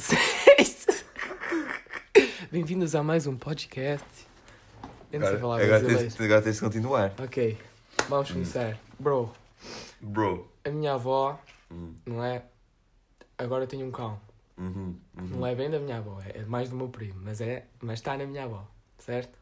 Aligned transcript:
vocês? 0.00 0.86
Bem-vindos 2.50 2.94
a 2.94 3.02
mais 3.02 3.26
um 3.26 3.36
podcast. 3.36 4.06
Eu 5.12 5.20
não 5.20 5.28
sei 5.28 5.36
falar 5.38 5.60
agora, 5.60 5.84
tens, 5.84 6.18
agora 6.18 6.40
tens 6.40 6.54
de 6.54 6.60
continuar. 6.62 7.12
Ok, 7.22 7.58
vamos 8.08 8.30
começar. 8.30 8.78
Bro, 8.98 9.30
Bro. 10.00 10.50
a 10.64 10.70
minha 10.70 10.94
avó, 10.94 11.38
Hum, 11.70 11.94
não 12.06 12.24
é? 12.24 12.42
Agora 13.36 13.64
eu 13.64 13.68
tenho 13.68 13.86
um 13.86 13.90
cão. 13.90 14.18
uhum, 14.56 14.96
uhum. 15.18 15.26
Não 15.26 15.46
é 15.46 15.54
bem 15.54 15.68
da 15.70 15.78
minha 15.78 15.98
avó, 15.98 16.18
é 16.26 16.42
mais 16.44 16.70
do 16.70 16.76
meu 16.76 16.88
primo, 16.88 17.20
mas 17.22 17.42
é, 17.42 17.66
mas 17.82 17.98
está 17.98 18.16
na 18.16 18.24
minha 18.24 18.44
avó, 18.44 18.66
certo? 18.98 19.38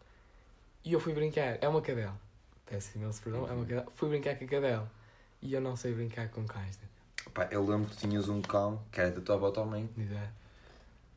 E 0.84 0.93
eu 0.93 0.98
fui 0.98 1.12
brincar, 1.15 1.56
é 1.60 1.68
uma 1.68 1.80
cadela. 1.80 2.18
Peço 2.66 2.98
imenso 2.98 3.23
perdão, 3.23 3.48
é 3.48 3.52
uma 3.52 3.65
cadela. 3.65 3.87
Fui 3.95 4.09
brincar 4.09 4.37
com 4.37 4.45
a 4.45 4.48
cadela. 4.48 4.90
E 5.40 5.52
eu 5.54 5.60
não 5.60 5.77
sei 5.77 5.95
brincar 5.95 6.29
com 6.30 6.45
cães, 6.45 6.77
né? 6.79 6.88
Pá, 7.32 7.46
eu 7.52 7.65
lembro 7.65 7.88
que 7.90 7.96
tinhas 7.96 8.29
um 8.29 8.43
cão 8.43 8.82
que 8.90 9.01
era 9.01 9.12
da 9.12 9.20
tua 9.20 9.37
avó 9.37 9.51
também. 9.52 9.88
Exato. 9.96 10.38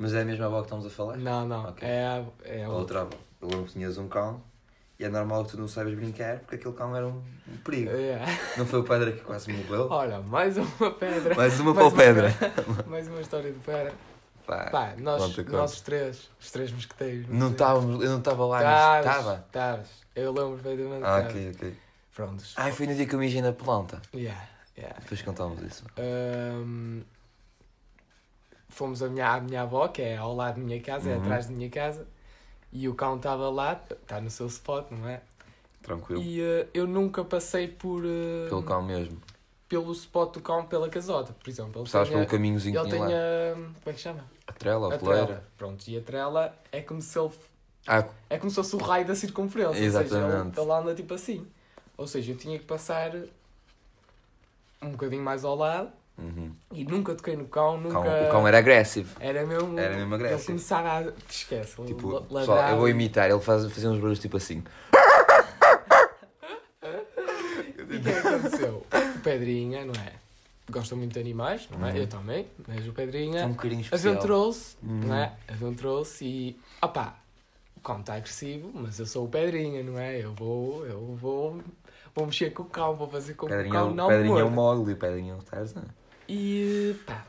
Mas 0.01 0.15
é 0.15 0.21
a 0.21 0.25
mesma 0.25 0.47
avó 0.47 0.57
que 0.61 0.65
estamos 0.65 0.83
a 0.87 0.89
falar? 0.89 1.15
Não, 1.17 1.47
não, 1.47 1.65
Ok. 1.69 1.87
é 1.87 2.03
a, 2.07 2.23
é 2.43 2.63
a 2.63 2.69
outra 2.69 3.01
avó. 3.01 3.11
Eu 3.39 3.49
lembro 3.49 3.65
que 3.65 3.73
tinhas 3.73 3.99
um 3.99 4.07
cão 4.07 4.41
e 4.99 5.05
é 5.05 5.09
normal 5.09 5.45
que 5.45 5.51
tu 5.51 5.57
não 5.59 5.67
saibas 5.67 5.93
brincar 5.93 6.39
porque 6.39 6.55
aquele 6.55 6.73
cão 6.73 6.95
era 6.95 7.07
um, 7.07 7.21
um 7.47 7.57
perigo. 7.63 7.91
É. 7.91 8.19
Não 8.57 8.65
foi 8.65 8.79
o 8.79 8.83
pedra 8.83 9.11
que 9.11 9.19
quase 9.19 9.53
morreu? 9.53 9.87
Olha, 9.91 10.19
mais 10.19 10.57
uma 10.57 10.89
pedra. 10.91 11.35
Mais 11.35 11.59
uma 11.59 11.71
para 11.75 11.85
o 11.85 11.91
pedra. 11.91 12.33
mais 12.87 13.07
uma 13.07 13.21
história 13.21 13.51
de 13.51 13.59
pedra. 13.59 13.93
Pá, 14.47 14.71
Pá, 14.71 14.93
nós, 14.97 15.37
nós 15.37 15.73
os 15.73 15.81
três, 15.81 16.31
os 16.39 16.49
três 16.49 16.71
mosqueteiros. 16.71 17.27
Não 17.29 17.51
estávamos, 17.51 18.03
eu 18.03 18.09
não 18.09 18.17
estava 18.17 18.43
lá, 18.47 18.59
mas 18.63 19.05
estava. 19.05 19.45
Estavas. 19.45 19.87
Eu 20.15 20.33
lembro 20.33 20.57
perfeitamente. 20.57 21.05
Ah, 21.05 21.17
ok, 21.27 21.51
ok. 21.55 21.77
Prontos. 22.15 22.54
Ai, 22.57 22.71
foi 22.71 22.87
no 22.87 22.95
dia 22.95 23.05
que 23.05 23.13
eu 23.13 23.20
mijei 23.20 23.41
na 23.43 23.54
planta. 23.54 24.01
Yeah, 24.15 24.49
yeah. 24.76 24.98
Depois 24.99 25.21
contámos 25.21 25.61
isso. 25.61 25.85
Ahm, 25.95 27.01
fomos 28.71 29.03
à 29.03 29.07
minha, 29.09 29.27
à 29.33 29.39
minha 29.39 29.61
avó, 29.61 29.87
que 29.87 30.01
é 30.01 30.17
ao 30.17 30.35
lado 30.35 30.55
da 30.55 30.61
minha 30.61 30.81
casa, 30.81 31.09
é 31.09 31.13
Uhum. 31.15 31.21
atrás 31.21 31.45
da 31.47 31.53
minha 31.53 31.69
casa. 31.69 32.07
E 32.73 32.87
o 32.87 32.95
cão 32.95 33.17
estava 33.17 33.49
lá, 33.49 33.79
está 33.91 34.19
no 34.21 34.29
seu 34.29 34.47
spot, 34.47 34.89
não 34.91 35.07
é? 35.07 35.21
Tranquilo. 35.81 36.21
E 36.21 36.41
eh, 36.41 36.67
eu 36.73 36.87
nunca 36.87 37.23
passei 37.23 37.67
por. 37.67 38.03
eh, 38.05 38.47
Pelo 38.49 38.63
cão 38.63 38.81
mesmo. 38.81 39.21
pelo 39.67 39.91
spot 39.93 40.33
do 40.35 40.41
cão 40.41 40.65
pela 40.65 40.89
casota, 40.89 41.33
por 41.33 41.49
exemplo. 41.49 41.81
Ele 41.81 41.89
tem, 41.89 42.05
pelo 42.13 42.27
caminhozinho 42.27 42.79
ele 42.79 42.89
que 42.89 42.95
tinha 42.95 43.17
a. 43.17 43.55
Como 43.55 43.73
é 43.85 43.93
que 43.93 43.99
chama? 43.99 44.25
A 44.47 44.53
trela, 44.53 44.91
a 44.91 44.95
A 44.95 44.97
trela. 44.99 45.43
Pronto, 45.57 45.87
e 45.87 45.97
a 45.97 46.01
trela 46.01 46.53
é 46.71 46.81
como 46.81 47.01
se 47.01 47.17
ele. 47.19 47.31
Ah, 47.87 48.05
É 48.29 48.37
como 48.37 48.49
se 48.49 48.55
fosse 48.55 48.75
o 48.75 48.79
raio 48.79 49.05
da 49.05 49.15
circunferência. 49.15 49.69
Ou 49.69 49.73
seja, 49.91 50.15
Exatamente. 50.15 50.59
ele, 50.59 50.65
ele 50.69 50.71
anda 50.79 50.95
tipo 50.95 51.13
assim. 51.13 51.47
Ou 51.97 52.05
seja, 52.07 52.31
eu 52.31 52.37
tinha 52.37 52.57
que 52.59 52.65
passar 52.65 53.11
um 54.81 54.91
bocadinho 54.91 55.23
mais 55.23 55.43
ao 55.43 55.55
lado 55.55 55.91
uhum. 56.17 56.51
e 56.71 56.84
nunca 56.84 57.15
toquei 57.15 57.35
no 57.35 57.45
cão, 57.45 57.76
O 57.76 57.77
nunca. 57.81 58.01
cão- 58.01 58.27
o 58.27 58.31
cão 58.31 58.48
era 58.48 58.57
agressivo. 58.59 59.15
Era 59.20 59.45
mesmo. 59.45 59.77
Era 59.79 59.95
mesmo 59.95 60.15
Ele 60.15 60.23
agressivo. 60.26 60.48
começava 60.48 60.98
a. 60.99 61.04
Te 61.12 61.13
esquece. 61.29 61.81
Tipo, 61.85 62.21
pessoal, 62.21 62.70
eu 62.70 62.77
vou 62.77 62.90
imitar, 62.90 63.29
ele 63.29 63.40
faz, 63.40 63.65
fazia 63.71 63.90
uns 63.90 63.98
barulhos 63.98 64.19
tipo 64.19 64.38
assim. 64.38 64.63
E 66.84 67.81
o 67.81 67.88
que 68.01 68.09
é 68.09 68.22
que 68.22 68.28
aconteceu? 68.28 68.85
O 69.16 69.19
Pedrinha, 69.19 69.85
não 69.85 69.94
é? 69.94 70.13
Gosta 70.69 70.95
muito 70.95 71.13
de 71.13 71.19
animais, 71.19 71.67
não 71.69 71.85
é? 71.88 71.91
Uhum. 71.91 71.97
Eu 71.97 72.07
também, 72.07 72.47
mas 72.67 72.88
o 72.88 72.94
Pedrinha. 72.94 73.41
É 73.41 73.45
um 73.45 73.50
bocadinho 73.51 73.81
especial. 73.81 74.13
Aventurou-se, 74.13 74.78
Uhum. 74.81 75.00
não 75.07 75.16
é? 75.16 75.34
Aventurou-se 75.47 76.25
e. 76.25 76.59
opá, 76.81 77.16
o 77.75 77.79
cão 77.81 78.00
está 78.00 78.16
agressivo, 78.16 78.72
mas 78.73 78.97
eu 79.00 79.06
sou 79.06 79.25
o 79.25 79.28
Pedrinha, 79.28 79.84
não 79.84 79.97
é? 80.00 80.23
Eu 80.23 80.34
vou. 80.34 80.85
Eu 80.85 81.16
vou. 81.19 81.62
Vou 82.16 82.25
mexer 82.25 82.51
com 82.51 82.63
o 82.63 82.66
cão, 82.66 82.95
vou 82.95 83.07
fazer 83.09 83.34
com 83.35 83.47
que 83.47 83.53
o 83.53 83.56
Pedrinho, 83.56 83.73
cão 83.75 83.94
não 83.94 84.07
Pedrinho 84.07 84.38
é 84.39 84.44
um 84.44 84.50
mogli, 84.50 84.95
Pedrinho 84.95 85.33
é 85.33 85.35
um 85.38 85.41
Tarzan. 85.41 85.85
E 86.33 86.95
pá, 87.05 87.25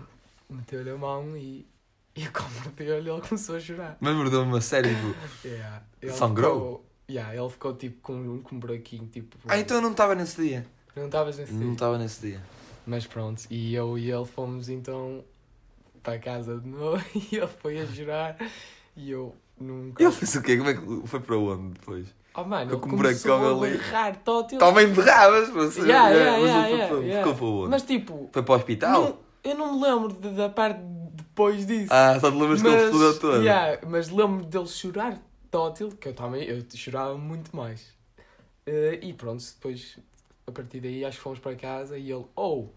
meteu-lhe 0.48 0.90
a 0.90 0.96
mão 0.96 1.36
e. 1.36 1.66
E 2.14 2.24
o 2.28 2.30
cão 2.30 2.46
mordeu-lhe 2.62 3.08
e 3.08 3.12
ele 3.12 3.20
começou 3.20 3.56
a 3.56 3.60
chorar. 3.60 3.96
Mas 4.00 4.14
mordou-me 4.14 4.46
uma 4.52 4.60
série 4.60 4.90
do... 4.94 5.16
Yeah. 5.44 5.82
Sangrou? 6.12 6.54
ficou- 6.54 6.86
yeah, 7.10 7.34
ele 7.34 7.50
ficou 7.50 7.74
tipo 7.74 8.00
com, 8.00 8.40
com 8.42 8.54
um 8.56 8.60
buraquinho, 8.60 9.06
tipo. 9.08 9.36
Ah, 9.48 9.58
então 9.58 9.78
eu 9.78 9.82
não 9.82 9.90
estava 9.92 10.14
nesse 10.14 10.40
dia. 10.40 10.66
Não 10.94 11.06
estavas 11.06 11.38
nesse 11.38 11.52
Não 11.52 11.60
dia. 11.60 11.72
estava 11.72 11.98
nesse 11.98 12.20
dia. 12.20 12.42
Mas 12.86 13.06
pronto, 13.06 13.44
e 13.50 13.74
eu 13.74 13.96
e 13.98 14.10
ele 14.10 14.24
fomos 14.24 14.68
então 14.68 15.24
para 16.02 16.18
casa 16.18 16.58
de 16.58 16.68
novo 16.68 17.02
e 17.14 17.36
ele 17.36 17.46
foi 17.46 17.80
a 17.80 17.86
chorar 17.86 18.36
e 18.96 19.10
eu 19.10 19.34
nunca. 19.58 20.02
Ele 20.02 20.12
fez 20.12 20.34
o 20.34 20.42
quê? 20.42 20.56
Como 20.56 20.68
é 20.68 20.74
que 20.74 21.06
foi 21.08 21.20
para 21.20 21.36
onde 21.38 21.74
depois? 21.74 22.06
Oh 22.34 22.44
mano, 22.44 22.78
com 22.78 22.88
um 22.88 22.96
buracão 22.96 23.62
ali. 23.62 23.76
berrar 23.76 24.16
tótil. 24.24 24.58
Também 24.58 24.88
berravas, 24.92 25.50
você. 25.50 25.80
Yeah, 25.82 26.08
yeah, 26.10 26.38
mas 26.38 26.48
yeah, 26.50 26.66
yeah, 26.68 26.88
foi, 26.94 27.04
yeah. 27.06 27.18
ficou 27.26 27.34
para 27.38 27.46
onde? 27.46 27.70
Mas 27.70 27.82
tipo, 27.82 28.30
Foi 28.32 28.42
para 28.42 28.52
o 28.52 28.56
hospital? 28.56 29.02
não- 29.02 29.18
eu 29.44 29.54
não 29.56 29.74
me 29.74 29.82
lembro 29.82 30.12
de- 30.14 30.30
da 30.36 30.48
parte 30.48 30.80
depois 31.12 31.66
disso. 31.66 31.88
Ah, 31.92 32.18
só 32.20 32.30
te 32.30 32.36
lembras 32.38 32.62
que 32.62 32.68
ele 32.68 32.76
explodiu 32.84 33.18
todo. 33.18 33.42
yeah, 33.42 33.78
mas 33.86 34.08
lembro 34.08 34.44
dele 34.46 34.66
chorar 34.66 35.18
tótil, 35.50 35.90
que 35.90 36.08
eu 36.08 36.14
também 36.14 36.44
eu 36.44 36.64
chorava 36.74 37.18
muito 37.18 37.54
mais. 37.54 37.92
Eh, 38.64 39.00
e 39.02 39.12
pronto, 39.12 39.42
depois 39.44 39.98
a 40.46 40.52
partir 40.52 40.80
daí 40.80 41.04
acho 41.04 41.18
que 41.18 41.22
fomos 41.22 41.38
para 41.38 41.54
casa 41.56 41.98
e 41.98 42.10
ele 42.10 42.24
ou 42.34 42.72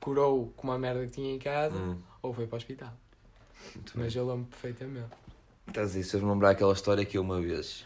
curou 0.00 0.52
com 0.56 0.68
uma 0.68 0.78
merda 0.78 1.04
que 1.04 1.12
tinha 1.12 1.34
em 1.34 1.38
casa 1.38 1.76
Hum, 1.76 1.98
ou 2.22 2.32
foi 2.32 2.46
para 2.46 2.54
o 2.54 2.58
hospital. 2.58 2.92
muito 3.74 3.92
bem. 3.94 4.04
Mas 4.04 4.14
eu 4.16 4.26
lembro 4.26 4.46
perfeitamente. 4.46 5.06
Estás 5.68 5.96
a 5.96 5.98
isso, 5.98 6.18
me 6.18 6.30
lembrar 6.30 6.50
aquela 6.50 6.72
história 6.72 7.04
que 7.04 7.18
eu 7.18 7.22
uma 7.22 7.40
vez. 7.40 7.84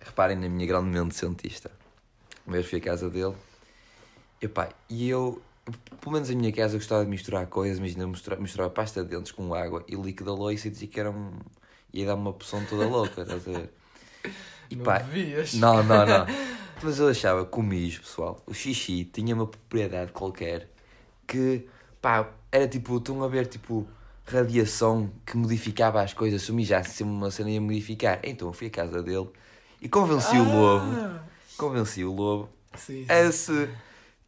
Reparem 0.00 0.36
na 0.36 0.48
minha 0.48 0.66
grande 0.66 0.88
mente 0.88 1.14
cientista. 1.14 1.70
Uma 2.46 2.54
vez 2.54 2.66
fui 2.66 2.78
à 2.78 2.82
casa 2.82 3.10
dele. 3.10 3.34
E, 4.40 4.48
pá, 4.48 4.68
e 4.88 5.08
eu, 5.08 5.42
pelo 6.00 6.12
menos 6.12 6.30
a 6.30 6.34
minha 6.34 6.52
casa, 6.52 6.74
eu 6.74 6.78
gostava 6.78 7.04
de 7.04 7.10
misturar 7.10 7.46
coisas. 7.46 7.78
Imagina, 7.78 8.06
misturar, 8.06 8.40
misturar 8.40 8.70
pasta 8.70 9.02
de 9.02 9.10
dentes 9.10 9.32
com 9.32 9.52
água 9.54 9.84
e 9.88 9.96
líquido 9.96 10.34
loiça 10.34 10.68
e 10.68 10.70
dizia 10.70 10.88
que 10.88 11.00
era 11.00 11.10
um. 11.10 11.32
ia 11.92 12.06
dar 12.06 12.14
uma 12.14 12.32
poção 12.32 12.64
toda 12.64 12.86
louca, 12.86 13.22
estás 13.22 13.46
a 13.46 13.50
ver? 13.50 13.70
E 14.70 14.76
não 14.76 14.84
pá, 14.84 14.98
devias. 14.98 15.54
não, 15.54 15.82
não, 15.82 16.06
não. 16.06 16.26
Mas 16.82 16.98
eu 17.00 17.08
achava 17.08 17.44
que 17.44 17.58
o 17.58 17.62
mijo, 17.62 18.02
pessoal, 18.02 18.40
o 18.46 18.54
xixi 18.54 19.04
tinha 19.04 19.34
uma 19.34 19.46
propriedade 19.46 20.12
qualquer 20.12 20.70
que, 21.26 21.66
pá, 22.00 22.30
era 22.52 22.68
tipo, 22.68 22.96
estão 22.98 23.22
a 23.24 23.28
ver, 23.28 23.46
tipo, 23.46 23.86
radiação 24.24 25.10
que 25.26 25.36
modificava 25.36 26.00
as 26.00 26.12
coisas. 26.14 26.42
Se 26.42 26.50
eu 26.50 26.54
mijasse 26.54 26.90
sempre 26.90 27.12
uma 27.12 27.30
cena 27.30 27.50
ia 27.50 27.60
modificar. 27.60 28.20
Então 28.22 28.48
eu 28.48 28.52
fui 28.52 28.68
à 28.68 28.70
casa 28.70 29.02
dele 29.02 29.28
e 29.80 29.88
convenci 29.88 30.36
o 30.36 30.44
lobo, 30.44 30.86
Ah, 30.96 31.20
convenci 31.56 32.04
o 32.04 32.12
lobo 32.12 32.48
Sim, 32.76 33.04
sim. 33.04 33.12
a 33.12 33.32
se, 33.32 33.68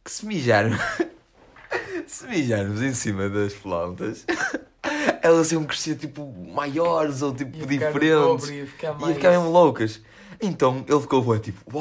que 0.03 0.11
se 0.11 0.25
mijarmos, 0.25 0.79
se 2.07 2.27
mijarmos 2.27 2.81
em 2.81 2.93
cima 2.93 3.29
das 3.29 3.53
plantas, 3.53 4.25
elas 5.21 5.51
iam 5.51 5.63
crescer, 5.63 5.95
tipo, 5.95 6.33
maiores 6.53 7.21
ou, 7.21 7.33
tipo, 7.33 7.57
Ia 7.57 7.65
diferentes. 7.65 8.09
dobro, 8.09 8.53
ia 8.53 8.67
ficar 8.67 8.97
E 9.09 9.13
ficar 9.13 9.29
mesmo 9.31 9.49
loucas. 9.51 10.01
Então 10.41 10.83
ele 10.87 10.99
ficou 11.01 11.21
bué, 11.21 11.37
tipo? 11.39 11.71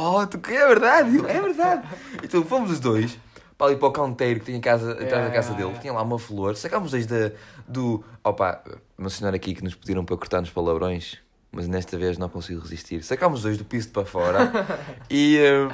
Que 0.43 0.53
é 0.53 0.69
verdade? 0.69 1.17
É 1.27 1.41
verdade. 1.41 1.89
então 2.23 2.45
fomos 2.45 2.71
os 2.71 2.79
dois 2.79 3.19
para 3.57 3.69
ali 3.69 3.77
para 3.77 3.89
o 3.89 3.93
canteiro 3.93 4.41
que 4.41 4.47
tinha 4.47 4.61
casa, 4.61 4.93
atrás 4.93 5.25
da 5.25 5.31
casa 5.31 5.49
yeah, 5.49 5.57
dele, 5.57 5.63
yeah. 5.69 5.81
tinha 5.81 5.93
lá 5.93 6.03
uma 6.03 6.19
flor. 6.19 6.57
Sacámos 6.57 6.91
dois 6.91 7.07
da, 7.07 7.31
do. 7.69 8.03
Opa, 8.25 8.63
mencionar 8.99 9.35
aqui 9.35 9.55
que 9.55 9.63
nos 9.65 9.75
pediram 9.75 10.05
para 10.05 10.17
cortar 10.17 10.41
nos 10.41 10.51
palavrões, 10.51 11.19
mas 11.53 11.67
nesta 11.69 11.97
vez 11.99 12.17
não 12.19 12.29
consigo 12.29 12.61
resistir. 12.61 13.03
Sacámos 13.03 13.43
dois 13.43 13.59
do 13.59 13.65
piso 13.65 13.89
para 13.91 14.05
fora 14.05 14.53
e 15.11 15.39
uh, 15.39 15.73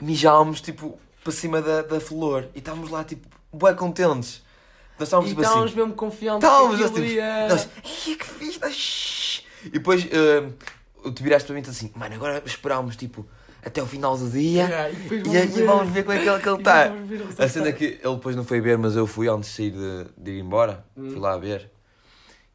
mijámos 0.00 0.60
tipo 0.60 0.98
para 1.22 1.32
cima 1.32 1.60
da, 1.62 1.82
da 1.82 2.00
flor 2.00 2.48
e 2.54 2.58
estávamos 2.58 2.90
lá 2.90 3.04
tipo, 3.04 3.28
bué 3.52 3.74
contentes. 3.74 4.42
Nós 4.98 5.08
estávamos 5.08 5.30
E 5.30 5.34
tipo 5.34 5.42
estávamos 5.42 5.70
assim. 5.70 5.80
mesmo 5.80 5.94
confiantes 5.94 6.48
Estávamos, 6.48 6.76
que 6.78 6.84
aquilo 6.84 7.04
ia... 7.06 7.48
nós, 7.48 7.68
"Ai, 7.76 8.14
que 8.16 8.60
nós, 8.60 8.74
shhh." 8.74 9.42
E 9.66 9.70
depois 9.70 10.04
uh, 10.04 11.10
tu 11.12 11.22
viraste 11.22 11.46
para 11.46 11.54
mim 11.54 11.62
e 11.66 11.70
assim, 11.70 11.92
mano, 11.94 12.14
agora 12.14 12.42
esperámos 12.44 12.96
tipo 12.96 13.26
até 13.64 13.80
o 13.80 13.86
final 13.86 14.16
do 14.18 14.28
dia 14.28 14.64
Yeah, 14.64 14.90
e 14.90 14.94
depois 14.96 15.54
e, 15.54 15.60
e 15.60 15.62
vamos 15.64 15.92
ver 15.92 16.02
como 16.02 16.18
é 16.18 16.22
que 16.22 16.28
ele, 16.28 16.38
que 16.42 16.48
ele 16.48 16.58
está. 16.58 16.88
vamos 16.90 17.08
ver 17.08 17.44
A 17.44 17.48
cena 17.48 17.68
é 17.68 17.72
que 17.72 17.84
ele 17.84 18.14
depois 18.16 18.34
não 18.34 18.44
foi 18.44 18.60
ver, 18.60 18.76
mas 18.76 18.96
eu 18.96 19.06
fui 19.06 19.28
antes 19.28 19.50
de 19.50 19.56
sair 19.56 19.70
de, 19.70 20.06
de 20.18 20.30
ir 20.32 20.40
embora, 20.40 20.84
Hum. 20.96 21.10
fui 21.10 21.18
lá 21.20 21.36
ver 21.36 21.70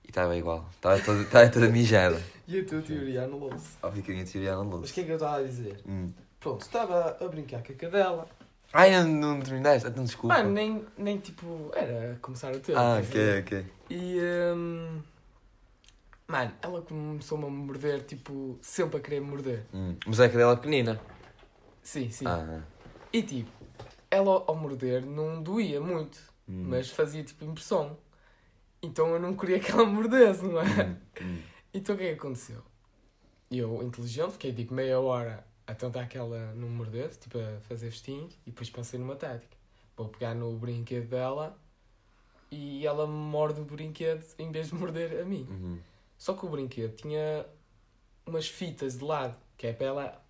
e 0.07 0.09
estava 0.09 0.35
igual, 0.37 0.65
estava 0.73 0.99
toda, 0.99 1.21
estava 1.21 1.49
toda 1.49 1.67
mijada. 1.69 2.21
E 2.49 2.61
a 2.61 2.63
tua 2.65 2.81
teoria 2.81 3.23
anulou-se. 3.25 3.75
Óbvio 3.83 4.01
que 4.01 4.09
a 4.09 4.13
minha 4.13 4.25
teoria 4.25 4.51
era 4.51 4.63
Mas 4.63 4.89
o 4.89 4.93
que 4.93 5.01
é 5.01 5.03
que 5.03 5.09
eu 5.11 5.15
estava 5.15 5.35
a 5.35 5.43
dizer? 5.43 5.81
Hum. 5.85 6.07
Pronto, 6.39 6.61
estava 6.61 7.17
a 7.19 7.27
brincar 7.27 7.61
com 7.61 7.73
a 7.73 7.75
cadela. 7.75 8.29
Ai, 8.71 8.89
não, 8.91 9.05
não 9.35 9.41
terminaste? 9.41 9.85
Então 9.85 10.05
desculpa. 10.05 10.37
Mano, 10.37 10.51
nem, 10.51 10.85
nem 10.97 11.17
tipo, 11.17 11.69
era 11.75 12.17
começar 12.21 12.55
o 12.55 12.59
tempo. 12.61 12.79
ah, 12.79 13.01
ok, 13.03 13.39
ok. 13.41 13.65
E. 13.89 14.17
hum, 14.55 15.01
mano, 16.25 16.53
ela 16.61 16.81
começou-me 16.83 17.45
a 17.45 17.49
morder, 17.49 18.03
tipo, 18.03 18.57
sempre 18.61 18.95
a 18.97 19.01
querer 19.01 19.19
me 19.19 19.27
morder. 19.27 19.65
Hum. 19.73 19.97
Mas 20.05 20.17
é 20.21 20.25
a 20.27 20.29
cadela 20.29 20.55
pequenina. 20.55 21.01
Sim, 21.83 22.09
sim. 22.09 22.25
Ah, 22.25 22.61
E 23.11 23.21
tipo, 23.23 23.51
ela 24.09 24.41
ao 24.47 24.55
morder 24.55 25.05
não 25.05 25.43
doía 25.43 25.81
muito, 25.81 26.17
hum. 26.47 26.63
mas 26.69 26.89
fazia 26.89 27.23
tipo 27.25 27.43
impressão. 27.43 27.97
Então 28.87 29.13
eu 29.13 29.19
não 29.19 29.35
queria 29.35 29.59
que 29.59 29.71
ela 29.71 29.85
mordesse, 29.85 30.43
não 30.45 30.61
é? 30.61 30.85
Hum, 30.85 30.95
hum. 31.21 31.41
Então 31.73 31.95
o 31.95 31.97
que 31.97 32.05
é 32.05 32.07
que 32.13 32.19
aconteceu? 32.19 32.61
Eu, 33.51 33.83
inteligente, 33.83 34.31
fiquei 34.31 34.53
tipo 34.53 34.73
meia 34.73 34.99
hora 34.99 35.45
a 35.65 35.75
tentar 35.75 36.07
que 36.07 36.17
ela 36.17 36.53
não 36.55 36.69
mordesse, 36.69 37.19
tipo 37.19 37.37
a 37.37 37.59
fazer 37.61 37.91
festinhos, 37.91 38.33
e 38.45 38.49
depois 38.51 38.69
pensei 38.69 38.97
numa 38.99 39.15
tática. 39.15 39.55
Vou 39.95 40.07
pegar 40.07 40.33
no 40.33 40.57
brinquedo 40.57 41.09
dela 41.09 41.57
e 42.49 42.85
ela 42.85 43.05
morde 43.05 43.59
o 43.59 43.65
brinquedo 43.65 44.23
em 44.39 44.51
vez 44.51 44.69
de 44.69 44.75
morder 44.75 45.21
a 45.21 45.25
mim. 45.25 45.45
Uhum. 45.49 45.79
Só 46.17 46.33
que 46.33 46.45
o 46.45 46.49
brinquedo 46.49 46.95
tinha 46.95 47.45
umas 48.25 48.47
fitas 48.47 48.97
de 48.97 49.03
lado, 49.03 49.35
que 49.57 49.67
é 49.67 49.73
para 49.73 49.87
ela, 49.87 50.25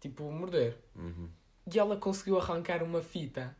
tipo, 0.00 0.30
morder. 0.30 0.78
Uhum. 0.96 1.28
E 1.72 1.78
ela 1.78 1.96
conseguiu 1.96 2.38
arrancar 2.38 2.82
uma 2.82 3.02
fita. 3.02 3.54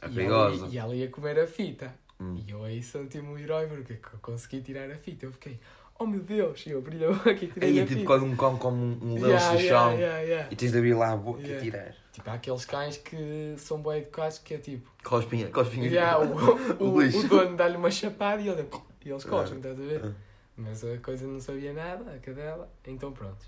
É 0.00 0.06
e 0.06 0.14
perigoso. 0.14 0.64
Ela, 0.64 0.74
e 0.74 0.78
ela 0.78 0.96
ia 0.96 1.10
comer 1.10 1.38
a 1.38 1.46
fita. 1.46 1.94
Hum. 2.20 2.36
E 2.46 2.50
eu 2.50 2.64
aí 2.64 2.82
senti-me 2.82 3.28
um 3.28 3.38
herói 3.38 3.66
porque 3.66 3.92
eu 3.92 4.18
consegui 4.20 4.60
tirar 4.62 4.90
a 4.90 4.96
fita. 4.96 5.26
Eu 5.26 5.32
fiquei, 5.32 5.58
oh 5.98 6.06
meu 6.06 6.20
Deus, 6.20 6.64
e 6.66 6.70
eu 6.70 6.78
abri 6.78 7.02
a 7.04 7.12
boca 7.12 7.30
e 7.32 7.46
tirei 7.48 7.68
Aí 7.70 7.80
a 7.80 7.82
tipo 7.84 7.94
fita. 8.00 8.06
quando 8.06 8.24
um 8.24 8.36
cão 8.36 8.56
come 8.58 8.78
um, 8.78 8.98
um 9.02 9.14
lenço 9.14 9.26
Yeah, 9.26 9.50
do 9.52 9.58
yeah, 9.60 9.68
chão 9.90 9.92
yeah, 9.98 10.18
yeah. 10.20 10.48
e 10.50 10.56
tens 10.56 10.72
de 10.72 10.78
abrir 10.78 10.94
lá 10.94 11.12
a 11.12 11.16
boca 11.16 11.40
Yeah. 11.40 11.58
e 11.58 11.70
tirar. 11.70 11.94
Tipo, 12.12 12.30
há 12.30 12.34
aqueles 12.34 12.64
cães 12.64 12.96
que 12.96 13.54
são 13.58 13.80
bem 13.80 13.98
educados 13.98 14.38
que 14.38 14.54
é 14.54 14.58
tipo, 14.58 14.90
Cospinha, 15.04 15.48
cospinha. 15.50 15.88
yeah, 15.88 16.18
o, 16.18 16.82
o, 16.82 16.94
O 16.94 17.00
lixo. 17.02 17.24
o 17.24 17.28
dono 17.28 17.56
dá-lhe 17.56 17.76
uma 17.76 17.90
chapada 17.92 18.42
e, 18.42 18.48
ele, 18.48 18.66
e 19.04 19.08
eles 19.10 19.24
coxam, 19.24 19.56
estás 19.58 19.78
a 19.78 19.82
ver? 19.82 20.00
Ah. 20.04 20.12
Mas 20.56 20.82
a 20.84 20.98
coisa 20.98 21.24
não 21.24 21.38
sabia 21.40 21.72
nada, 21.72 22.12
a 22.12 22.18
cadela, 22.18 22.68
então 22.84 23.12
pronto. 23.12 23.38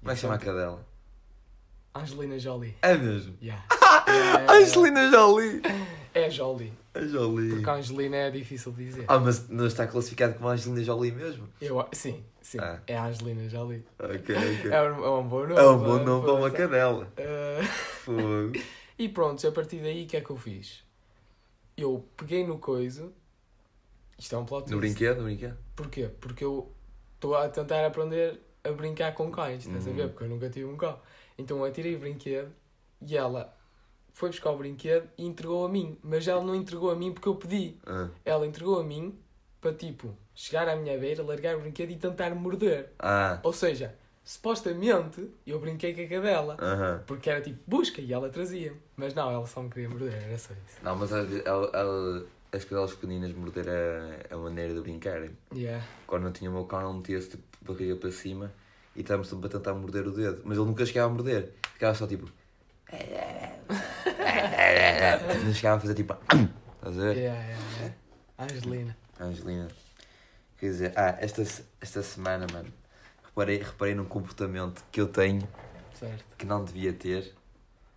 Como 0.00 0.10
é 0.10 0.14
que 0.14 0.20
chama 0.20 0.34
a 0.34 0.38
cadela? 0.38 0.86
Angelina 1.94 2.38
Jolie. 2.38 2.76
É 2.82 2.94
mesmo. 2.94 3.34
Yeah. 3.42 3.64
Angelina 4.48 5.10
Jolie. 5.10 5.62
É 6.12 6.28
Jolie. 6.28 6.72
A 6.94 7.00
Jolie. 7.06 7.50
Porque 7.50 7.70
a 7.70 7.74
Angelina 7.74 8.16
é 8.16 8.30
difícil 8.30 8.72
de 8.72 8.84
dizer. 8.84 9.04
Ah, 9.06 9.18
mas 9.18 9.48
não 9.48 9.66
está 9.66 9.86
classificado 9.86 10.34
como 10.34 10.48
Angelina 10.48 10.82
Jolie 10.82 11.12
mesmo? 11.12 11.48
Eu, 11.60 11.86
sim, 11.92 12.24
sim. 12.42 12.58
Ah. 12.60 12.80
É 12.86 12.96
a 12.96 13.06
Angelina 13.06 13.48
Jolie. 13.48 13.84
Ok, 13.98 14.34
ok. 14.36 14.70
É 14.72 14.82
um, 14.82 15.04
é 15.04 15.10
um 15.10 15.28
bom 15.28 15.46
nome. 15.46 15.54
É 15.60 15.62
um 15.68 15.78
bom 15.78 15.98
nome 16.04 16.24
para 16.24 16.32
uma 16.34 16.50
para- 16.50 16.58
cadela. 16.58 17.12
Ah, 17.16 17.64
Fogo. 18.04 18.52
e 18.98 19.08
pronto, 19.08 19.46
a 19.46 19.52
partir 19.52 19.78
daí 19.80 20.04
o 20.04 20.06
que 20.08 20.16
é 20.16 20.20
que 20.20 20.30
eu 20.30 20.36
fiz? 20.36 20.82
Eu 21.76 22.04
peguei 22.16 22.44
no 22.46 22.58
coiso. 22.58 23.12
Isto 24.18 24.34
é 24.34 24.38
um 24.38 24.44
plot 24.44 24.70
No 24.70 24.78
twist. 24.78 24.94
brinquedo, 24.94 25.18
no 25.18 25.24
brinquedo? 25.24 25.56
Porquê? 25.76 26.08
Porque 26.20 26.44
eu 26.44 26.70
estou 27.14 27.34
a 27.36 27.48
tentar 27.48 27.86
aprender 27.86 28.38
a 28.64 28.70
brincar 28.72 29.14
com 29.14 29.30
cães, 29.30 29.64
estás 29.64 29.86
a 29.86 29.90
Uhum. 29.90 29.96
ver? 29.96 30.08
Porque 30.10 30.24
eu 30.24 30.28
nunca 30.28 30.50
tive 30.50 30.66
um 30.66 30.76
cão. 30.76 30.98
Então 31.38 31.56
eu 31.58 31.64
atirei 31.64 31.94
o 31.96 31.98
brinquedo 32.00 32.52
e 33.00 33.16
ela 33.16 33.56
foi 34.12 34.30
buscar 34.30 34.50
o 34.50 34.56
brinquedo 34.56 35.08
e 35.16 35.24
entregou 35.26 35.64
a 35.64 35.68
mim. 35.68 35.96
Mas 36.02 36.26
ela 36.28 36.42
não 36.42 36.54
entregou 36.54 36.90
a 36.90 36.94
mim 36.94 37.12
porque 37.12 37.28
eu 37.28 37.34
pedi. 37.34 37.76
Ah. 37.86 38.08
Ela 38.24 38.46
entregou 38.46 38.78
a 38.80 38.84
mim 38.84 39.18
para 39.60 39.72
tipo 39.74 40.14
chegar 40.34 40.68
à 40.68 40.76
minha 40.76 40.96
beira, 40.98 41.22
largar 41.22 41.56
o 41.56 41.60
brinquedo 41.60 41.90
e 41.90 41.96
tentar 41.96 42.34
morder. 42.34 42.90
Ah. 42.98 43.38
Ou 43.42 43.52
seja, 43.52 43.94
supostamente 44.24 45.28
eu 45.46 45.58
brinquei 45.58 45.94
com 45.94 46.02
a 46.02 46.06
cadela. 46.06 46.56
Aham. 46.60 47.02
Porque 47.06 47.28
era 47.30 47.40
tipo 47.40 47.58
busca 47.66 48.00
e 48.00 48.12
ela 48.12 48.28
trazia. 48.30 48.72
Mas 48.96 49.14
não, 49.14 49.30
ela 49.30 49.46
só 49.46 49.62
me 49.62 49.70
queria 49.70 49.88
morder, 49.88 50.12
era 50.14 50.38
só 50.38 50.52
isso. 50.54 50.78
Não, 50.82 50.96
mas 50.96 51.10
vezes 51.10 51.42
ela- 51.44 51.70
ela- 51.72 52.24
as 52.52 52.64
cadelas 52.64 52.92
pequeninas 52.94 53.32
morder 53.32 53.66
é 53.68 54.26
a 54.34 54.36
maneira 54.36 54.74
de 54.74 54.80
brincarem. 54.80 55.30
Yeah. 55.54 55.84
Quando 56.06 56.26
eu 56.26 56.32
tinha 56.32 56.50
o 56.50 56.54
meu 56.54 56.64
cão, 56.64 56.88
ele 56.88 56.98
metia-se 56.98 57.30
tipo, 57.30 57.42
de 57.60 57.72
barriga 57.72 57.96
para 57.96 58.10
cima 58.10 58.52
e 58.96 59.00
estávamos 59.02 59.28
sempre 59.28 59.46
a 59.46 59.50
tentar 59.50 59.74
morder 59.74 60.06
o 60.06 60.10
dedo. 60.10 60.40
Mas 60.44 60.56
ele 60.58 60.66
nunca 60.66 60.84
chegava 60.84 61.10
a 61.12 61.14
morder. 61.14 61.52
Ficava 61.74 61.94
só 61.94 62.06
tipo. 62.06 62.28
Não 65.44 65.54
chegava 65.54 65.76
a 65.76 65.80
fazer 65.80 65.94
tipo. 65.94 66.14
Estás 66.76 66.98
a 66.98 67.02
ver? 67.02 67.16
Yeah, 67.16 67.40
yeah, 67.40 67.62
yeah. 67.78 67.94
Angelina. 68.38 68.96
Angelina. 69.20 69.68
Quer 70.58 70.66
dizer, 70.66 70.92
ah, 70.96 71.16
esta, 71.20 71.42
esta 71.80 72.02
semana, 72.02 72.46
mano, 72.52 72.72
reparei, 73.24 73.58
reparei 73.62 73.94
num 73.94 74.04
comportamento 74.04 74.84
que 74.90 75.00
eu 75.00 75.08
tenho 75.08 75.46
Certo. 75.94 76.24
que 76.36 76.44
não 76.46 76.64
devia 76.64 76.92
ter, 76.92 77.34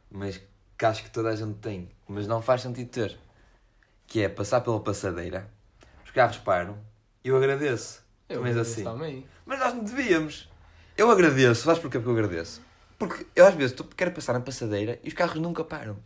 mas 0.09 0.41
que 0.77 0.85
acho 0.85 1.03
que 1.03 1.09
toda 1.09 1.29
a 1.29 1.35
gente 1.35 1.55
tem, 1.59 1.89
mas 2.07 2.27
não 2.27 2.41
faz 2.41 2.61
sentido 2.61 2.89
ter. 2.89 3.17
Que 4.07 4.21
é 4.23 4.29
passar 4.29 4.61
pela 4.61 4.79
passadeira, 4.79 5.49
os 6.05 6.11
carros 6.11 6.37
param 6.37 6.77
e 7.23 7.29
eu 7.29 7.37
agradeço. 7.37 8.03
Eu 8.29 8.41
Mas 8.41 8.51
agradeço 8.51 8.73
assim. 8.73 8.83
também. 8.83 9.25
Mas 9.45 9.59
nós 9.59 9.73
não 9.73 9.83
devíamos. 9.83 10.49
Eu 10.97 11.09
agradeço, 11.11 11.63
sabes 11.63 11.81
porquê 11.81 11.99
que 11.99 12.05
eu 12.05 12.11
agradeço? 12.11 12.61
Porque 12.97 13.25
eu 13.35 13.45
às 13.45 13.55
vezes 13.55 13.75
quero 13.97 14.11
passar 14.11 14.33
na 14.33 14.39
passadeira 14.41 14.99
e 15.03 15.07
os 15.07 15.13
carros 15.13 15.41
nunca 15.41 15.63
param. 15.63 15.97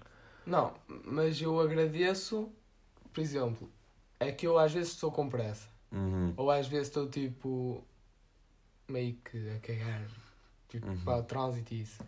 Não, 0.48 0.74
mas 1.04 1.42
eu 1.42 1.60
agradeço, 1.60 2.50
por 3.14 3.20
exemplo, 3.22 3.70
é 4.20 4.32
que 4.32 4.48
eu 4.48 4.58
às 4.58 4.72
vezes 4.72 4.94
estou 4.94 5.12
com 5.12 5.28
pressa. 5.30 5.68
Uhum. 5.92 6.34
Ou 6.38 6.50
às 6.50 6.68
vezes 6.68 6.88
estou 6.88 7.08
tipo 7.08 7.84
meio 8.88 9.16
que 9.24 9.50
a 9.50 9.60
cagar 9.60 10.02
tipo, 10.70 10.88
Uhum. 10.88 10.98
para 11.04 11.18
o 11.18 11.24
trânsito 11.24 11.74
e 11.74 11.82
isso. 11.82 12.02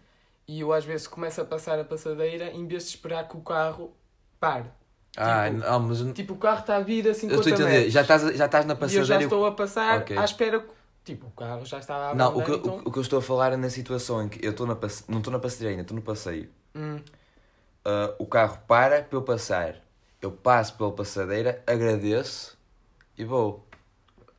E 0.48 0.62
eu 0.62 0.74
às 0.74 0.84
vezes 0.86 1.08
começo 1.08 1.40
a 1.42 1.46
passar 1.46 1.78
a 1.80 1.84
passadeira 1.84 2.52
em 2.52 2.66
vez 2.66 2.84
de 2.84 2.90
esperar 2.90 3.28
que 3.28 3.38
o 3.38 3.42
carro 3.42 3.94
pare. 4.40 4.66
Ah, 5.18 5.50
Tipo, 5.50 5.58
não, 5.62 5.80
mas 5.82 6.14
Tipo, 6.14 6.34
o 6.34 6.38
carro 6.38 6.60
está 6.62 6.78
a 6.78 6.80
vir 6.82 7.08
a 7.08 7.14
50 7.14 7.34
eu 7.36 7.40
estou 7.40 7.52
a 7.52 7.56
entender. 7.56 7.70
metros. 7.78 7.94
Já 7.94 8.02
estás, 8.02 8.22
já 8.38 8.46
estás 8.46 8.66
na 8.66 8.74
E 8.74 8.76
eu 8.76 8.80
passadeira. 8.80 9.06
já 9.06 9.16
e 9.16 9.18
eu- 9.24 9.28
estou 9.28 9.46
a 9.46 9.52
passar 9.52 10.00
Ok. 10.02 10.18
à 10.18 10.24
espera. 10.24 10.60
que- 10.62 10.80
Tipo, 11.04 11.28
o 11.28 11.32
carro 11.32 11.66
já 11.66 11.80
estava 11.80 12.12
a 12.12 12.16
Não, 12.16 12.38
o 12.38 12.44
que, 12.44 12.52
eu- 12.52 12.56
então... 12.58 12.76
o, 12.86 12.90
o 12.90 12.92
que 12.92 13.00
eu 13.00 13.02
estou 13.02 13.20
a 13.20 13.22
falar 13.22 13.54
é 13.54 13.58
na 13.58 13.70
situação 13.70 14.22
em 14.24 14.30
que 14.30 14.46
eu 14.46 14.52
estou 14.52 14.68
na 14.68 14.76
passe... 14.76 15.04
não 15.10 15.18
estou 15.20 15.32
na 15.34 15.40
passadeira 15.40 15.72
ainda, 15.72 15.82
estou 15.82 15.96
no 15.96 16.04
passeio. 16.04 16.50
Hum, 16.76 17.00
Ah, 17.86 18.14
o 18.20 18.26
carro 18.26 18.60
para 18.68 19.02
para 19.04 19.18
eu 19.18 19.22
passar. 19.22 19.76
Eu 20.22 20.32
passo 20.32 20.76
pela 20.76 20.92
passadeira, 20.92 21.64
agradeço 21.66 22.58
e 23.18 23.24
vou. 23.24 23.66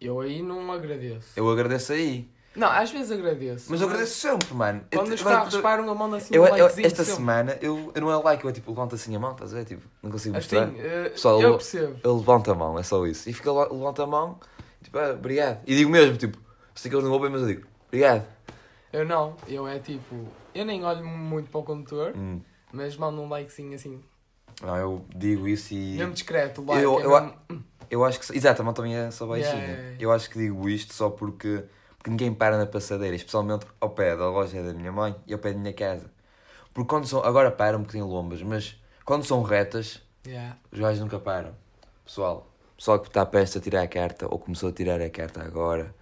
eu 0.00 0.20
aí 0.20 0.42
não 0.42 0.70
agradeço. 0.72 1.28
Eu 1.36 1.50
agradeço 1.50 1.92
aí. 1.92 2.28
Não, 2.54 2.68
às 2.68 2.90
vezes 2.90 3.12
agradeço. 3.12 3.66
Mas 3.70 3.80
eu 3.80 3.86
agradeço 3.86 4.14
sempre, 4.18 4.52
mano. 4.52 4.84
Eu 4.90 4.98
Quando 4.98 5.08
te- 5.08 5.14
os 5.14 5.20
agora 5.20 5.36
carros 5.36 5.54
tu- 5.54 5.62
param, 5.62 5.86
eu 5.86 5.94
mando 5.94 6.16
assim 6.16 6.34
eu, 6.34 6.42
um 6.42 6.46
eu- 6.48 6.52
likezinho 6.64 6.86
esta 6.86 7.04
sempre. 7.04 7.16
semana, 7.20 7.58
eu, 7.62 7.92
eu 7.94 8.00
não 8.02 8.10
é 8.10 8.16
like, 8.16 8.42
eu 8.44 8.50
é 8.50 8.52
tipo, 8.52 8.70
levanto 8.72 8.94
assim 8.96 9.14
a 9.14 9.18
mão, 9.20 9.32
estás 9.32 9.54
a 9.54 9.58
ver? 9.58 9.64
Tipo, 9.66 9.82
não 10.02 10.10
consigo 10.10 10.34
mostrar. 10.34 10.64
Assim, 10.64 10.80
eh, 10.80 11.08
Pessoal, 11.10 11.40
eu 11.40 11.48
eu- 11.50 11.56
percebo. 11.56 12.00
Eu 12.02 12.16
levanto 12.16 12.50
a 12.50 12.54
mão, 12.54 12.78
é 12.78 12.82
só 12.82 13.06
isso. 13.06 13.30
E 13.30 13.32
fica 13.32 13.52
lá, 13.52 13.68
levanta 13.70 14.02
a 14.02 14.06
mão, 14.06 14.38
tipo, 14.82 14.98
ah, 14.98 15.10
obrigado. 15.12 15.60
E 15.66 15.76
digo 15.76 15.90
mesmo, 15.90 16.16
tipo, 16.16 16.36
sei 16.74 16.90
que 16.90 16.96
eles 16.96 17.04
não 17.06 17.12
ouvem, 17.12 17.30
mas 17.30 17.42
eu 17.42 17.46
digo, 17.46 17.66
obrigado. 17.86 18.26
Eu 18.92 19.06
não, 19.06 19.36
eu 19.46 19.66
é 19.68 19.78
tipo. 19.78 20.26
Eu 20.52 20.64
nem 20.64 20.84
olho 20.84 21.06
muito 21.06 21.48
para 21.50 21.60
o 21.60 21.62
condutor, 21.62 22.12
Hum. 22.16 22.40
Mas 22.72 22.96
mando 22.96 23.20
um 23.20 23.28
likezinho 23.28 23.74
assim. 23.74 24.02
Não, 24.62 24.76
eu 24.76 25.04
digo 25.14 25.48
isso 25.48 25.72
e. 25.74 25.96
Mesmo 25.96 26.12
discreto, 26.12 26.62
like. 26.64 26.82
Eu- 26.84 27.00
é 27.00 27.04
eu- 27.04 27.10
mesmo- 27.22 27.64
Eu 27.90 28.04
acho 28.04 28.20
que. 28.20 28.36
Exato, 28.36 28.62
a 28.62 28.64
mão 28.64 28.72
também 28.74 28.94
é 28.96 29.10
só 29.10 29.26
baixinha. 29.26 29.48
Yeah, 29.50 29.64
yeah, 29.66 29.82
yeah. 29.88 30.02
Eu 30.04 30.12
acho 30.12 30.30
que 30.30 30.38
digo 30.38 30.68
isto 30.68 30.94
só 30.94 31.10
porque, 31.10 31.64
porque 31.96 32.10
ninguém 32.10 32.32
para 32.32 32.56
na 32.56 32.66
passadeira, 32.66 33.16
especialmente 33.16 33.66
ao 33.80 33.90
pé 33.90 34.16
da 34.16 34.28
loja 34.30 34.62
da 34.62 34.72
minha 34.72 34.92
mãe 34.92 35.16
e 35.26 35.32
ao 35.32 35.38
pé 35.38 35.52
da 35.52 35.58
minha 35.58 35.72
casa. 35.72 36.10
Porque 36.72 36.88
quando 36.88 37.06
são. 37.06 37.24
Agora 37.24 37.50
param 37.50 37.80
porque 37.80 37.94
têm 37.94 38.02
lombas, 38.02 38.42
mas 38.42 38.76
quando 39.04 39.24
são 39.24 39.42
retas, 39.42 40.00
os 40.70 40.78
gajos 40.78 41.00
nunca 41.00 41.18
param. 41.18 41.52
Pessoal, 42.04 42.48
pessoal 42.76 43.00
que 43.00 43.08
está 43.08 43.26
prestes 43.26 43.60
a 43.60 43.64
tirar 43.64 43.82
a 43.82 43.88
carta, 43.88 44.26
ou 44.30 44.38
começou 44.38 44.68
a 44.68 44.72
tirar 44.72 45.00
a 45.00 45.10
carta 45.10 45.42
agora, 45.42 45.92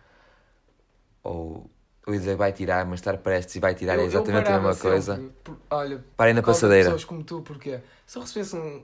ou. 1.23 1.71
Eu 2.09 2.15
ia 2.15 2.21
dizer 2.21 2.37
vai 2.37 2.53
tirar, 2.55 2.87
mas 2.87 3.01
estar 3.01 3.19
prestes 3.19 3.57
e 3.57 3.61
vai 3.61 3.75
tirar 3.75 3.97
Eu- 3.97 4.01
é 4.01 4.05
exatamente 4.07 4.49
a 4.49 4.53
mesma 4.55 4.75
coisa. 4.75 5.17
sempre, 5.17 5.31
por- 5.45 5.59
olha, 5.71 6.03
Parem 6.17 6.33
na 6.33 6.43
passadeira. 6.43 6.85
pessoas 6.87 7.05
como 7.05 7.23
tu, 7.23 7.43
porque 7.43 7.81
se 8.07 8.17
eu 8.17 8.23
recebesse 8.23 8.57
um, 8.57 8.83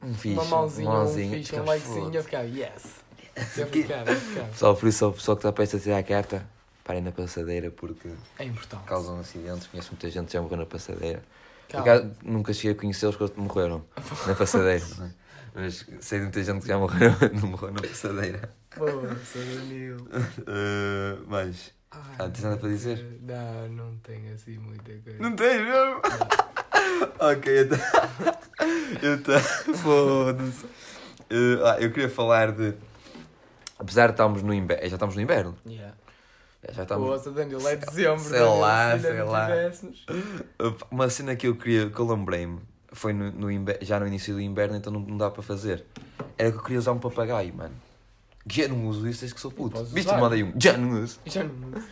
Um 0.00 0.14
fixe, 0.14 0.32
uma 0.36 0.44
mãozinha, 0.44 0.88
um 0.88 0.92
mãozinha, 0.92 1.36
fixe, 1.38 1.56
um 1.56 1.64
likezinho, 1.64 2.14
eu 2.14 2.22
ficava, 2.22 2.44
yes. 2.44 3.02
Eu 3.58 3.66
ficava, 3.66 4.10
eu 4.10 4.14
ficava. 4.14 4.48
Pessoal, 4.48 4.76
por 4.76 4.88
isso, 4.88 5.08
o 5.08 5.12
pessoal 5.12 5.36
que 5.36 5.40
está 5.40 5.52
prestes 5.52 5.80
a 5.80 5.82
tirar 5.82 5.98
a 5.98 6.02
carta, 6.04 6.46
parem 6.84 7.02
na 7.02 7.10
passadeira 7.10 7.70
porque 7.72 8.08
É 8.38 8.44
importante. 8.44 8.84
causam 8.86 9.18
acidentes. 9.18 9.66
Conheço 9.66 9.90
muita 9.90 10.08
gente 10.08 10.26
que 10.28 10.32
já 10.34 10.40
morreu 10.40 10.58
na 10.58 10.66
passadeira. 10.66 11.22
Acaso, 11.74 12.12
nunca 12.22 12.52
cheguei 12.52 12.72
a 12.72 12.74
conhecê-los 12.76 13.16
quando 13.16 13.36
morreram 13.38 13.84
na 14.26 14.34
passadeira. 14.36 14.84
é? 15.00 15.10
Mas 15.54 15.84
sei 16.00 16.18
de 16.20 16.24
muita 16.26 16.44
gente 16.44 16.62
que 16.62 16.68
já 16.68 16.78
morreu, 16.78 17.10
não 17.34 17.48
morreu 17.48 17.72
na 17.72 17.80
passadeira. 17.82 18.54
Pô. 18.76 18.84
Eh, 20.46 21.18
mas. 21.26 21.74
Ai, 21.92 22.00
Ah, 22.18 22.28
tens 22.28 22.42
nada 22.44 22.56
para 22.56 22.68
dizer? 22.68 23.18
Não, 23.22 23.68
não 23.68 23.96
tenho 23.98 24.34
assim 24.34 24.58
muita 24.58 24.92
coisa. 24.92 25.18
Não 25.20 25.34
tens 25.36 25.60
mesmo? 25.62 26.00
ok, 27.20 27.62
então. 27.62 27.78
então. 29.14 29.40
Foda-se. 29.76 30.64
Eh, 31.30 31.60
ah, 31.64 31.76
eu 31.80 31.90
queria 31.92 32.08
falar 32.08 32.52
de. 32.52 32.74
Apesar 33.78 34.06
de 34.06 34.12
estarmos 34.12 34.42
no 34.42 34.54
inverno. 34.54 34.88
Já 34.88 34.96
estamos 34.96 35.14
no 35.16 35.20
inverno. 35.20 35.56
Yeah. 35.66 35.94
Já 36.70 36.82
estamos. 36.84 37.08
Poxa, 37.08 37.30
Danilo, 37.30 37.66
é 37.68 37.76
dezembro. 37.76 38.20
Sei 38.20 38.38
Danilo, 38.38 38.60
lá, 38.60 38.96
se 38.96 39.02
sei 39.02 39.22
lá. 39.22 39.46
tivéssemos. 39.46 40.06
Uma 40.90 41.10
cena 41.10 41.34
que 41.36 41.48
eu 41.48 41.56
queria, 41.56 41.90
que 41.90 41.98
eu 41.98 42.06
lembrei-me, 42.06 42.60
foi 42.92 43.12
no, 43.12 43.30
no 43.32 43.48
já 43.80 43.98
no 43.98 44.06
início 44.06 44.34
do 44.34 44.40
inverno, 44.40 44.76
então 44.76 44.92
não, 44.92 45.00
não 45.00 45.16
dá 45.16 45.30
para 45.30 45.42
fazer. 45.42 45.84
Era 46.38 46.52
que 46.52 46.58
eu 46.58 46.62
queria 46.62 46.78
usar 46.78 46.92
um 46.92 46.98
papagaio, 46.98 47.52
mano. 47.54 47.74
Que 48.48 48.62
já 48.62 48.68
não 48.68 48.86
uso 48.86 49.06
isso 49.08 49.20
desde 49.20 49.34
que 49.34 49.40
sou 49.40 49.50
puto. 49.50 49.76
Podes 49.76 49.92
Viste, 49.92 50.08
usar. 50.08 50.20
mandei 50.20 50.42
um. 50.42 50.52
Já 50.60 50.76
não 50.76 51.02
uso. 51.02 51.18
Já 51.26 51.44
não. 51.44 51.82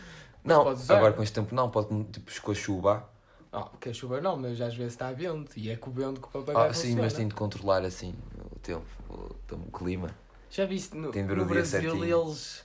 Não, 0.43 0.63
podes 0.63 0.83
usar. 0.83 0.97
agora 0.97 1.13
com 1.13 1.23
este 1.23 1.33
tempo 1.33 1.53
não, 1.55 1.69
pode 1.69 2.03
tipo 2.05 2.41
com 2.41 2.51
a 2.51 2.55
chuva. 2.55 3.09
Ah, 3.53 3.67
que 3.79 3.89
a 3.89 3.93
chuva 3.93 4.19
não, 4.21 4.37
mas 4.37 4.59
às 4.61 4.75
vezes 4.75 4.93
está 4.93 5.11
vento. 5.11 5.51
E 5.57 5.69
é 5.69 5.75
com 5.75 5.89
o 5.89 5.93
vento 5.93 6.19
que 6.21 6.27
o 6.27 6.31
papagaio 6.31 6.69
Ah, 6.69 6.73
sim, 6.73 6.81
funciona. 6.81 7.01
mas 7.03 7.13
tem 7.13 7.27
de 7.27 7.33
controlar 7.35 7.83
assim 7.85 8.15
o 8.55 8.59
tempo, 8.59 8.85
o, 9.09 9.35
o 9.55 9.71
clima. 9.71 10.09
Já 10.49 10.65
viste 10.65 10.95
no, 10.97 11.11
Tem 11.11 11.23
de 11.23 11.29
ver 11.29 11.35
no 11.37 11.43
o 11.43 11.45
dia 11.45 11.55
Brasil 11.55 11.81
certinho. 11.81 12.25
eles, 12.27 12.63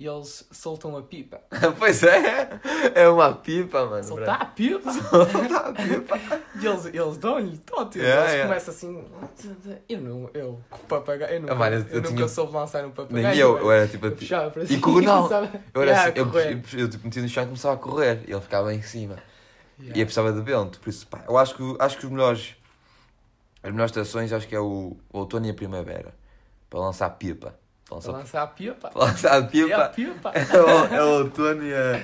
e 0.00 0.06
eles 0.06 0.46
soltam 0.50 0.96
a 0.96 1.02
pipa. 1.02 1.40
pois 1.78 2.02
é, 2.02 2.48
é 2.94 3.08
uma 3.08 3.32
pipa, 3.34 3.86
mano. 3.86 4.02
Soltar 4.02 4.42
a 4.42 4.44
pipa? 4.46 4.92
Soltar 4.92 5.66
a 5.68 5.72
pipa. 5.72 6.18
E 6.60 6.66
eles, 6.66 6.84
eles 6.86 7.16
dão-lhe 7.18 7.56
tótil. 7.58 8.02
Yeah, 8.02 8.22
eles 8.22 8.32
yeah. 8.34 8.48
começam 8.48 8.74
assim. 8.74 9.04
Eu 9.88 10.00
não, 10.00 10.30
eu, 10.34 10.60
com 10.70 10.76
o 10.76 10.80
papagaio, 10.86 11.34
eu 11.34 11.40
nunca, 11.40 11.52
Ah, 11.52 11.56
mano, 11.56 11.76
eu- 11.76 11.80
eu, 11.80 11.86
eu 11.88 11.96
nunca 12.02 12.14
tinha- 12.14 12.28
soube 12.28 12.52
lançar 12.52 12.84
um 12.84 12.90
papagaio. 12.90 13.26
Nem 13.28 13.38
eu, 13.38 13.58
eu 13.58 13.72
era 13.72 13.88
tipo. 13.88 14.06
Eu 14.06 14.12
puxava 14.12 14.50
para 14.50 14.62
E 14.64 14.78
corre- 14.78 15.04
não, 15.06 15.28
Eu, 15.74 15.82
era 15.82 16.00
assim, 16.02 16.12
eu, 16.14 16.26
eu, 16.32 16.62
eu, 16.80 16.88
tipo, 16.90 17.04
metia 17.04 17.22
no 17.22 17.28
chão 17.28 17.42
e 17.42 17.46
começava 17.46 17.74
a 17.74 17.78
correr. 17.78 18.20
E 18.28 18.32
ele 18.32 18.40
ficava 18.40 18.72
em 18.74 18.82
cima. 18.82 19.16
Yeah. 19.78 19.96
E 19.98 20.00
eu 20.00 20.06
precisava 20.06 20.32
de 20.32 20.40
vento. 20.42 20.78
Por 20.78 20.90
isso, 20.90 21.06
pá, 21.06 21.24
eu 21.28 21.36
acho 21.38 21.54
que, 21.56 21.76
acho 21.78 21.98
que 21.98 22.06
os 22.06 22.12
melhores. 22.12 22.54
As 23.62 23.70
melhores 23.72 23.90
estações 23.90 24.32
acho 24.32 24.46
que 24.46 24.54
é 24.54 24.60
o, 24.60 24.96
o 25.12 25.18
outono 25.18 25.46
e 25.46 25.50
a 25.50 25.54
primavera. 25.54 26.14
Para 26.70 26.80
lançar 26.80 27.08
pipa. 27.10 27.54
Para 27.88 28.00
Para 28.00 28.12
lançar, 28.12 28.12
lançar 28.12 28.42
a 28.42 28.46
pipa. 28.46 28.88
para 28.90 29.04
lançar 29.04 29.32
a 29.32 29.36
É 29.36 29.38
a 29.38 29.42
pipa. 29.42 29.88
pipa. 29.88 30.32
É 30.52 30.60
o, 30.60 30.94
é 30.94 31.04
o 31.04 31.08
outono 31.24 31.62
e 31.64 31.74
a, 31.74 31.98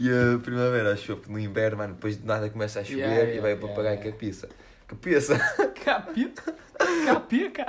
e 0.00 0.08
a 0.34 0.38
primavera, 0.38 0.92
acho 0.92 1.12
eu. 1.12 1.16
Porque 1.16 1.32
no 1.32 1.38
inverno, 1.38 1.78
mano, 1.78 1.94
depois 1.94 2.16
de 2.18 2.26
nada 2.26 2.48
começa 2.50 2.80
a 2.80 2.84
chover 2.84 3.00
Yeah, 3.02 3.32
e 3.34 3.40
vai 3.40 3.50
yeah, 3.52 3.64
o 3.64 3.68
papagaio 3.68 3.94
yeah, 3.98 4.10
com 4.10 4.16
a 4.16 4.18
pizza. 4.18 4.48
Com 4.88 4.94
a 4.94 4.98
pizza. 4.98 5.38
Capita. 5.84 6.54
Capica. 7.06 7.66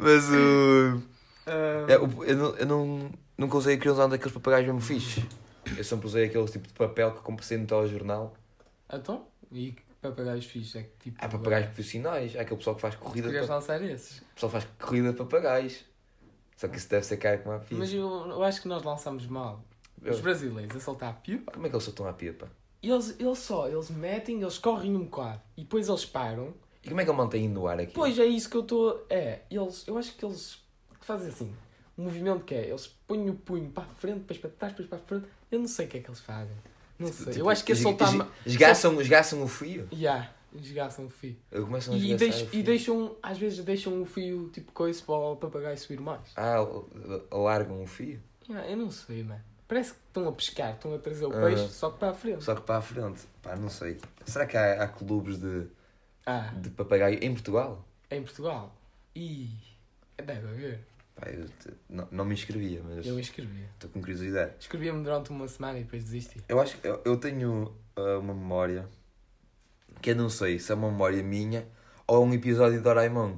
Mas 0.00 0.24
o. 0.30 1.02
Ah, 1.46 1.86
É, 1.88 1.98
o- 1.98 2.24
eu 2.24 2.36
não, 2.36 2.56
eu 2.56 2.66
não, 2.66 3.10
nunca 3.36 3.56
usei 3.56 3.76
aqueles 3.76 3.98
um 3.98 4.08
daqueles 4.08 4.32
papagaios 4.32 4.66
mesmo 4.66 4.80
fixe. 4.80 5.24
Eu 5.76 5.84
sempre 5.84 6.06
usei 6.06 6.24
aquele 6.26 6.46
tipo 6.46 6.66
de 6.66 6.74
papel 6.74 7.12
que 7.12 7.20
comprei 7.20 7.58
no 7.58 7.66
telejornal. 7.66 8.34
Então? 8.92 9.26
E 9.50 9.72
que 9.72 9.82
papagaios 10.00 10.44
fixos? 10.46 10.76
É 10.76 10.82
que 10.82 10.90
tipo. 11.10 11.24
Há 11.24 11.28
papagaios 11.28 11.66
profissionais, 11.66 12.36
há 12.36 12.40
aquele 12.42 12.56
pessoal 12.56 12.76
que 12.76 12.82
faz 12.82 12.94
corrida 12.96 13.30
pa- 13.46 13.54
lançar 13.54 13.82
esses? 13.82 14.18
o 14.18 14.34
pessoal 14.34 14.52
faz 14.52 14.66
corrida 14.78 15.10
de 15.12 15.16
papagaios. 15.18 15.84
Só 16.62 16.68
que 16.68 16.76
isso 16.76 16.88
deve 16.88 17.04
ser 17.04 17.16
caro 17.16 17.40
como 17.40 17.56
a 17.56 17.58
Mas 17.58 17.66
ficha. 17.88 17.96
eu, 17.96 18.08
eu 18.08 18.44
acho 18.44 18.62
que 18.62 18.68
nós 18.68 18.84
lançamos 18.84 19.26
mal. 19.26 19.64
Os 20.00 20.20
brasileiros 20.20 20.76
a 20.76 20.78
soltar 20.78 21.10
a 21.10 21.12
pipa. 21.12 21.50
Como 21.50 21.66
é 21.66 21.68
que 21.68 21.74
eles 21.74 21.84
soltam 21.84 22.06
a 22.06 22.12
pipa? 22.12 22.48
Eles, 22.80 23.16
eles 23.18 23.38
só, 23.38 23.68
eles 23.68 23.90
metem, 23.90 24.40
eles 24.40 24.58
correm 24.58 24.94
um 24.94 25.02
bocado. 25.02 25.40
E 25.56 25.62
depois 25.62 25.88
eles 25.88 26.04
param. 26.04 26.54
E 26.84 26.88
como 26.88 27.00
é 27.00 27.04
que 27.04 27.10
ele 27.10 27.18
mantém 27.18 27.48
no 27.48 27.66
ar 27.66 27.80
aqui? 27.80 27.92
Pois 27.92 28.16
é 28.16 28.26
isso 28.26 28.48
que 28.48 28.56
eu 28.56 28.60
estou. 28.60 29.04
É, 29.10 29.40
eles, 29.50 29.82
eu 29.88 29.98
acho 29.98 30.14
que 30.14 30.24
eles 30.24 30.56
fazem 31.00 31.30
assim. 31.30 31.52
Um 31.98 32.04
movimento 32.04 32.44
que 32.44 32.54
é, 32.54 32.68
eles 32.68 32.86
põem 33.08 33.28
o 33.28 33.34
punho 33.34 33.68
para 33.68 33.82
a 33.82 33.86
frente, 33.86 34.20
depois 34.20 34.38
para 34.38 34.50
trás, 34.50 34.72
depois 34.72 34.88
para 34.88 34.98
a 34.98 35.00
frente. 35.00 35.26
Eu 35.50 35.58
não 35.58 35.66
sei 35.66 35.86
o 35.86 35.88
que 35.88 35.98
é 35.98 36.00
que 36.00 36.08
eles 36.10 36.20
fazem. 36.20 36.56
Não 36.96 37.12
sei. 37.12 37.26
Tipo, 37.26 37.38
eu 37.40 37.50
acho 37.50 37.64
que 37.64 37.72
é 37.72 37.74
soltar. 37.74 38.28
Esgaçam, 38.46 39.00
esgaçam 39.00 39.42
o 39.42 39.48
fio? 39.48 39.88
Ya, 39.92 40.30
esgaçam 40.60 41.06
o 41.06 41.08
fio. 41.10 41.36
Começam 41.50 41.94
a 41.94 41.96
E, 41.96 42.14
deixam, 42.16 42.42
o 42.46 42.48
fio. 42.50 42.60
e 42.60 42.62
deixam, 42.62 43.16
às 43.22 43.38
vezes 43.38 43.64
deixam 43.64 44.02
o 44.02 44.04
fio 44.04 44.48
tipo 44.50 44.72
coisa 44.72 45.02
para 45.04 45.14
o 45.14 45.36
papagaio 45.36 45.78
subir 45.78 46.00
mais. 46.00 46.32
Ah, 46.36 46.56
alargam 47.30 47.82
o 47.82 47.86
fio? 47.86 48.20
Ya, 48.48 48.66
eu 48.68 48.76
não 48.76 48.90
sei, 48.90 49.22
mano. 49.24 49.40
Parece 49.68 49.92
que 49.94 50.00
estão 50.08 50.28
a 50.28 50.32
pescar, 50.32 50.74
estão 50.74 50.94
a 50.94 50.98
trazer 50.98 51.24
o 51.24 51.32
Ah. 51.32 51.46
peixe, 51.46 51.68
só 51.68 51.90
que 51.90 51.98
para 51.98 52.10
a 52.10 52.14
frente. 52.14 52.44
Só 52.44 52.54
que 52.54 52.60
para 52.62 52.76
a 52.78 52.82
frente. 52.82 53.22
Pá, 53.42 53.56
não 53.56 53.70
sei. 53.70 53.98
Será 54.26 54.44
que 54.46 54.56
há, 54.56 54.82
há 54.82 54.88
clubes 54.88 55.38
de, 55.38 55.66
Ah, 56.26 56.52
de 56.60 56.68
papagaio 56.70 57.18
em 57.22 57.32
Portugal? 57.32 57.82
em 58.10 58.22
Portugal. 58.22 58.74
E 59.16 59.48
deve 60.22 60.46
haver. 60.48 60.80
Pá, 61.14 61.28
eu 61.30 61.46
te- 61.48 61.72
não, 61.88 62.06
não 62.10 62.24
me 62.24 62.34
inscrevia, 62.34 62.82
mas 62.82 63.06
Eu 63.06 63.18
inscrevia. 63.18 63.66
estou 63.74 63.88
com 63.90 64.00
curiosidade. 64.00 64.52
Escrevia-me 64.60 65.02
durante 65.02 65.30
uma 65.30 65.48
semana 65.48 65.78
e 65.78 65.84
depois 65.84 66.04
desisti. 66.04 66.42
Eu 66.48 66.60
acho 66.60 66.76
que 66.78 66.86
eu, 66.86 67.00
eu 67.04 67.16
tenho 67.16 67.74
ah, 67.96 68.18
uma 68.18 68.34
memória 68.34 68.86
que 70.02 70.10
eu 70.10 70.16
não 70.16 70.28
sei 70.28 70.58
se 70.58 70.72
é 70.72 70.74
uma 70.74 70.90
memória 70.90 71.22
minha 71.22 71.66
ou 72.06 72.16
é 72.22 72.26
um 72.26 72.34
episódio 72.34 72.78
de 72.78 72.82
Doraemon. 72.84 73.36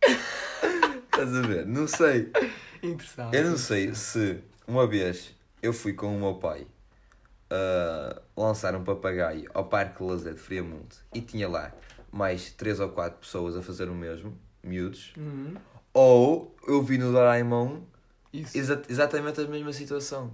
Estás 1.12 1.34
a 1.34 1.40
ver? 1.42 1.66
Não 1.66 1.86
sei. 1.86 2.30
Interessante. 2.82 3.36
Eu 3.36 3.50
não 3.50 3.56
sei 3.58 3.94
se 3.94 4.38
uma 4.66 4.86
vez 4.86 5.34
eu 5.62 5.72
fui 5.72 5.92
com 5.92 6.14
o 6.16 6.18
meu 6.20 6.34
pai 6.34 6.66
a 7.50 8.20
lançar 8.36 8.74
um 8.74 8.84
papagaio 8.84 9.50
ao 9.54 9.64
Parque 9.66 10.02
Lazer 10.02 10.34
de 10.34 10.40
Friamundo 10.40 10.94
e 11.12 11.20
tinha 11.20 11.48
lá 11.48 11.72
mais 12.12 12.50
três 12.52 12.80
ou 12.80 12.88
quatro 12.90 13.18
pessoas 13.20 13.56
a 13.56 13.62
fazer 13.62 13.88
o 13.88 13.94
mesmo, 13.94 14.36
miúdos, 14.62 15.12
Uhum. 15.16 15.54
ou 15.92 16.54
eu 16.66 16.82
vi 16.82 16.96
no 16.98 17.10
Doraemon 17.12 17.80
Isso. 18.32 18.56
exa 18.56 18.82
exatamente 18.88 19.40
a 19.40 19.46
mesma 19.46 19.72
situação. 19.72 20.32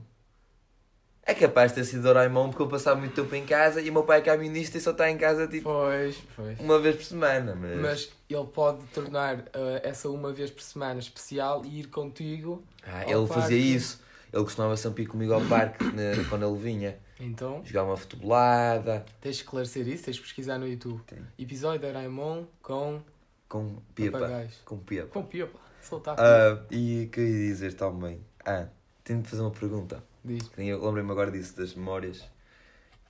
É 1.22 1.34
capaz 1.34 1.70
de 1.70 1.76
ter 1.76 1.84
sido 1.84 2.02
Doraemon 2.02 2.48
porque 2.48 2.62
eu 2.62 2.68
passava 2.68 2.98
muito 2.98 3.14
tempo 3.14 3.34
em 3.34 3.44
casa 3.46 3.80
e 3.80 3.88
o 3.90 3.92
meu 3.92 4.02
pai 4.02 4.18
é 4.18 4.22
camionista 4.22 4.78
e 4.78 4.80
só 4.80 4.90
está 4.90 5.08
em 5.10 5.16
casa 5.18 5.46
tipo 5.46 5.64
Pois, 5.70 6.16
pois. 6.34 6.58
uma 6.58 6.78
vez 6.80 6.96
por 6.96 7.04
semana. 7.04 7.54
Mas, 7.54 7.80
Mas 7.80 8.12
ele 8.28 8.44
pode 8.46 8.82
tornar 8.86 9.44
ah, 9.52 9.80
essa 9.82 10.08
uma 10.08 10.32
vez 10.32 10.50
por 10.50 10.62
semana 10.62 10.98
especial 10.98 11.62
e 11.64 11.80
ir 11.80 11.86
contigo. 11.88 12.64
Ah, 12.82 13.04
ele 13.04 13.26
fazia 13.26 13.56
parque. 13.56 13.74
isso. 13.74 14.02
Ele 14.32 14.42
costumava 14.44 14.76
sempre 14.76 15.02
ir 15.02 15.06
comigo 15.06 15.32
ao 15.32 15.40
parque 15.42 15.84
né, 15.84 16.12
quando 16.28 16.46
ele 16.48 16.58
vinha. 16.58 16.98
Então, 17.20 17.60
Jogar 17.64 17.84
uma 17.84 17.96
futebolada 17.98 19.04
tens 19.20 19.36
de 19.36 19.42
esclarecer 19.42 19.86
isso, 19.86 20.04
tens 20.04 20.16
de 20.16 20.22
pesquisar 20.22 20.58
no 20.58 20.66
YouTube. 20.66 21.02
Tem. 21.06 21.18
Episódio 21.38 21.80
de 21.80 21.86
Doraemon 21.86 22.44
com 22.62 23.02
com 23.48 23.76
pipa. 23.94 24.18
papagaios. 24.18 24.54
Com 24.64 24.78
pipa. 24.78 25.06
Com 25.08 25.22
pipa. 25.24 25.58
Soltar. 25.82 26.16
Ah, 26.18 26.58
e 26.70 27.04
o 27.04 27.10
que 27.10 27.20
eu 27.20 27.26
ia 27.26 27.32
dizer 27.48 27.74
também? 27.74 28.20
Ah, 28.44 28.66
tenho 29.04 29.20
de 29.22 29.28
fazer 29.28 29.42
uma 29.42 29.50
pergunta. 29.50 30.02
Diz. 30.24 30.50
Lembrei-me 30.56 31.10
agora 31.10 31.30
disso, 31.30 31.56
das 31.56 31.74
memórias. 31.74 32.24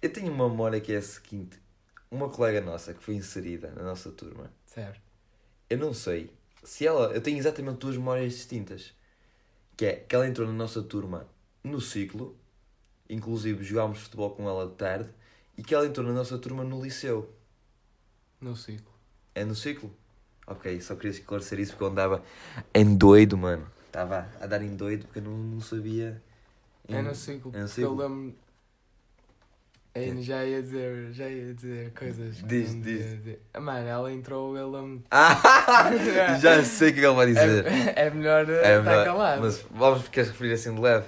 Eu 0.01 0.13
tenho 0.13 0.33
uma 0.33 0.49
memória 0.49 0.81
que 0.81 0.93
é 0.93 0.97
a 0.97 1.03
seguinte: 1.03 1.59
uma 2.11 2.29
colega 2.29 2.61
nossa 2.61 2.95
que 2.95 3.03
foi 3.03 3.15
inserida 3.15 3.71
na 3.77 3.83
nossa 3.83 4.11
turma, 4.11 4.51
Certo. 4.65 5.01
eu 5.69 5.79
não 5.79 5.93
sei 5.93 6.31
se 6.63 6.87
ela. 6.87 7.13
Eu 7.13 7.21
tenho 7.21 7.39
exatamente 7.39 7.79
duas 7.79 7.97
memórias 7.97 8.33
distintas. 8.33 8.95
Que 9.77 9.87
é 9.87 9.93
que 9.97 10.15
ela 10.15 10.29
entrou 10.29 10.47
na 10.47 10.53
nossa 10.53 10.83
turma 10.83 11.27
no 11.65 11.81
ciclo, 11.81 12.37
inclusive 13.09 13.65
jogámos 13.65 14.01
futebol 14.01 14.31
com 14.31 14.49
ela 14.49 14.67
de 14.67 14.75
tarde, 14.75 15.09
e 15.57 15.63
que 15.63 15.75
ela 15.75 15.87
entrou 15.87 16.07
na 16.07 16.13
nossa 16.13 16.39
turma 16.39 16.63
no 16.63 16.83
liceu. 16.83 17.35
No 18.41 18.55
ciclo. 18.57 18.93
É 19.35 19.45
no 19.45 19.55
ciclo? 19.55 19.95
Ok, 20.47 20.81
só 20.81 20.95
queria 20.97 21.13
esclarecer 21.13 21.61
isso 21.61 21.73
porque 21.73 21.85
eu 21.85 21.89
andava 21.89 22.23
em 22.75 22.95
doido, 22.97 23.37
mano. 23.39 23.67
Estava 23.87 24.29
a 24.41 24.47
dar 24.47 24.63
em 24.63 24.75
doido 24.77 25.07
porque 25.07 25.19
eu 25.21 25.23
não, 25.23 25.37
não 25.37 25.61
sabia. 25.61 26.23
É 26.91 27.03
no 27.03 27.15
ciclo. 27.15 27.51
É 27.55 27.59
no 27.59 27.65
Eu 27.65 27.69
ciclo. 27.69 27.97
lembro. 27.97 28.35
É, 29.93 30.15
já 30.23 30.45
ia 30.45 30.63
dizer, 30.63 31.13
já 31.13 31.29
ia 31.29 31.53
dizer 31.53 31.93
coisas. 31.93 32.37
Diz, 32.45 32.73
não 32.75 32.81
diz. 32.81 33.39
Ah, 33.53 33.59
Mano, 33.61 33.89
ela 33.89 34.13
entrou, 34.13 34.57
eu 34.57 34.71
lembro. 34.71 35.03
Ah! 35.11 35.91
Já 36.41 36.63
sei 36.65 36.91
o 36.91 36.95
que 36.95 37.01
ele 37.01 37.13
vai 37.15 37.27
dizer. 37.27 37.67
É, 37.67 38.07
é 38.07 38.11
melhor 38.11 38.49
eh, 38.49 38.53
É, 38.75 38.79
estar 38.79 38.83
mas- 38.85 39.05
calado. 39.05 39.41
Mas 39.43 39.67
vamos 39.69 40.07
queres 40.09 40.31
referir 40.31 40.53
assim 40.53 40.73
de 40.73 40.81
leve? 40.81 41.07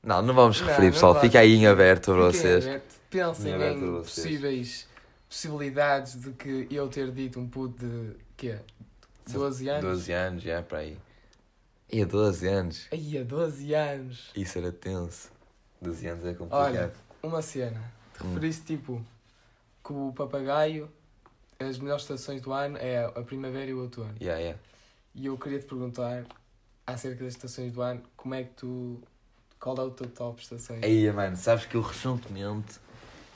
Não, 0.00 0.22
não 0.22 0.32
vamos 0.32 0.60
Não, 0.60 0.68
referir, 0.68 0.86
não 0.86 0.92
pessoal. 0.92 1.12
vamos. 1.14 1.26
Fica 1.26 1.40
aí 1.40 1.54
em 1.54 1.66
aberto 1.66 2.12
para 2.12 2.22
vocês. 2.22 2.64
abertos, 2.66 2.96
Pensem 3.10 3.50
Em 3.50 3.54
aberto 3.56 3.76
em 3.84 3.92
possíveis 4.02 4.88
possibilidades 5.28 6.20
de 6.20 6.30
que 6.30 6.68
eu 6.70 6.88
ter 6.88 7.10
dito 7.10 7.40
um 7.40 7.48
puto 7.48 7.84
de 7.84 8.16
quê? 8.36 8.58
12 9.28 9.68
anos? 9.68 9.82
12 9.84 10.12
anos, 10.12 10.42
já 10.44 10.62
para 10.62 10.78
aí. 10.78 10.96
E 11.92 12.00
a 12.00 12.06
12 12.06 12.48
anos. 12.48 12.88
Aí, 12.90 13.18
a 13.18 13.22
12 13.22 13.74
anos. 13.74 14.30
Isso 14.34 14.56
era 14.58 14.72
tenso. 14.72 15.30
12 15.80 16.06
anos 16.06 16.24
é 16.24 16.32
complicado. 16.32 16.64
Olha, 16.74 16.92
uma 17.22 17.42
cena. 17.42 17.92
Te 18.16 18.24
Hum. 18.24 18.28
referiste 18.28 18.64
tipo 18.64 19.04
que 19.84 19.92
o 19.92 20.12
papagaio, 20.16 20.90
as 21.58 21.78
melhores 21.78 22.04
estações 22.04 22.40
do 22.40 22.50
ano 22.52 22.78
é 22.78 23.04
a 23.04 23.22
primavera 23.22 23.70
e 23.70 23.74
o 23.74 23.80
outono. 23.82 24.14
Yeah, 24.20 24.40
yeah. 24.40 24.58
E 25.14 25.26
eu 25.26 25.36
queria 25.36 25.58
te 25.58 25.66
perguntar 25.66 26.24
acerca 26.86 27.24
das 27.24 27.34
estações 27.34 27.72
do 27.72 27.82
ano, 27.82 28.02
como 28.16 28.34
é 28.34 28.44
que 28.44 28.54
tu. 28.54 28.98
Qual 29.60 29.76
é 29.76 29.82
o 29.82 29.90
teu 29.90 30.08
top 30.08 30.42
estações? 30.42 30.82
Aí, 30.82 31.10
mano, 31.12 31.36
sabes 31.36 31.66
que 31.66 31.76
eu 31.76 31.82
recentemente 31.82 32.80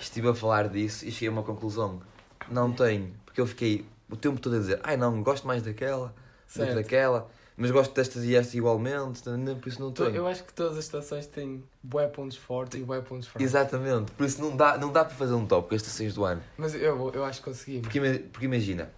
estive 0.01 0.29
a 0.29 0.35
falar 0.35 0.69
disso 0.69 1.05
e 1.07 1.13
cheguei 1.13 1.29
a 1.29 1.33
uma 1.33 1.43
conclusão. 1.43 2.01
Não 2.49 2.73
tenho, 2.73 3.15
porque 3.25 3.41
eu 3.41 3.47
fiquei 3.47 3.85
o 4.09 4.17
tempo 4.17 4.41
todo 4.41 4.57
a 4.57 4.59
dizer, 4.59 4.81
ai 4.83 4.97
não, 4.97 5.23
gosto 5.23 5.47
mais 5.47 5.63
daquela, 5.63 6.15
do 6.55 6.67
que 6.67 6.75
daquela, 6.75 7.31
mas 7.57 7.71
gosto 7.71 7.95
destas 7.95 8.25
e 8.25 8.35
estas 8.35 8.55
igualmente, 8.55 9.23
por 9.61 9.69
isso 9.69 9.81
não 9.81 9.93
tenho. 9.93 10.15
Eu 10.15 10.27
acho 10.27 10.45
que 10.45 10.53
todas 10.53 10.77
as 10.77 10.85
estações 10.85 11.27
têm 11.27 11.65
bué 11.83 12.07
pontos 12.07 12.37
fortes 12.37 12.81
e 12.81 12.85
bué 12.85 13.01
pontos 13.01 13.29
fracos. 13.29 13.43
Exatamente, 13.43 14.13
por 14.13 14.27
isso 14.27 14.41
não 14.41 14.57
dá, 14.57 14.77
não 14.77 14.93
dá 14.93 15.05
para 15.05 15.15
fazer 15.15 15.35
um 15.35 15.47
top 15.47 15.69
com 15.69 15.75
as 15.75 15.83
estações 15.83 16.15
do 16.15 16.25
ano. 16.25 16.43
Mas 16.59 16.75
eu, 16.75 17.11
eu 17.13 17.25
acho 17.25 17.41
que 17.41 17.45
consegui. 17.45 17.81
Porque, 17.81 18.01
porque 18.31 18.45
imagina, 18.45 18.91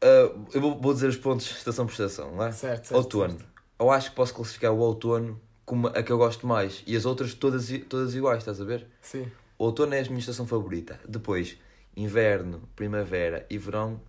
ah, 0.00 0.32
eu 0.52 0.60
vou, 0.60 0.80
vou 0.80 0.94
dizer 0.94 1.08
os 1.08 1.16
pontos 1.16 1.50
estação 1.50 1.86
por 1.86 1.92
estação, 1.92 2.34
não 2.34 2.44
é? 2.44 2.52
Certo, 2.52 2.86
certo. 2.86 2.96
Outono. 2.96 3.30
certo. 3.38 3.46
Eu 3.78 3.90
acho 3.90 4.10
que 4.10 4.16
posso 4.16 4.34
classificar 4.34 4.72
o 4.72 4.78
outono 4.78 5.40
como 5.64 5.88
a 5.88 6.02
que 6.02 6.10
eu 6.10 6.18
gosto 6.18 6.46
mais 6.46 6.82
e 6.86 6.96
as 6.96 7.04
outras 7.04 7.34
todas, 7.34 7.68
todas 7.88 8.14
iguais, 8.14 8.38
estás 8.38 8.60
a 8.60 8.64
ver? 8.64 8.86
Sim. 9.00 9.30
O 9.58 9.64
outono 9.64 9.94
é 9.94 10.00
a 10.00 10.04
minha 10.04 10.18
estação 10.18 10.46
favorita. 10.46 10.98
Depois, 11.06 11.56
inverno, 11.96 12.62
primavera 12.74 13.46
e 13.50 13.58
verão 13.58 14.00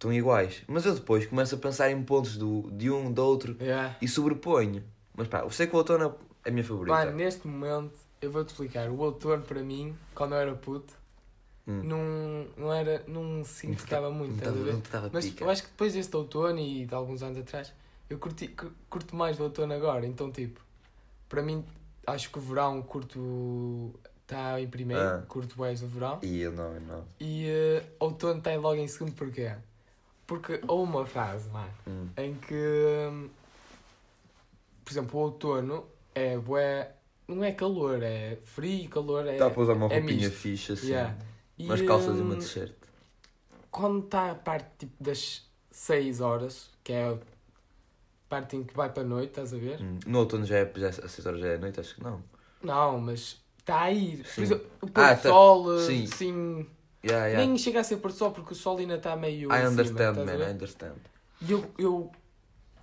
estão 0.00 0.10
iguais. 0.12 0.62
Mas 0.66 0.86
eu 0.86 0.94
depois 0.94 1.26
começo 1.26 1.54
a 1.54 1.58
pensar 1.58 1.90
em 1.90 2.02
pontos 2.02 2.38
do, 2.38 2.70
de 2.72 2.90
um, 2.90 3.12
do 3.12 3.22
outro 3.22 3.54
Yeah. 3.60 3.96
e 4.00 4.08
sobreponho. 4.08 4.82
Mas 5.14 5.28
pá, 5.28 5.40
eu 5.40 5.50
sei 5.50 5.66
que 5.66 5.74
o 5.74 5.78
outono 5.78 6.16
é 6.42 6.48
a 6.48 6.50
minha 6.52 6.64
favorita. 6.64 6.96
Mano, 6.96 7.12
neste 7.12 7.46
momento, 7.46 7.92
eu 8.22 8.30
vou-te 8.32 8.48
explicar. 8.48 8.88
O 8.88 8.96
outono, 8.98 9.42
para 9.42 9.62
mim, 9.62 9.94
quando 10.14 10.34
eu 10.34 10.38
era 10.38 10.54
puto, 10.54 10.98
Hum. 11.68 11.82
não, 11.84 12.46
não 12.56 12.72
era. 12.72 13.04
Não 13.06 13.44
significava 13.44 14.10
muito, 14.10 14.42
não 14.42 14.54
não 14.54 15.10
Mas 15.12 15.26
pica. 15.26 15.44
eu 15.44 15.50
acho 15.50 15.62
que 15.64 15.68
depois 15.68 15.92
deste 15.92 16.16
outono 16.16 16.58
e 16.58 16.86
de 16.86 16.94
alguns 16.94 17.22
anos 17.22 17.36
atrás, 17.38 17.70
eu 18.08 18.18
curti, 18.18 18.48
cu- 18.48 18.72
curto 18.88 19.14
mais 19.14 19.36
do 19.36 19.44
outono 19.44 19.74
agora, 19.74 20.06
então 20.06 20.32
tipo, 20.32 20.58
para 21.28 21.42
mim 21.42 21.62
acho 22.06 22.30
que 22.30 22.38
o 22.38 22.40
verão 22.40 22.80
curto 22.82 23.92
está 24.22 24.58
em 24.60 24.66
primeiro, 24.68 25.02
Ah. 25.02 25.22
curto 25.28 25.60
mais 25.60 25.82
o 25.82 25.86
verão. 25.86 26.18
E 26.22 26.40
eu 26.40 26.50
não, 26.50 26.72
eu 26.74 26.80
não. 26.80 27.04
E 27.20 27.46
eh, 27.46 27.84
outono 28.00 28.38
está 28.38 28.56
logo 28.56 28.76
em 28.80 28.88
segundo 28.88 29.12
porquê? 29.12 29.52
Porque 30.30 30.60
houve 30.68 30.92
uma 30.92 31.06
fase, 31.06 31.48
mano, 31.50 31.72
Hum. 31.86 32.08
em 32.16 32.34
que, 32.36 32.54
hum, 32.54 33.28
por 34.84 34.90
exemplo, 34.92 35.20
o 35.20 35.22
outono 35.24 35.86
é 36.14 36.36
bué, 36.38 36.94
não 37.28 37.44
é 37.44 37.52
calor, 37.52 38.02
é 38.02 38.36
frio, 38.44 38.88
calor, 38.88 39.26
é... 39.26 39.38
Dá 39.38 39.50
para 39.50 39.62
usar 39.62 39.72
uma 39.74 39.86
é 39.88 39.98
roupinha 40.00 40.28
misto. 40.28 40.36
fixa 40.36 40.72
assim. 40.74 40.86
Yeah. 40.86 41.14
E, 41.58 41.64
Umas 41.66 41.82
calças 41.82 42.18
e 42.18 42.22
uma 42.22 42.34
hum, 42.34 42.38
t-shirt. 42.38 42.72
Quando 43.70 44.04
está 44.04 44.30
a 44.30 44.34
parte 44.34 44.68
tipo, 44.78 45.02
das 45.02 45.48
6 45.70 46.20
horas, 46.20 46.70
que 46.84 46.92
é 46.92 47.08
a 47.08 47.18
parte 48.28 48.56
em 48.56 48.64
que 48.64 48.74
vai 48.74 48.90
para 48.92 49.02
a 49.02 49.06
noite, 49.06 49.30
estás 49.30 49.52
a 49.52 49.58
ver? 49.58 49.78
Hum. 49.80 49.98
No 50.06 50.18
outono 50.20 50.44
já 50.44 50.58
é, 50.58 50.72
já, 50.76 50.86
é- 50.88 51.04
às 51.04 51.12
6 51.12 51.26
horas 51.26 51.40
já 51.40 51.48
é 51.48 51.58
noite, 51.58 51.80
acho 51.80 51.94
que 51.94 52.02
não. 52.04 52.22
Não, 52.62 53.00
mas 53.00 53.42
está 53.58 53.82
a 53.82 53.92
ir. 53.92 54.24
Por 54.34 54.42
exemplo, 54.42 54.66
o 54.82 54.86
pôr 54.86 55.04
Ah, 55.04 55.16
tá. 55.16 55.28
sol, 55.28 55.72
eh, 55.72 55.78
Sim. 55.78 56.06
sim, 56.06 56.66
Yeah, 57.02 57.26
yeah. 57.26 57.46
nem 57.46 57.56
chega 57.56 57.80
a 57.80 57.84
ser 57.84 57.96
pôr 57.98 58.10
do 58.10 58.16
sol 58.16 58.30
porque 58.30 58.52
o 58.52 58.56
sol 58.56 58.76
ainda 58.78 58.96
está 58.96 59.16
meio. 59.16 59.50
I 59.52 59.56
cima, 59.58 59.68
understand, 59.70 60.16
man? 60.24 60.36
I 60.36 60.52
understand. 60.52 60.96
E 61.40 61.50
eu, 61.52 61.70
eu, 61.78 62.12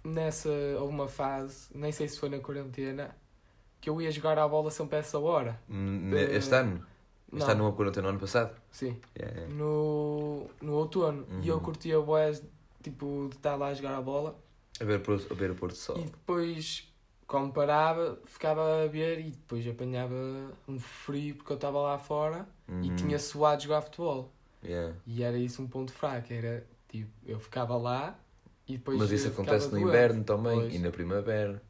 nessa, 0.03 0.49
houve 0.79 0.93
uma 0.93 1.07
fase, 1.07 1.67
nem 1.75 1.91
sei 1.91 2.07
se 2.07 2.19
foi 2.19 2.29
na 2.29 2.39
quarentena, 2.39 3.15
que 3.79 3.89
eu 3.89 4.01
ia 4.01 4.09
jogar 4.11 4.37
à 4.39 4.47
bola 4.47 4.71
sempre 4.71 4.95
a 4.95 4.99
essa 4.99 5.19
hora. 5.19 5.59
Hum, 5.69 6.11
Este 6.13 6.55
ano? 6.55 6.85
Este 7.31 7.39
Não, 7.45 7.49
ano 7.51 7.67
aconteceu 7.67 8.01
no 8.03 8.09
ano 8.09 8.19
passado? 8.19 8.55
sim, 8.71 8.99
Yeah, 9.19 9.37
yeah. 9.41 9.53
no, 9.53 10.47
no 10.61 10.73
outono. 10.73 11.27
E 11.41 11.47
eu 11.49 11.55
Uhum. 11.57 11.61
curtia 11.61 11.99
boés, 11.99 12.41
tipo, 12.81 13.27
de 13.29 13.35
estar 13.35 13.55
lá 13.55 13.67
a 13.67 13.73
jogar 13.73 13.95
a 13.97 14.01
bola. 14.01 14.35
A 14.79 14.83
ver, 14.85 14.99
por- 15.01 15.21
a 15.29 15.33
ver 15.33 15.51
o 15.51 15.55
pôr 15.55 15.69
do 15.69 15.75
sol. 15.75 15.97
E 15.97 16.05
depois, 16.05 16.86
quando 17.27 17.51
parava, 17.53 18.17
ficava 18.25 18.83
a 18.83 18.87
ver 18.87 19.19
e 19.19 19.31
depois 19.31 19.67
apanhava 19.67 20.15
um 20.67 20.79
frio 20.79 21.35
porque 21.35 21.51
eu 21.51 21.55
estava 21.57 21.79
lá 21.81 21.99
fora 21.99 22.47
e 22.69 22.89
Uhum. 22.89 22.95
tinha 22.95 23.19
suado 23.19 23.61
jogar 23.63 23.81
futebol. 23.81 24.31
Yeah. 24.63 24.95
E 25.05 25.21
era 25.23 25.37
isso 25.37 25.61
um 25.61 25.67
ponto 25.67 25.91
fraco, 25.91 26.31
era 26.33 26.65
tipo, 26.89 27.11
eu 27.25 27.39
ficava 27.39 27.75
lá 27.77 28.17
e 28.67 28.73
depois. 28.77 28.97
Mas 28.97 29.11
isso 29.11 29.27
acontece 29.27 29.65
no 29.65 29.71
doente. 29.71 29.87
inverno 29.89 30.23
também 30.23 30.59
Pois. 30.61 30.73
e 30.75 30.79
na 30.79 30.89
primavera. 30.89 31.61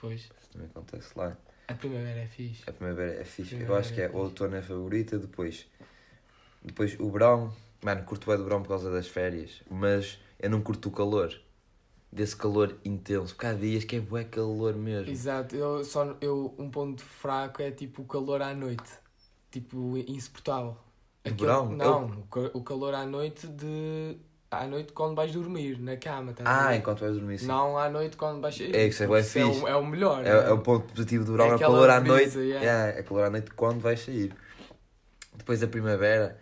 Pois, 0.00 0.20
Isso 0.22 0.50
também 0.52 0.68
acontece 0.68 1.08
lá. 1.16 1.36
a 1.68 1.74
primavera 1.74 2.20
é 2.20 2.26
fixe. 2.26 2.62
A 2.68 2.72
primavera 2.72 3.14
é 3.20 3.24
fixe. 3.24 3.54
Eu 3.54 3.58
Primavera 3.60 3.80
acho 3.80 3.94
que 3.94 4.00
é 4.00 4.04
é 4.04 4.06
o 4.08 4.10
fixe. 4.10 4.22
outono 4.22 4.56
é 4.56 4.62
favorita. 4.62 5.18
Depois, 5.18 5.66
depois 6.62 6.98
o 7.00 7.10
verão. 7.10 7.54
Mano, 7.82 8.02
curto 8.04 8.26
bem 8.26 8.36
do 8.36 8.44
verão 8.44 8.62
por 8.62 8.68
causa 8.68 8.90
das 8.90 9.06
férias. 9.08 9.62
Mas 9.70 10.18
eu 10.38 10.50
não 10.50 10.60
curto 10.60 10.88
o 10.88 10.92
calor. 10.92 11.34
Desse 12.14 12.36
calor 12.36 12.76
intenso. 12.84 13.34
Porque 13.34 13.46
há 13.46 13.52
dias 13.52 13.84
que 13.84 13.96
é 13.96 14.00
bué 14.00 14.22
calor 14.24 14.74
mesmo. 14.76 15.10
Exato, 15.10 15.56
eu, 15.56 15.84
só, 15.84 16.16
eu, 16.20 16.54
um 16.56 16.70
ponto 16.70 17.02
fraco 17.02 17.60
é 17.60 17.72
tipo 17.72 18.02
o 18.02 18.04
calor 18.04 18.40
à 18.40 18.54
noite. 18.54 18.88
Tipo, 19.50 19.96
insuportável. 19.98 20.76
No 21.24 21.34
verão? 21.34 21.70
Não, 21.70 22.04
o 22.06 22.22
ca- 22.30 22.50
o 22.54 22.62
calor 22.62 22.94
à 22.94 23.04
noite 23.04 23.46
de. 23.48 24.16
À 24.50 24.68
noite 24.68 24.92
quando 24.92 25.16
vais 25.16 25.32
dormir 25.32 25.80
na 25.80 25.96
cama, 25.96 26.32
a 26.44 26.66
Ah, 26.68 26.76
enquanto 26.76 27.00
vais 27.00 27.14
dormir 27.14 27.38
sim. 27.38 27.46
Não 27.46 27.76
à 27.76 27.90
noite 27.90 28.16
quando 28.16 28.40
vais 28.40 28.54
sair. 28.54 28.72
É, 28.76 28.86
isso 28.86 29.02
é 29.02 29.06
bué 29.08 29.20
Isso 29.20 29.36
é, 29.38 29.44
fixe. 29.44 29.64
o, 29.64 29.68
é 29.68 29.74
o 29.76 29.84
melhor. 29.84 30.20
É, 30.24 30.30
né? 30.30 30.48
é 30.48 30.52
o 30.52 30.58
ponto 30.58 30.92
positivo 30.92 31.24
do 31.24 31.32
verão, 31.32 31.46
É 31.46 31.50
é, 31.50 31.54
o 31.56 31.58
calor 31.58 31.90
à 31.90 32.00
noite. 32.00 32.38
yeah. 32.38 32.64
Yeah, 32.64 32.98
é 32.98 33.02
calor 33.02 33.24
à 33.24 33.30
noite 33.30 33.50
quando 33.52 33.80
vais 33.80 33.98
sair. 33.98 34.32
Depois 35.36 35.62
a 35.62 35.66
primavera. 35.66 36.38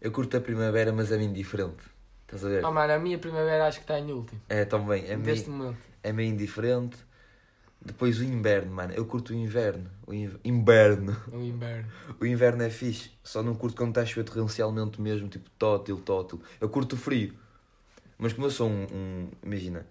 Eu 0.00 0.12
curto 0.12 0.36
a 0.36 0.40
primavera, 0.40 0.92
mas 0.92 1.10
é 1.10 1.22
indiferente. 1.22 1.93
Estás 2.34 2.44
a 2.44 2.48
ver? 2.48 2.64
Ah, 2.64 2.70
mano, 2.70 2.92
a 2.92 2.98
minha 2.98 3.18
primavera 3.18 3.66
acho 3.66 3.78
que 3.78 3.84
está 3.84 3.98
em 3.98 4.10
último. 4.12 4.40
É 4.48 4.64
também. 4.64 5.04
É 5.06 5.16
Deste 5.16 5.48
meio, 5.48 5.58
momento. 5.62 5.78
é 6.02 6.12
meio 6.12 6.30
indiferente. 6.30 6.96
Depois 7.80 8.18
o 8.18 8.24
inverno, 8.24 8.72
mano. 8.72 8.92
Eu 8.94 9.04
curto 9.04 9.32
o 9.32 9.36
inverno. 9.36 9.88
O 10.06 10.12
inv- 10.14 10.38
inverno. 10.44 11.16
O 11.30 11.38
inverno. 11.40 11.88
O 12.20 12.26
inverno 12.26 12.62
é 12.62 12.70
fixe. 12.70 13.10
Só 13.22 13.42
não 13.42 13.54
curto 13.54 13.76
quando 13.76 13.90
está 13.90 14.00
a 14.00 14.06
chover 14.06 14.24
torrencialmente 14.24 15.00
mesmo, 15.00 15.28
tipo 15.28 15.48
tótil, 15.58 15.98
tótil. 15.98 16.40
Eu 16.60 16.68
curto 16.68 16.94
o 16.94 16.96
frio. 16.96 17.34
Mas 18.18 18.32
como 18.32 18.46
eu 18.46 18.50
sou 18.50 18.68
um, 18.68 18.84
um- 18.92 19.28
Imagina. 19.42 19.86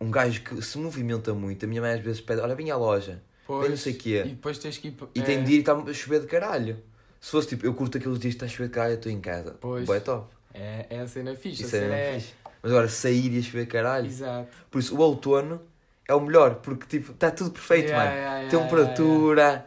Um 0.00 0.10
gajo 0.10 0.42
que 0.42 0.60
se 0.60 0.76
movimenta 0.76 1.32
muito, 1.32 1.64
a 1.64 1.68
minha 1.68 1.80
mãe 1.80 1.94
às 1.94 2.00
vezes 2.00 2.20
pede: 2.20 2.40
Olha, 2.40 2.54
vem 2.54 2.70
à 2.70 2.76
loja. 2.76 3.22
Pois, 3.46 3.70
não 3.70 3.76
sei 3.76 3.92
o 3.92 3.96
quê. 3.96 4.22
E 4.26 4.28
depois 4.30 4.58
tens 4.58 4.76
que 4.78 4.88
ir. 4.88 4.96
E 5.14 5.20
é, 5.20 5.22
tem 5.22 5.44
de 5.44 5.52
ir 5.52 5.56
e 5.56 5.60
está 5.60 5.72
a 5.74 5.92
chover 5.94 6.20
de 6.20 6.26
caralho. 6.26 6.78
Se 7.20 7.30
fosse 7.30 7.48
tipo, 7.48 7.64
eu 7.64 7.72
curto 7.72 7.96
aqueles 7.98 8.18
dias 8.18 8.34
que 8.34 8.36
está 8.44 8.46
a 8.46 8.48
chover 8.48 8.68
de 8.68 8.74
caralho, 8.74 8.92
eu 8.94 8.96
estou 8.96 9.12
em 9.12 9.20
casa. 9.20 9.56
Pois. 9.60 9.86
Boa, 9.86 9.96
é 9.96 10.00
top. 10.00 10.33
É, 10.54 10.86
é 10.88 11.00
a 11.00 11.06
cena 11.06 11.34
fixe. 11.34 11.64
Isso 11.64 11.74
a 11.74 11.78
é 11.78 11.82
cena 11.82 11.94
mesmo 11.96 12.20
fixe. 12.20 12.34
Mas 12.62 12.72
agora, 12.72 12.88
sair 12.88 13.34
e 13.34 13.38
a 13.38 13.42
chover 13.42 13.66
caralho. 13.66 14.06
Exato. 14.06 14.48
Por 14.70 14.78
isso, 14.78 14.96
o 14.96 15.00
outono 15.00 15.60
é 16.08 16.14
o 16.14 16.20
melhor, 16.20 16.56
porque 16.56 16.86
tipo, 16.86 17.12
está 17.12 17.30
tudo 17.30 17.50
perfeito, 17.50 17.88
Yeah, 17.88 18.04
mano. 18.04 18.16
yeah, 18.16 18.38
yeah, 18.40 18.58
Temperatura, 18.58 19.66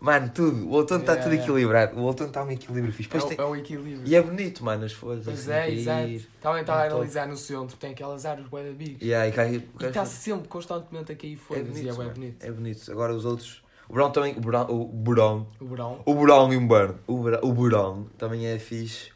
mano, 0.00 0.30
tudo. 0.34 0.66
O 0.68 0.72
outono 0.72 1.00
está 1.00 1.12
Yeah, 1.12 1.22
tudo 1.24 1.34
yeah. 1.34 1.52
equilibrado. 1.52 1.98
O 2.00 2.04
outono 2.04 2.28
está 2.30 2.44
um 2.44 2.50
equilíbrio 2.50 2.92
fixe. 2.92 3.14
É, 3.16 3.20
tem- 3.20 3.36
é 3.38 3.44
o 3.44 3.54
equilíbrio. 3.56 4.00
E 4.06 4.14
é 4.16 4.22
bonito, 4.22 4.64
mano, 4.64 4.84
as 4.84 4.92
folhas. 4.92 5.24
Pois 5.24 5.48
é, 5.48 5.60
cair. 5.62 5.78
exato. 5.78 6.28
Também 6.40 6.60
estava 6.62 6.80
a 6.82 6.86
analisar 6.86 7.26
no 7.28 7.36
centro, 7.36 7.76
tem 7.76 7.90
aquelas 7.90 8.24
árvores 8.24 8.48
bué 8.50 8.62
bigos. 8.72 9.02
Yeah, 9.02 9.28
e 9.28 9.32
cai, 9.32 9.62
está 9.80 10.06
sempre 10.06 10.48
constantemente 10.48 11.12
a 11.12 11.16
cair 11.16 11.34
é 11.34 11.36
folhas 11.36 11.66
bonito, 11.68 11.84
e 11.84 11.88
é 11.88 11.92
bonito. 11.92 12.46
É 12.46 12.50
bonito. 12.50 12.92
Agora 12.92 13.12
os 13.14 13.24
outros. 13.26 13.62
O 13.88 13.92
verão 13.94 14.10
também. 14.10 14.34
O 14.36 14.40
verão. 14.40 14.66
O 14.70 15.04
verão. 15.04 15.46
O 15.60 15.66
verão. 15.66 16.02
O 16.06 16.14
verão 16.14 16.52
e 16.52 16.56
o 16.56 16.60
inverno. 16.62 16.98
O 17.06 17.52
verão 17.54 18.06
também 18.16 18.46
é 18.46 18.58
fixe. 18.58 19.10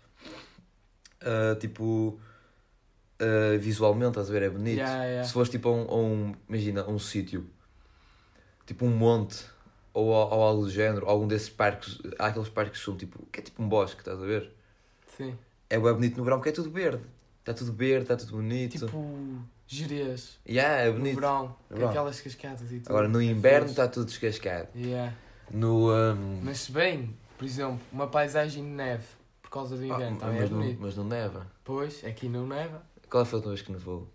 Ah, 1.25 1.57
tipo. 1.57 2.19
ah, 3.21 3.57
visualmente, 3.59 4.11
estás 4.11 4.29
a 4.31 4.33
ver? 4.33 4.43
É 4.43 4.51
bonito. 4.51 4.79
Yeah, 4.79 5.05
yeah. 5.05 5.25
Se 5.27 5.33
fores 5.33 5.49
tipo 5.51 5.69
a 5.69 5.73
um, 5.73 5.83
a 5.91 5.97
um- 5.97 6.35
Imagina, 6.49 6.87
um 6.89 6.99
sítio. 6.99 7.47
Tipo 8.67 8.87
um 8.87 8.91
monte. 8.91 9.45
Ou, 9.95 10.07
ou 10.09 10.43
algo 10.43 10.63
do 10.63 10.71
género. 10.71 11.07
Algum 11.09 11.27
desses 11.27 11.49
parques. 11.51 11.99
Há 12.19 12.27
aqueles 12.29 12.49
parques 12.49 12.79
que 12.79 12.85
são 12.85 12.97
tipo. 12.97 13.25
Que 13.31 13.41
é 13.41 13.43
tipo 13.43 13.63
um 13.63 13.69
bosque, 13.69 14.01
estás 14.01 14.21
a 14.23 14.25
ver? 14.27 14.51
Sim. 15.17 15.37
É 15.69 15.79
bem 15.79 15.93
bonito 15.93 16.17
no 16.17 16.25
verão 16.25 16.39
porque 16.39 16.51
é 16.51 16.53
tudo 16.53 16.71
verde. 16.71 17.03
Está 17.41 17.53
tudo 17.55 17.73
verde, 17.73 18.03
está 18.03 18.17
tudo 18.17 18.33
bonito. 18.37 18.79
Tipo, 18.79 19.39
gerês. 19.67 20.39
Yeah, 20.49 20.83
é 20.85 20.87
No 20.91 20.99
bonito. 20.99 21.15
verão. 21.17 21.43
No 21.49 21.55
Com 21.69 21.75
verão. 21.75 21.89
aquelas 21.91 22.21
cascadas 22.21 22.71
e 22.73 22.79
tudo. 22.79 22.89
Agora 22.91 23.09
no 23.09 23.21
É 23.21 23.25
inverno 23.25 23.69
está 23.71 23.89
tudo 23.89 24.07
descascado. 24.07 24.69
Yeah. 24.77 25.13
No. 25.51 25.91
ahm, 25.91 26.41
Mas 26.43 26.61
se 26.61 26.73
bem, 26.73 27.15
por 27.37 27.45
exemplo, 27.45 27.81
uma 27.93 28.07
paisagem 28.07 28.63
de 28.63 28.71
neve 28.71 29.05
causa 29.53 29.77
do 29.77 29.83
ah, 29.83 29.87
inverno, 29.87 30.17
também 30.19 30.37
é 30.39 30.41
mas, 30.41 30.51
não, 30.51 30.77
mas 30.81 30.97
não 30.97 31.05
neva. 31.05 31.47
Pois, 31.65 32.05
aqui 32.05 32.29
não 32.29 32.47
neva. 32.47 32.83
Qual 33.11 33.25
foi 33.25 33.37
a 33.37 33.39
última 33.39 33.55
vez 33.55 33.63
que 33.67 33.73
nevou? 33.73 34.09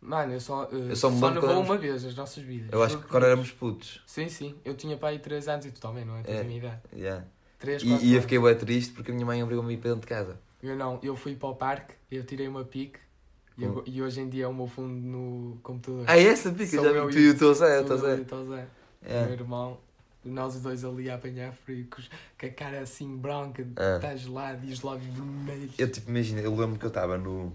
Mano, 0.00 0.34
eu 0.34 0.40
só, 0.40 0.64
uh, 0.66 0.74
Eu 0.90 0.96
só 0.96 1.10
me 1.10 1.18
só 1.18 1.30
nevou 1.30 1.48
quando 1.48 1.60
uma 1.64 1.78
vez 1.78 2.04
nas 2.04 2.14
nossas 2.14 2.42
vidas. 2.44 2.68
Eu 2.70 2.82
acho 2.82 2.98
que 2.98 3.06
quando 3.08 3.24
éramos 3.24 3.50
putos. 3.50 4.02
Sim, 4.06 4.28
sim. 4.28 4.54
Eu 4.64 4.74
tinha 4.74 4.98
aí 5.02 5.18
3 5.18 5.48
anos 5.48 5.64
e 5.66 5.70
tu 5.70 5.80
também, 5.80 6.04
não 6.04 6.18
é? 6.18 6.22
Tens 6.22 6.36
É. 6.36 6.40
a 6.40 6.44
minha 6.44 6.58
idade. 6.58 6.80
Yeah. 6.94 7.24
3, 7.58 7.82
E, 7.82 7.88
4 7.88 8.06
e 8.06 8.14
eu 8.14 8.20
fiquei 8.22 8.38
bem 8.38 8.54
triste 8.54 8.92
porque 8.92 9.10
a 9.10 9.14
minha 9.14 9.24
mãe 9.26 9.42
obrigou-me 9.42 9.70
a 9.70 9.72
ir 9.74 9.78
para 9.78 9.90
dentro 9.90 10.02
de 10.02 10.06
casa. 10.06 10.38
Eu 10.62 10.76
não, 10.76 10.98
eu 11.02 11.16
fui 11.16 11.34
para 11.34 11.48
o 11.48 11.54
parque, 11.54 11.94
eu 12.10 12.24
tirei 12.24 12.46
uma 12.46 12.64
pique 12.64 12.98
e, 13.56 13.64
eu- 13.64 13.82
e 13.86 14.02
hoje 14.02 14.20
em 14.20 14.28
dia 14.28 14.44
é 14.44 14.48
o 14.48 14.52
meu 14.54 14.66
fundo 14.66 14.88
no 14.94 15.58
computador. 15.62 16.04
Ah, 16.06 16.18
essa 16.18 16.50
pica, 16.52 16.66
Sou 16.76 16.84
já 16.84 16.90
eu 16.90 17.06
vi 17.06 17.12
tu 17.14 17.18
e 17.18 17.30
o 17.30 17.38
teu 17.38 17.54
Zé, 17.54 17.66
Sou 17.86 17.96
eu 18.08 18.18
e 18.18 18.20
o 18.20 18.24
teu 18.24 18.46
Zé. 18.46 18.66
O 19.02 19.06
É. 19.06 19.24
meu 19.24 19.32
irmão, 19.32 19.78
nós 20.24 20.56
os 20.56 20.62
dois 20.62 20.84
ali 20.84 21.10
a 21.10 21.14
apanhar 21.14 21.52
frio, 21.52 21.86
com, 21.88 22.46
a 22.46 22.50
cara 22.50 22.80
assim 22.80 23.16
branca, 23.16 23.66
Ah. 23.76 23.96
está 23.96 24.16
gelado 24.16 24.64
e 24.66 24.72
os 24.72 24.82
lábios 24.82 25.14
vermelhos. 25.14 25.78
Eu 25.78 25.90
tipo, 25.90 26.10
imagina, 26.10 26.40
eu 26.40 26.54
lembro 26.54 26.78
que 26.78 26.84
eu 26.84 26.88
estava 26.88 27.16
no, 27.18 27.52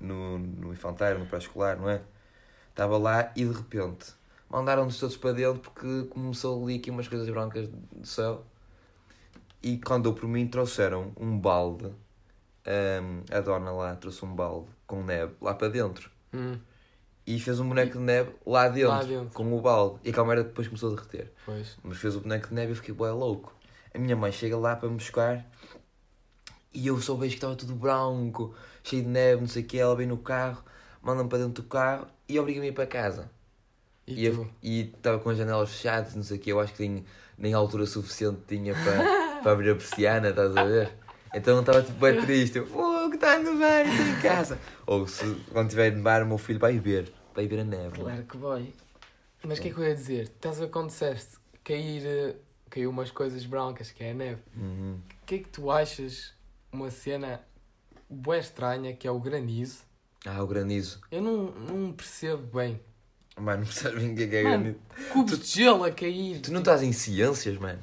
no, 0.00 0.38
no 0.38 0.72
infantário, 0.72 1.18
no 1.18 1.26
pré-escolar, 1.26 1.78
não 1.78 1.88
é? 1.88 2.00
Estava 2.70 2.98
lá 2.98 3.32
e 3.36 3.44
de 3.44 3.52
repente 3.52 4.12
mandaram-nos 4.50 4.98
todos 4.98 5.16
para 5.16 5.32
dentro 5.32 5.60
porque 5.60 6.04
começou 6.10 6.62
ali 6.64 6.76
aqui 6.76 6.90
umas 6.90 7.08
coisas 7.08 7.28
brancas 7.28 7.68
do 7.68 8.06
céu. 8.06 8.44
E 9.62 9.78
quando 9.78 10.08
eu 10.08 10.12
por 10.14 10.28
mim 10.28 10.46
trouxeram 10.46 11.12
um 11.18 11.38
balde, 11.38 11.86
hum, 11.86 13.22
a 13.30 13.40
dona 13.40 13.72
lá 13.72 13.96
trouxe 13.96 14.24
um 14.24 14.34
balde 14.34 14.68
com 14.86 15.02
neve 15.02 15.32
lá 15.40 15.54
para 15.54 15.68
dentro. 15.68 16.10
Hum, 16.32 16.58
E 17.26 17.40
fez 17.40 17.58
um 17.58 17.68
boneco 17.68 17.92
de 17.92 17.98
neve 18.04 18.30
lá 18.46 18.68
dentro, 18.68 18.88
Lá 18.90 19.02
dentro. 19.02 19.30
com 19.32 19.56
o 19.56 19.60
balde. 19.60 19.98
E 20.04 20.10
a 20.10 20.12
câmera 20.12 20.44
depois 20.44 20.68
começou 20.68 20.92
a 20.92 20.94
derreter. 20.96 21.32
pois. 21.46 21.76
Mas 21.82 21.96
fez 21.98 22.14
o 22.16 22.20
boneco 22.20 22.48
de 22.48 22.54
neve 22.54 22.68
e 22.68 22.72
eu 22.72 22.76
fiquei 22.76 22.94
bué 22.94 23.10
louco. 23.12 23.54
A 23.94 23.98
minha 23.98 24.14
mãe 24.16 24.30
chega 24.32 24.56
lá 24.58 24.76
para 24.76 24.88
me 24.88 24.96
buscar 24.96 25.44
e 26.72 26.86
eu 26.86 27.00
só 27.00 27.14
vejo 27.14 27.30
que 27.30 27.36
estava 27.36 27.54
tudo 27.54 27.74
branco, 27.74 28.54
cheio 28.82 29.02
de 29.02 29.08
neve, 29.08 29.40
não 29.40 29.48
sei 29.48 29.62
o 29.62 29.66
que. 29.66 29.78
Ela 29.78 29.94
vem 29.96 30.06
no 30.06 30.18
carro, 30.18 30.62
manda-me 31.00 31.28
para 31.28 31.38
dentro 31.38 31.62
do 31.62 31.68
carro 31.68 32.06
e 32.28 32.38
obriga-me 32.38 32.66
a 32.66 32.70
ir 32.70 32.72
para 32.72 32.86
casa. 32.86 33.30
E, 34.06 34.26
E 34.62 34.80
estava 34.94 35.18
com 35.18 35.30
as 35.30 35.38
janelas 35.38 35.70
fechadas, 35.70 36.14
não 36.14 36.22
sei 36.22 36.36
o 36.36 36.40
que. 36.40 36.50
Eu 36.50 36.60
acho 36.60 36.74
que 36.74 36.86
nem, 36.86 37.04
nem 37.38 37.54
altura 37.54 37.86
suficiente 37.86 38.40
tinha 38.46 38.74
para, 38.74 39.40
para 39.42 39.52
abrir 39.52 39.70
a 39.70 39.74
persiana, 39.76 40.28
estás 40.30 40.54
a 40.56 40.64
ver? 40.64 40.92
Então 41.32 41.60
estava 41.60 41.80
tipo 41.82 41.98
bem 41.98 42.20
triste. 42.20 42.58
Eu, 42.58 42.66
a 43.48 43.52
nevar, 43.52 43.86
estou 43.86 44.06
em 44.06 44.20
casa. 44.22 44.58
Ou 44.86 45.06
se 45.06 45.24
quando 45.52 45.70
tiver 45.70 45.92
a 45.92 45.94
nevar, 45.96 46.22
o 46.22 46.26
meu 46.26 46.38
filho 46.38 46.58
vai 46.58 46.78
ver, 46.78 47.12
vai 47.34 47.46
ver 47.46 47.60
a 47.60 47.64
neve. 47.64 48.00
Claro 48.00 48.22
que 48.24 48.36
vai. 48.36 48.72
Mas 49.44 49.58
o 49.58 49.62
que 49.62 49.68
é 49.68 49.72
que 49.72 49.78
eu 49.78 49.84
ia 49.84 49.94
dizer? 49.94 50.22
Estás 50.24 50.60
a 50.60 50.66
quando 50.68 50.86
disseste 50.88 51.36
cair, 51.62 52.02
eh, 52.06 52.36
caiu 52.70 52.90
umas 52.90 53.10
coisas 53.10 53.44
brancas, 53.44 53.90
que 53.90 54.02
é 54.02 54.10
a 54.10 54.14
neve. 54.14 54.40
Uhum. 54.56 54.98
O 55.22 55.26
que 55.26 55.34
é 55.36 55.38
que 55.38 55.48
tu 55.48 55.70
achas 55.70 56.32
uma 56.72 56.90
cena 56.90 57.40
bué 58.08 58.38
estranha, 58.38 58.94
que 58.94 59.06
é 59.06 59.10
o 59.10 59.18
granizo, 59.20 59.80
Ah, 60.26 60.42
o 60.42 60.46
granizo. 60.46 61.00
Eu 61.10 61.20
não, 61.20 61.50
não 61.52 61.92
percebo 61.92 62.58
bem. 62.58 62.80
Mano, 63.36 63.58
não 63.58 63.66
percebes 63.66 63.98
bem 64.02 64.12
o 64.12 64.16
que 64.16 64.22
é 64.22 64.28
que 64.28 64.36
é 64.36 64.42
granizo. 64.42 64.78
Cubos 65.12 65.38
de 65.40 65.46
gelo 65.46 65.84
a 65.84 65.90
cair. 65.90 66.40
Tu 66.40 66.50
não 66.52 66.60
estás 66.60 66.82
em 66.82 66.92
ciências, 66.92 67.58
mano? 67.58 67.80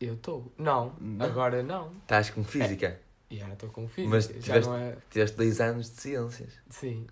Eu 0.00 0.14
estou. 0.14 0.52
Não, 0.58 0.94
Não. 1.00 1.24
agora 1.26 1.62
não. 1.62 1.92
Estás 2.02 2.30
com 2.30 2.44
física. 2.44 3.00
Já 3.38 3.48
estou 3.52 3.70
com 3.70 3.88
física. 3.88 4.14
Mas 4.14 4.24
Já 4.26 4.32
tiveste- 4.40 4.68
não 4.70 4.76
é. 4.78 4.96
Tiveste 5.10 5.36
dois 5.36 5.60
anos 5.60 5.90
de 5.90 6.00
ciências. 6.00 6.52
Sim. 6.70 7.06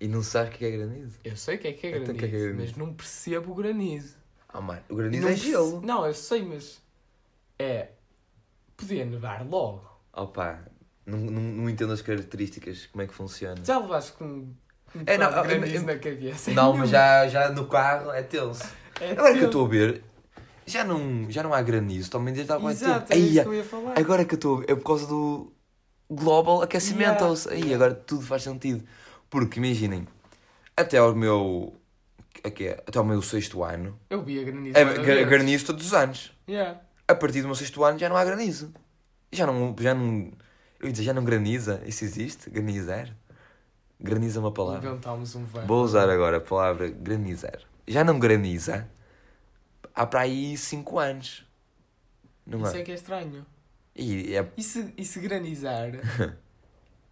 E 0.00 0.06
não 0.08 0.22
sabes 0.22 0.54
o 0.54 0.58
que 0.58 0.64
é 0.64 0.70
granizo. 0.70 1.18
Eu 1.24 1.36
sei 1.36 1.56
o 1.56 1.58
que 1.58 1.68
é 1.68 1.72
que 1.72 1.86
é 1.86 1.90
Então, 1.90 2.02
granizo, 2.04 2.16
o 2.16 2.18
que 2.18 2.24
é 2.24 2.28
que 2.28 2.36
é 2.36 2.40
granizo? 2.48 2.60
mas 2.62 2.76
não 2.76 2.94
percebo 2.94 3.52
o 3.52 3.54
granizo. 3.54 4.14
Ah, 4.48 4.60
mano, 4.60 4.80
o 4.88 4.94
granizo 4.94 5.22
não 5.22 5.28
é 5.28 5.32
perce- 5.32 5.50
gelo. 5.50 5.80
Não, 5.82 6.06
eu 6.06 6.14
sei, 6.14 6.42
mas. 6.42 6.80
É. 7.58 7.88
Podia 8.76 9.04
nevar 9.04 9.44
logo. 9.46 9.84
Opa, 10.12 10.60
não, 11.04 11.18
não, 11.18 11.42
não 11.42 11.70
entendo 11.70 11.92
as 11.92 12.00
características, 12.02 12.86
como 12.86 13.02
é 13.02 13.06
que 13.06 13.14
funciona. 13.14 13.62
Já 13.64 13.78
levaste 13.78 14.12
com 14.12 14.24
um 14.24 14.54
É, 15.04 15.18
não, 15.18 15.26
pedaço 15.28 15.48
de 15.48 15.54
eu- 15.54 15.60
granizo 15.60 15.74
eu- 15.76 15.82
na 15.86 15.98
cabeça? 15.98 16.50
Não, 16.52 16.76
mas 16.76 16.90
já, 16.90 17.28
já 17.28 17.48
no 17.50 17.66
carro 17.66 18.12
é 18.12 18.22
tenso. 18.22 18.62
É 19.00 19.10
Agora 19.12 19.34
que 19.34 19.40
eu 19.40 19.46
estou 19.46 19.66
a 19.66 19.68
ver, 19.68 20.02
já 20.66 20.84
não, 20.84 21.30
já 21.30 21.42
não 21.42 21.52
há 21.52 21.60
granizo, 21.62 22.10
também 22.10 22.32
desde 22.32 22.52
há 22.52 22.56
Exato, 22.70 23.06
tempo. 23.06 23.12
é 23.12 23.16
isso 23.18 23.42
que 23.42 23.48
eu 23.48 23.54
ia 23.54 23.64
falar. 23.64 23.98
agora 23.98 24.24
que 24.24 24.34
eu 24.34 24.36
estou, 24.36 24.62
é 24.62 24.74
por 24.74 24.84
causa 24.84 25.06
do 25.06 25.52
global 26.10 26.62
aquecimento. 26.62 27.24
Yeah, 27.24 27.50
Aí, 27.50 27.74
agora 27.74 27.94
tudo 27.94 28.24
faz 28.24 28.42
sentido. 28.42 28.84
Porque 29.30 29.58
imaginem, 29.58 30.06
até 30.76 30.98
ao 30.98 31.14
meu. 31.14 31.74
Aqui, 32.42 32.68
até 32.68 32.98
ao 32.98 33.04
meu 33.04 33.20
sexto 33.20 33.64
ano, 33.64 33.98
Eu 34.08 34.22
vi 34.22 34.40
a 34.40 34.44
granizo. 34.44 34.78
é 34.78 35.24
granizo 35.24 35.66
todos 35.66 35.86
os 35.86 35.94
anos. 35.94 36.32
Yeah. 36.48 36.80
A 37.06 37.14
partir 37.14 37.42
do 37.42 37.48
meu 37.48 37.54
sexto 37.54 37.82
ano 37.82 37.98
já 37.98 38.08
não 38.08 38.16
há 38.16 38.24
granizo. 38.24 38.72
Já 39.32 39.46
não. 39.46 39.74
Já 39.78 39.94
não 39.94 40.32
eu 40.80 40.86
ia 40.86 40.92
dizer, 40.92 41.04
já 41.04 41.12
não 41.12 41.24
graniza. 41.24 41.82
Isso 41.84 42.04
existe? 42.04 42.48
Granizar? 42.48 43.14
Graniza 44.00 44.38
é 44.38 44.40
uma 44.40 44.52
palavra. 44.52 44.88
Inventámos 44.88 45.34
um 45.34 45.44
verbo. 45.44 45.66
Vou 45.66 45.82
usar 45.82 46.08
agora 46.08 46.36
a 46.36 46.40
palavra 46.40 46.88
granizar. 46.88 47.58
Já 47.86 48.04
não 48.04 48.18
graniza 48.18 48.88
há 49.94 50.06
para 50.06 50.20
aí 50.20 50.56
5 50.56 50.98
anos. 50.98 51.44
Não 52.46 52.62
Isso 52.62 52.76
é 52.76 52.82
que 52.82 52.92
é 52.92 52.94
estranho. 52.94 53.44
E 53.98 54.34
é. 54.36 54.46
E 54.56 54.62
se, 54.62 54.94
e 54.96 55.04
se 55.04 55.18
granizar? 55.20 55.90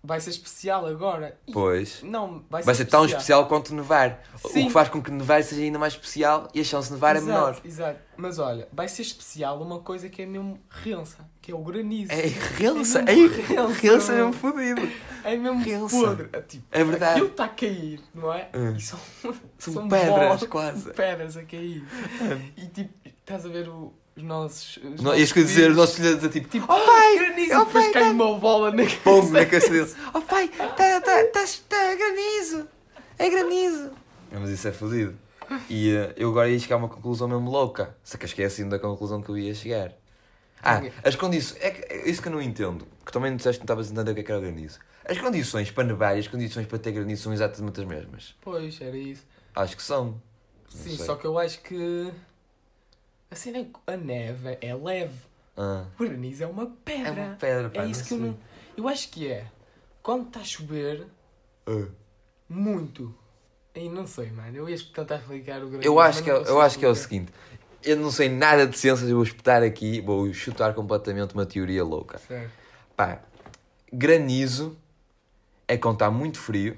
vai 0.02 0.20
ser 0.20 0.30
especial 0.30 0.86
agora. 0.86 1.36
E- 1.48 1.52
Pois. 1.52 2.00
Não, 2.04 2.44
vai 2.48 2.62
ser, 2.62 2.66
Vai 2.66 2.74
ser 2.76 2.84
tão 2.84 3.04
especial 3.04 3.46
quanto 3.48 3.74
nevar. 3.74 4.22
O 4.44 4.48
Sim. 4.48 4.66
que 4.66 4.70
faz 4.72 4.88
com 4.88 5.02
que 5.02 5.10
nevar 5.10 5.42
seja 5.42 5.62
ainda 5.62 5.80
mais 5.80 5.94
especial 5.94 6.48
e 6.54 6.60
a 6.60 6.64
chance 6.64 6.86
de 6.88 6.94
nevar 6.94 7.16
é 7.16 7.18
exato, 7.18 7.32
menor. 7.32 7.60
Exato. 7.64 7.98
Mas 8.16 8.38
olha, 8.38 8.68
vai 8.72 8.86
ser 8.86 9.02
especial 9.02 9.60
uma 9.60 9.80
coisa 9.80 10.08
que 10.08 10.22
é 10.22 10.26
mesmo 10.26 10.60
rença, 10.70 11.28
que 11.42 11.50
é 11.50 11.54
o 11.56 11.58
granizo. 11.58 12.12
É 12.12 12.26
rença. 12.26 13.00
É 13.00 13.12
É 13.12 13.16
mesmo 13.16 13.36
rença, 13.42 13.72
rença 13.82 14.12
meu. 14.12 14.26
mesmo 14.28 14.40
fodido. 14.40 14.88
É 15.24 15.36
mesmo 15.36 15.88
podre. 15.90 16.28
É, 16.32 16.40
tipo, 16.40 16.64
É 16.70 16.84
verdade. 16.84 17.12
Aquilo 17.14 17.26
está 17.32 17.44
a 17.46 17.48
cair, 17.48 18.00
não 18.14 18.32
é? 18.32 18.48
Hum. 18.54 18.76
E 18.76 18.80
são, 18.80 18.98
São 19.58 19.88
pedras, 19.88 20.08
bolas, 20.14 20.42
quase. 20.44 20.82
são 20.84 20.92
pedras 20.92 21.36
a 21.36 21.42
cair. 21.42 21.84
E 22.56 22.66
tipo, 22.68 22.94
estás 23.04 23.44
a 23.44 23.48
ver 23.48 23.68
o- 23.68 23.92
os 24.16 24.22
nossos. 24.22 24.76
Os 24.78 25.00
Não, 25.02 25.12
nossos 25.12 25.32
quer 25.32 25.40
dizer, 25.44 25.52
os 25.52 25.54
filhos, 25.62 25.76
nossos 25.76 25.96
filhos 25.96 26.24
a 26.24 26.28
tipo. 26.28 26.48
Tipo, 26.48 26.64
Oh 26.72 26.80
pai! 26.86 27.18
granizo, 27.18 27.54
oh, 27.54 27.64
depois 27.64 27.84
pai, 27.84 27.92
cai 27.92 28.02
tá- 28.04 28.10
uma 28.10 28.38
bola 28.38 28.70
na 28.72 28.82
Pombo 29.04 29.30
na 29.32 29.44
cabeça. 29.44 29.46
cabeça 29.46 29.70
deles. 29.70 29.96
Oh 30.14 30.20
pai, 30.22 30.44
está 30.46 30.68
tá, 31.00 31.00
tá, 31.00 31.44
tá 31.68 31.94
granizo. 31.94 32.68
É 33.18 33.28
granizo. 33.30 33.90
Mas 34.32 34.50
isso 34.50 34.68
é 34.68 34.72
fodido. 34.72 35.16
E 35.70 35.90
eh, 35.94 36.12
eu 36.16 36.30
agora 36.30 36.48
ia 36.50 36.58
chegar 36.58 36.76
a 36.76 36.78
uma 36.78 36.88
conclusão 36.88 37.28
mesmo 37.28 37.48
louca. 37.50 37.96
Só 38.02 38.18
que 38.18 38.24
eu 38.24 38.26
esqueci 38.26 38.64
da 38.64 38.78
conclusão 38.78 39.22
que 39.22 39.28
eu 39.28 39.38
ia 39.38 39.54
chegar. 39.54 39.92
Ah, 40.62 40.82
as 41.04 41.14
condições. 41.14 41.60
É, 41.62 41.70
que- 41.70 41.92
é 41.92 42.08
isso 42.10 42.20
que 42.20 42.28
eu 42.28 42.32
não 42.32 42.42
entendo. 42.42 42.86
Que 43.04 43.12
também 43.12 43.30
não 43.30 43.36
disseste 43.36 43.60
que 43.60 43.62
não 43.62 43.66
estavas 43.66 43.88
a 43.88 43.92
entender 43.92 44.10
o 44.10 44.14
que 44.14 44.20
é 44.20 44.24
que 44.24 44.32
era 44.32 44.40
o 44.40 44.42
granizo. 44.42 44.78
As 45.08 45.18
condições 45.18 45.70
para 45.70 45.84
nevar 45.84 46.16
e 46.16 46.20
as 46.20 46.26
condições 46.26 46.66
para 46.66 46.78
ter 46.78 46.90
granizo 46.90 47.22
são 47.22 47.32
exatamente 47.32 47.80
as 47.80 47.86
mesmas. 47.86 48.34
Pois, 48.40 48.80
era 48.80 48.96
isso. 48.96 49.22
Acho 49.54 49.76
que 49.76 49.82
são. 49.82 50.20
Não 50.74 50.82
Sim, 50.82 50.96
sei. 50.96 51.06
só 51.06 51.14
que 51.14 51.24
eu 51.26 51.38
acho 51.38 51.60
que. 51.60 52.10
A 53.36 53.38
cena 53.38 53.58
é 53.58 53.64
que 53.64 53.70
a 53.86 53.98
neve 53.98 54.56
é 54.62 54.74
leve. 54.74 55.18
Ah, 55.54 55.84
O 56.00 56.02
granizo 56.04 56.42
é 56.42 56.46
uma 56.46 56.72
pedra. 56.82 57.20
é 57.20 57.26
uma 57.26 57.34
pedra, 57.36 57.68
pá. 57.68 57.82
É 57.82 57.86
isso 57.86 58.02
que 58.06 58.14
eu 58.14 58.18
não. 58.18 58.38
Eu 58.74 58.88
acho 58.88 59.10
que 59.10 59.28
é. 59.30 59.44
Quando 60.02 60.28
está 60.28 60.40
a 60.40 60.44
chover 60.44 61.06
Ah. 61.66 61.84
muito. 62.48 63.14
Aí 63.74 63.90
não 63.90 64.06
sei, 64.06 64.30
mano. 64.30 64.56
Eu 64.56 64.66
ia 64.70 64.76
tentar 64.94 65.16
explicar 65.16 65.62
o 65.62 65.66
granizo. 65.68 65.86
Eu 65.86 66.00
acho 66.00 66.22
que, 66.22 66.30
é, 66.30 66.32
eu 66.34 66.58
acho 66.62 66.78
que 66.78 66.84
é 66.86 66.88
o 66.88 66.94
seguinte. 66.94 67.30
Eu 67.84 67.98
não 67.98 68.10
sei 68.10 68.30
nada 68.30 68.66
de 68.66 68.78
ciências, 68.78 69.06
eu 69.10 69.16
vou 69.16 69.24
espetar 69.24 69.62
aqui, 69.62 70.00
vou 70.00 70.32
chutar 70.32 70.72
completamente 70.72 71.34
uma 71.34 71.44
teoria 71.44 71.84
louca. 71.84 72.16
Certo. 72.16 72.50
Pá, 72.96 73.20
granizo 73.92 74.78
é 75.68 75.76
quando 75.76 75.96
está 75.96 76.10
muito 76.10 76.38
frio 76.38 76.74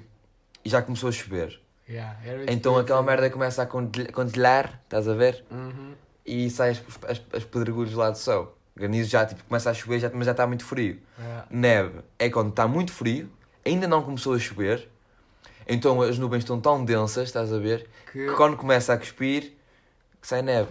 e 0.65 0.69
já 0.69 0.81
começou 0.81 1.07
a 1.07 1.11
chover. 1.13 1.57
Yeah, 1.87 2.19
Então 2.49 2.77
aquela 2.77 3.01
merda 3.01 3.29
começa 3.29 3.63
a 3.63 3.65
conge- 3.65 4.11
congelar, 4.11 4.81
estás 4.83 5.07
a 5.07 5.13
ver? 5.13 5.45
Uhum. 5.49 5.93
E 6.29 6.49
sai 6.49 6.69
as, 6.71 6.81
as, 7.07 7.21
as 7.33 7.43
pedregulhos 7.43 7.93
lá 7.93 8.11
do 8.11 8.17
céu. 8.17 8.55
Granizo 8.75 9.09
já 9.09 9.25
tipo, 9.25 9.43
começa 9.43 9.69
a 9.69 9.73
chover, 9.73 9.99
já, 9.99 10.11
mas 10.13 10.25
já 10.25 10.31
está 10.31 10.45
muito 10.45 10.63
frio. 10.63 10.99
Yeah. 11.17 11.47
Neve 11.49 11.99
é 12.17 12.29
quando 12.29 12.49
está 12.49 12.67
muito 12.67 12.91
frio, 12.93 13.29
ainda 13.65 13.87
não 13.87 14.03
começou 14.03 14.33
a 14.35 14.39
chover, 14.39 14.87
então 15.67 16.01
as 16.01 16.17
nuvens 16.17 16.43
estão 16.43 16.61
tão 16.61 16.85
densas, 16.85 17.27
estás 17.27 17.51
a 17.51 17.57
ver? 17.57 17.89
Que 18.11 18.27
Que 18.27 18.33
quando 18.35 18.55
começa 18.55 18.93
a 18.93 18.97
cuspir, 18.97 19.53
que 20.21 20.27
sai 20.27 20.41
neve. 20.41 20.69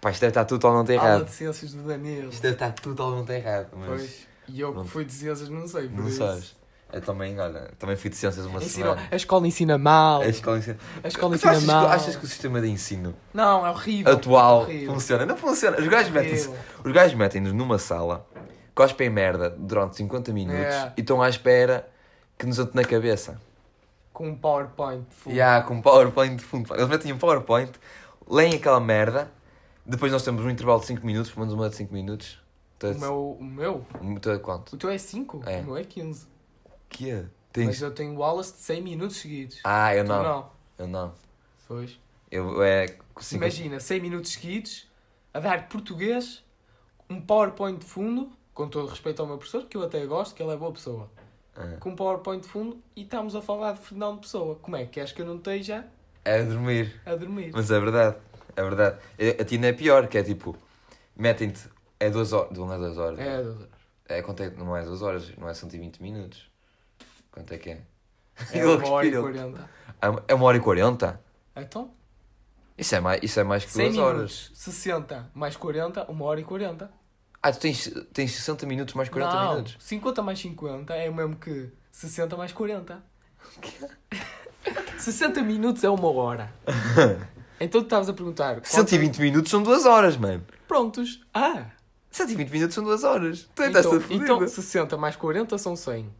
Pá, 0.00 0.10
isto 0.10 0.20
deve 0.20 0.30
estar 0.30 0.44
totalmente 0.46 0.90
aula 0.96 1.08
errado. 1.10 1.24
de 1.26 1.30
ciências 1.30 1.72
do 1.72 1.82
Danilo. 1.84 2.30
Isto 2.30 2.42
deve 2.42 2.54
estar 2.54 2.72
totalmente 2.72 3.30
errado, 3.30 3.68
mas 3.76 3.88
Pois. 3.88 4.26
E 4.48 4.60
eu 4.60 4.74
que 4.74 4.88
fui 4.88 5.04
de 5.04 5.12
ciências 5.12 5.48
não 5.48 5.68
sei. 5.68 5.88
Por 5.88 6.00
não 6.00 6.08
isso. 6.08 6.18
sabes. 6.18 6.56
Eu 6.92 7.00
também, 7.00 7.38
olha, 7.40 7.70
também 7.78 7.96
fui 7.96 8.10
de 8.10 8.16
ciências 8.16 8.44
uma 8.44 8.58
Ensina- 8.62 8.86
semana. 8.90 9.08
A 9.10 9.16
escola 9.16 9.46
ensina 9.46 9.78
mal. 9.78 10.20
A 10.20 10.26
escola 10.28 10.58
ensina. 10.58 10.76
A 11.02 11.08
escola 11.08 11.32
Tu 11.32 11.36
ensina 11.36 11.50
achas, 11.52 11.62
que, 11.64 11.66
mal. 11.70 11.86
achas 11.88 12.16
que 12.16 12.24
o 12.24 12.28
sistema 12.28 12.60
de 12.60 12.68
ensino 12.68 13.14
Não, 13.32 13.66
é 13.66 13.70
horrível. 13.70 14.12
atual 14.12 14.60
horrível. 14.62 14.92
funciona? 14.94 15.24
Não 15.24 15.36
funciona. 15.36 15.78
Os 15.78 15.88
gajos 15.88 16.12
metem-se 16.12 16.48
Horrível. 16.48 16.64
os 16.84 16.92
gajos 16.92 17.14
metem-nos 17.16 17.52
numa 17.54 17.78
sala, 17.78 18.26
cospem 18.74 19.08
merda 19.08 19.48
durante 19.50 19.96
50 19.96 20.32
minutos 20.32 20.60
É. 20.64 20.92
e 20.96 21.00
estão 21.00 21.22
à 21.22 21.28
espera 21.28 21.88
que 22.38 22.44
nos 22.46 22.58
entre 22.58 22.76
na 22.76 22.84
cabeça. 22.86 23.40
Com 24.12 24.28
um 24.28 24.34
PowerPoint 24.36 25.06
de 25.08 25.14
fundo. 25.16 25.34
E 25.34 25.40
há 25.40 25.62
com 25.62 25.80
PowerPoint 25.80 26.36
de 26.36 26.42
fundo. 26.44 26.74
Eles 26.74 26.88
metem 26.88 27.10
um 27.12 27.18
PowerPoint, 27.18 27.72
leem 28.28 28.54
aquela 28.56 28.78
merda, 28.80 29.30
depois 29.86 30.12
nós 30.12 30.22
temos 30.22 30.44
um 30.44 30.50
intervalo 30.50 30.80
de 30.80 30.86
5 30.86 31.06
minutos, 31.06 31.30
pelo 31.30 31.46
menos 31.46 31.58
uma 31.58 31.70
de 31.70 31.76
5 31.76 31.92
minutos. 31.94 32.38
O 32.84 32.98
meu, 32.98 33.36
o 33.40 33.44
meu? 33.44 33.86
É 34.34 34.38
quanto? 34.38 34.72
O 34.74 34.76
teu 34.76 34.90
é 34.90 34.98
5? 34.98 35.40
É. 35.46 35.60
O 35.60 35.64
meu 35.66 35.76
é 35.76 35.84
15. 35.84 36.26
É? 37.00 37.22
Mas 37.22 37.28
Tens... 37.52 37.82
eu 37.82 37.90
tenho 37.92 38.22
aulas 38.22 38.52
de 38.52 38.58
100 38.58 38.82
minutos 38.82 39.16
seguidos. 39.18 39.60
Ah, 39.64 39.94
eu 39.94 40.04
Tu 40.04 40.08
não. 40.08 40.22
não. 40.22 40.50
Eu 40.78 40.86
não. 40.86 41.14
Pois. 41.68 41.98
Eu 42.30 42.62
é. 42.62 42.86
cinco- 43.20 43.44
Imagina, 43.44 43.78
100 43.80 44.00
minutos 44.00 44.32
seguidos 44.32 44.86
a 45.34 45.40
dar 45.40 45.68
português, 45.68 46.42
um 47.10 47.20
PowerPoint 47.20 47.78
de 47.78 47.84
fundo, 47.84 48.30
com 48.54 48.68
todo 48.68 48.88
respeito 48.88 49.20
ao 49.20 49.28
meu 49.28 49.36
professor, 49.36 49.66
que 49.66 49.76
eu 49.76 49.82
até 49.82 50.04
gosto, 50.06 50.34
que 50.34 50.42
ele 50.42 50.52
é 50.52 50.56
boa 50.56 50.72
pessoa. 50.72 51.10
Ah. 51.54 51.76
Com 51.78 51.90
um 51.90 51.96
PowerPoint 51.96 52.42
de 52.42 52.48
fundo 52.48 52.82
e 52.96 53.02
estamos 53.02 53.36
a 53.36 53.42
falar 53.42 53.72
de 53.72 53.80
Fernando 53.80 54.20
Pessoa. 54.20 54.54
Como 54.56 54.74
é? 54.76 54.86
Queres 54.86 55.12
que 55.12 55.20
eu 55.20 55.26
não 55.26 55.36
esteja 55.36 55.86
É 56.24 56.42
dormir. 56.42 56.98
a 57.04 57.14
dormir? 57.14 57.50
Mas 57.52 57.70
é 57.70 57.78
verdade. 57.78 58.16
É 58.56 58.62
verdade. 58.62 58.98
A 59.38 59.44
ti 59.44 59.58
não 59.58 59.68
é 59.68 59.72
pior, 59.74 60.06
que 60.08 60.16
é 60.16 60.22
tipo. 60.22 60.56
Metem-te. 61.14 61.68
É 62.00 62.08
2 62.10 62.32
horas. 62.32 62.56
Não 62.56 62.72
é 62.72 62.78
2 62.78 62.96
horas. 62.98 63.18
É, 63.18 63.42
doutor. 63.42 63.68
É, 64.08 64.22
quanto 64.22 64.42
é, 64.42 64.50
não 64.50 64.74
é 64.76 64.82
2 64.84 65.02
horas, 65.02 65.30
não 65.36 65.48
é 65.48 65.54
120 65.54 66.02
minutos. 66.02 66.50
Quanto 67.32 67.52
é 67.52 67.58
que 67.58 67.70
é? 67.70 67.80
É 68.52 68.64
uma 68.64 68.88
hora 68.90 69.06
e 69.06 69.10
respira. 69.10 69.32
40. 69.32 69.70
É 70.28 70.34
uma 70.34 70.44
hora 70.44 70.56
e 70.56 70.60
40? 70.60 71.20
Então, 71.56 71.90
Isso 72.78 72.94
é 72.94 73.00
mais, 73.00 73.20
isso 73.22 73.40
é 73.40 73.44
mais 73.44 73.64
que 73.64 73.70
100 73.72 73.84
2 73.86 73.98
horas. 73.98 74.14
minutos, 74.16 74.50
60 74.54 75.30
mais 75.34 75.56
40, 75.56 76.04
uma 76.10 76.24
hora 76.26 76.40
e 76.40 76.44
40. 76.44 76.90
Ah, 77.42 77.50
tu 77.52 77.58
tens, 77.58 77.90
tens 78.12 78.32
60 78.32 78.66
minutos 78.66 78.94
mais 78.94 79.08
40 79.08 79.34
não, 79.34 79.50
minutos. 79.52 79.76
50 79.80 80.22
mais 80.22 80.38
50 80.38 80.94
é 80.94 81.10
o 81.10 81.14
mesmo 81.14 81.36
que 81.36 81.70
60 81.90 82.36
mais 82.36 82.52
40. 82.52 83.02
60 84.98 85.42
minutos 85.42 85.82
é 85.84 85.90
uma 85.90 86.10
hora. 86.12 86.52
Então 87.60 87.80
tu 87.80 87.84
estavas 87.84 88.08
a 88.08 88.12
perguntar. 88.12 88.54
quanto- 88.56 88.66
120 88.66 89.18
minutos 89.20 89.48
são 89.48 89.62
2 89.62 89.86
horas, 89.86 90.16
mano. 90.16 90.44
Prontos. 90.66 91.24
Ah! 91.32 91.66
120 92.10 92.50
minutos 92.50 92.74
são 92.74 92.82
2 92.82 93.04
horas. 93.04 93.48
Tu 93.54 93.62
estás 93.62 93.86
Então, 93.86 94.02
então 94.10 94.48
60 94.48 94.96
mais 94.96 95.14
40 95.14 95.56
são 95.58 95.76
100. 95.76 96.12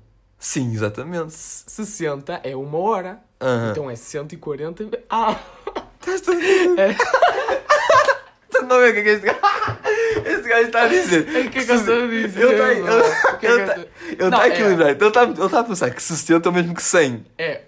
Sim, 0.45 0.73
exatamente. 0.73 1.33
60 1.33 2.41
é 2.43 2.57
uma 2.57 2.77
hora. 2.79 3.21
Aham. 3.41 3.71
Então 3.71 3.89
é 3.91 3.95
140. 3.95 4.85
Ah! 5.09 5.37
Estás 6.01 6.21
a 6.21 6.25
foder. 6.25 6.79
É. 6.81 6.91
Estás 6.91 8.71
a 8.71 8.77
ver 8.79 8.91
o 8.91 8.93
que 8.95 8.99
é 8.99 9.03
que 9.03 9.09
este 9.11 9.27
gajo... 9.27 9.39
Este 10.27 10.49
gajo 10.49 10.67
está 10.67 10.83
a 10.83 10.89
dizer? 10.89 11.29
É 11.37 11.41
o 11.47 11.51
que 11.51 11.59
é 11.61 11.65
que 11.65 11.71
eu 11.71 11.77
estou 11.77 11.95
a 12.03 12.07
dizer? 12.09 12.41
Ele 12.43 12.53
está 12.53 12.73
ele, 12.73 12.89
é 12.91 13.53
ele 13.53 13.67
tá- 13.67 13.79
ele 14.09 14.17
Não, 14.25 14.31
tá 14.31 14.43
a 14.43 14.49
é- 14.49 14.53
equilibrar. 14.53 14.89
Ele 14.91 15.07
está 15.07 15.23
ele 15.23 15.49
tá 15.49 15.61
a 15.61 15.65
pensar 15.65 15.91
que 15.91 16.03
60 16.03 16.49
é 16.49 16.51
o 16.51 16.53
mesmo 16.53 16.75
que 16.75 16.83
100. 16.83 17.25
É. 17.39 17.61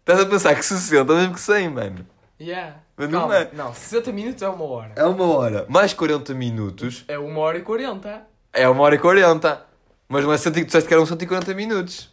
Estás 0.00 0.20
a 0.20 0.26
pensar 0.26 0.54
que 0.54 0.62
60 0.64 0.94
é 0.96 1.14
o 1.14 1.16
mesmo 1.16 1.34
que 1.34 1.40
100, 1.40 1.68
mano. 1.70 2.06
Yeah. 2.40 2.76
Mas 2.96 3.08
não 3.10 3.20
Calma, 3.20 3.36
é. 3.36 3.50
Não, 3.54 3.72
60 3.74 4.12
minutos 4.12 4.42
é 4.42 4.48
uma 4.48 4.64
hora. 4.64 4.92
É 4.96 5.04
uma 5.04 5.24
hora. 5.24 5.66
Mais 5.68 5.94
40 5.94 6.34
minutos 6.34 7.04
É 7.08 7.18
uma 7.18 7.40
hora 7.40 7.58
e 7.58 7.62
40. 7.62 8.22
é 8.52 8.68
uma 8.68 8.82
hora 8.82 8.94
e 8.94 8.98
40. 8.98 9.66
Mas 10.10 10.24
não 10.24 10.32
é 10.32 10.36
100, 10.36 10.52
tu 10.52 10.64
disseste 10.64 10.88
que 10.88 10.92
eram 10.94 11.06
140 11.06 11.54
minutos. 11.54 12.10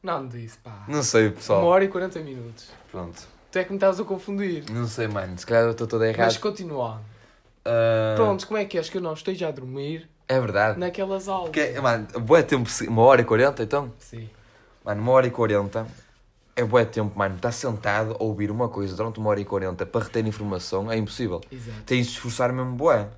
Não 0.00 0.26
disse, 0.28 0.56
pá. 0.58 0.84
Não 0.86 1.02
sei, 1.02 1.26
Uma 1.26 1.32
pessoal. 1.32 1.64
hora 1.64 1.84
e 1.84 1.88
40 1.88 2.20
minutos. 2.20 2.68
Pronto. 2.92 3.22
Tu 3.50 3.58
é 3.58 3.64
que 3.64 3.70
me 3.70 3.76
estavas 3.76 3.98
a 3.98 4.04
confundir. 4.04 4.64
Não 4.70 4.86
sei, 4.86 5.08
mano. 5.08 5.36
Se 5.36 5.44
calhar 5.44 5.64
eu 5.64 5.72
estou 5.72 5.86
todo 5.86 6.04
errado. 6.04 6.26
Mas 6.26 6.36
continuando. 6.36 7.00
Ah, 7.64 8.12
Pronto, 8.14 8.46
como 8.46 8.56
é 8.58 8.64
que 8.66 8.78
és 8.78 8.88
que 8.88 8.98
eu 8.98 9.02
não 9.02 9.14
esteja 9.14 9.48
a 9.48 9.50
dormir 9.50 10.08
É 10.28 10.38
verdade. 10.38 10.78
naquelas 10.78 11.26
aulas? 11.28 11.50
Porque, 11.50 11.80
mano, 11.80 12.06
boé 12.20 12.42
tempo, 12.44 12.68
uma 12.86 13.02
hora 13.02 13.22
e 13.22 13.24
quarenta, 13.24 13.62
então? 13.64 13.92
Sim. 13.98 14.30
Mano, 14.84 15.00
uma 15.02 15.10
hora 15.12 15.26
e 15.26 15.30
quarenta 15.32 15.86
é 16.54 16.62
bué 16.62 16.84
tempo, 16.84 17.18
mano. 17.18 17.34
Estar 17.36 17.50
sentado 17.52 18.16
a 18.20 18.22
ouvir 18.22 18.50
uma 18.50 18.68
coisa 18.68 18.94
durante 18.94 19.18
uma 19.18 19.30
hora 19.30 19.40
e 19.40 19.44
quarenta 19.44 19.84
para 19.84 20.04
reter 20.04 20.24
informação 20.26 20.92
é 20.92 20.96
impossível. 20.96 21.40
Exato. 21.50 21.82
Tens 21.86 22.06
de 22.06 22.12
esforçar 22.12 22.52
mesmo 22.52 22.74
bué. 22.76 23.08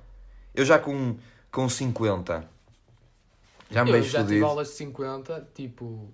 Eu 0.55 0.65
já 0.65 0.79
com, 0.79 1.15
com 1.51 1.67
50 1.69 2.47
já 3.69 3.83
me 3.83 3.91
eu 3.91 4.03
já 4.03 4.23
tive 4.25 4.43
aulas 4.43 4.69
de 4.69 4.73
50, 4.75 5.49
tipo, 5.53 6.09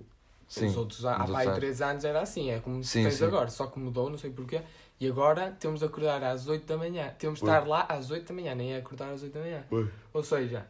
Sim, 0.48 0.68
os 0.68 0.78
outros 0.78 1.06
há 1.06 1.24
aí 1.38 1.52
3 1.52 1.82
anos 1.82 2.04
era 2.06 2.22
assim, 2.22 2.52
é 2.52 2.60
como 2.60 2.84
Sim, 2.84 3.04
tens 3.04 3.16
sim. 3.16 3.26
agora, 3.26 3.50
só 3.50 3.68
que 3.68 3.80
mudou, 3.80 4.10
não 4.10 4.18
sei 4.18 4.32
porquê. 4.32 4.62
E 5.00 5.08
agora 5.08 5.52
temos 5.60 5.80
de 5.80 5.86
acordar 5.86 6.24
às 6.24 6.48
8 6.48 6.66
da 6.66 6.78
manhã. 6.78 7.14
Temos 7.18 7.40
de 7.40 7.46
estar 7.46 7.68
lá 7.68 7.86
às 7.90 8.10
8 8.12 8.28
da 8.28 8.34
manhã, 8.34 8.56
nem 8.56 8.74
é 8.74 8.78
acordar 8.78 9.10
às 9.12 9.24
8 9.24 9.34
da 9.34 9.40
manhã. 9.40 9.66
Ui. 9.72 9.90
Ou 10.14 10.24
seja, 10.24 10.66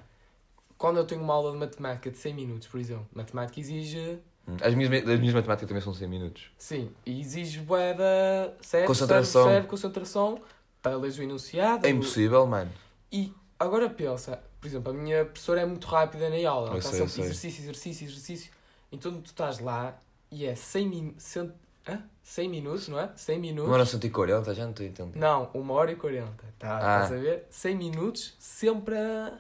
quando 0.78 0.98
eu 0.98 1.06
tenho 1.06 1.22
uma 1.22 1.34
aula 1.34 1.52
de 1.52 1.58
matemática 1.58 2.10
de 2.10 2.18
100 2.18 2.34
minutos, 2.34 2.68
por 2.68 2.80
exemplo, 2.80 3.08
matemática 3.14 3.60
exige, 3.60 4.20
Hum. 4.48 4.58
As 4.62 4.76
minhas, 4.76 4.92
as 5.08 5.20
minhas 5.22 5.34
matemáticas 5.34 5.68
também 5.70 5.82
são 5.82 5.94
100 5.94 6.08
minutos. 6.10 6.52
sim, 6.58 6.92
e 7.06 7.22
exige 7.22 7.62
bué 7.62 7.94
da 7.94 8.54
cérebro, 8.62 8.88
Concentração. 8.90 9.46
cérebro, 9.46 9.70
concentração, 9.70 10.42
para 10.82 10.98
ler 10.98 11.14
o 11.18 11.24
enunciado. 11.24 11.88
É 11.88 11.90
impossível, 11.90 12.46
mano. 12.46 12.70
E 13.10 13.34
agora 13.60 13.90
pensa, 13.90 14.40
por 14.60 14.68
exemplo, 14.68 14.92
a 14.92 14.96
minha 14.96 15.26
professora 15.26 15.62
é 15.62 15.66
muito 15.66 15.88
rápida 15.88 16.30
na 16.30 16.50
aula, 16.50 16.70
ela 16.70 16.78
está 16.80 16.92
sempre 16.92 17.10
sei. 17.10 17.24
exercício, 17.24 17.64
exercício, 17.64 18.06
exercício. 18.08 18.52
Então 18.92 19.12
tu 19.22 19.28
estás 19.28 19.60
lá 19.60 19.98
e 20.32 20.46
é 20.46 20.56
100, 20.56 20.88
min... 20.88 21.16
cent... 21.18 21.52
Hã? 21.88 22.02
100 22.24 22.48
minutos, 22.50 22.88
não 22.88 22.98
é? 23.00 23.10
100 23.16 23.40
minutos. 23.40 23.68
Não 23.68 23.76
era 23.76 23.86
140, 23.86 24.54
já 24.56 24.64
não 24.64 24.70
estou 24.70 24.86
a 24.86 24.90
entender. 24.90 25.20
Não, 25.20 25.50
1 25.54 25.72
hora 25.72 25.92
e 25.92 25.96
40. 25.98 26.32
Tá, 26.58 26.78
Ah. 26.78 27.04
Estás 27.04 27.20
a 27.20 27.22
ver? 27.22 27.46
100 27.50 27.76
minutos 27.76 28.34
sempre 28.40 28.96
a, 28.96 29.34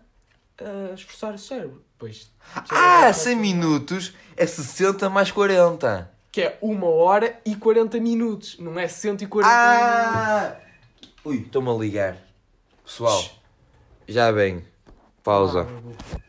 a 0.91 0.93
esforçar 0.93 1.33
o 1.33 1.37
cérebro. 1.37 1.81
Pois, 1.97 2.29
Ah, 2.69 3.13
100 3.13 3.37
minutos 3.37 4.13
é 4.35 4.45
60 4.45 5.09
mais 5.09 5.31
40. 5.31 6.11
Que 6.29 6.41
é 6.41 6.57
1 6.61 6.83
hora 6.83 7.39
e 7.45 7.55
40 7.55 7.97
minutos, 8.01 8.57
não 8.59 8.77
é 8.77 8.87
140 8.89 9.49
minutos. 9.49 10.17
Ah! 10.19 10.59
Ui, 11.23 11.37
estou-me 11.37 11.69
a 11.69 11.73
ligar. 11.73 12.17
Pessoal, 12.83 13.21
Shhh. 13.21 13.31
Já 14.07 14.31
bem. 14.31 14.63
Pausa. 15.23 15.67
Ah, 15.69 16.19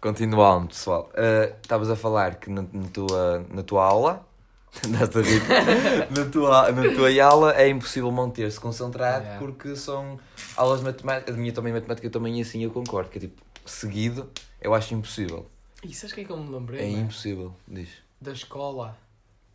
Continuando, 0.00 0.68
pessoal. 0.68 1.10
Ah, 1.14 1.52
Estavas 1.60 1.90
a 1.90 1.96
falar 1.96 2.36
que 2.36 2.48
na, 2.50 2.62
na 2.72 2.88
tua, 2.88 3.44
na 3.50 3.62
tua 3.62 3.84
aula. 3.84 4.26
A 4.78 5.20
rir. 5.22 5.42
na, 6.16 6.30
tua, 6.30 6.70
na 6.70 6.82
tua 6.94 7.24
aula 7.24 7.54
é 7.56 7.68
impossível 7.68 8.10
manter-se 8.12 8.60
concentrado 8.60 9.24
Yeah. 9.24 9.38
porque 9.38 9.74
são 9.74 10.20
aulas 10.56 10.80
de 10.80 10.84
matemática. 10.86 11.32
A 11.32 11.36
minha 11.36 11.52
também 11.52 11.72
matemática 11.72 12.08
também 12.10 12.40
assim 12.40 12.62
eu 12.62 12.70
concordo. 12.70 13.10
Que 13.10 13.18
é 13.18 13.20
tipo, 13.22 13.42
seguido, 13.64 14.30
eu 14.60 14.74
acho 14.74 14.94
impossível. 14.94 15.46
E 15.82 15.92
sabes 15.94 16.12
o 16.12 16.14
que 16.14 16.20
é 16.20 16.24
que 16.24 16.30
eu 16.30 16.36
me 16.36 16.50
lembrei? 16.54 16.80
É 16.86 16.90
mano? 16.90 17.02
impossível, 17.04 17.54
diz. 17.66 17.88
da 18.20 18.32
escola, 18.32 18.96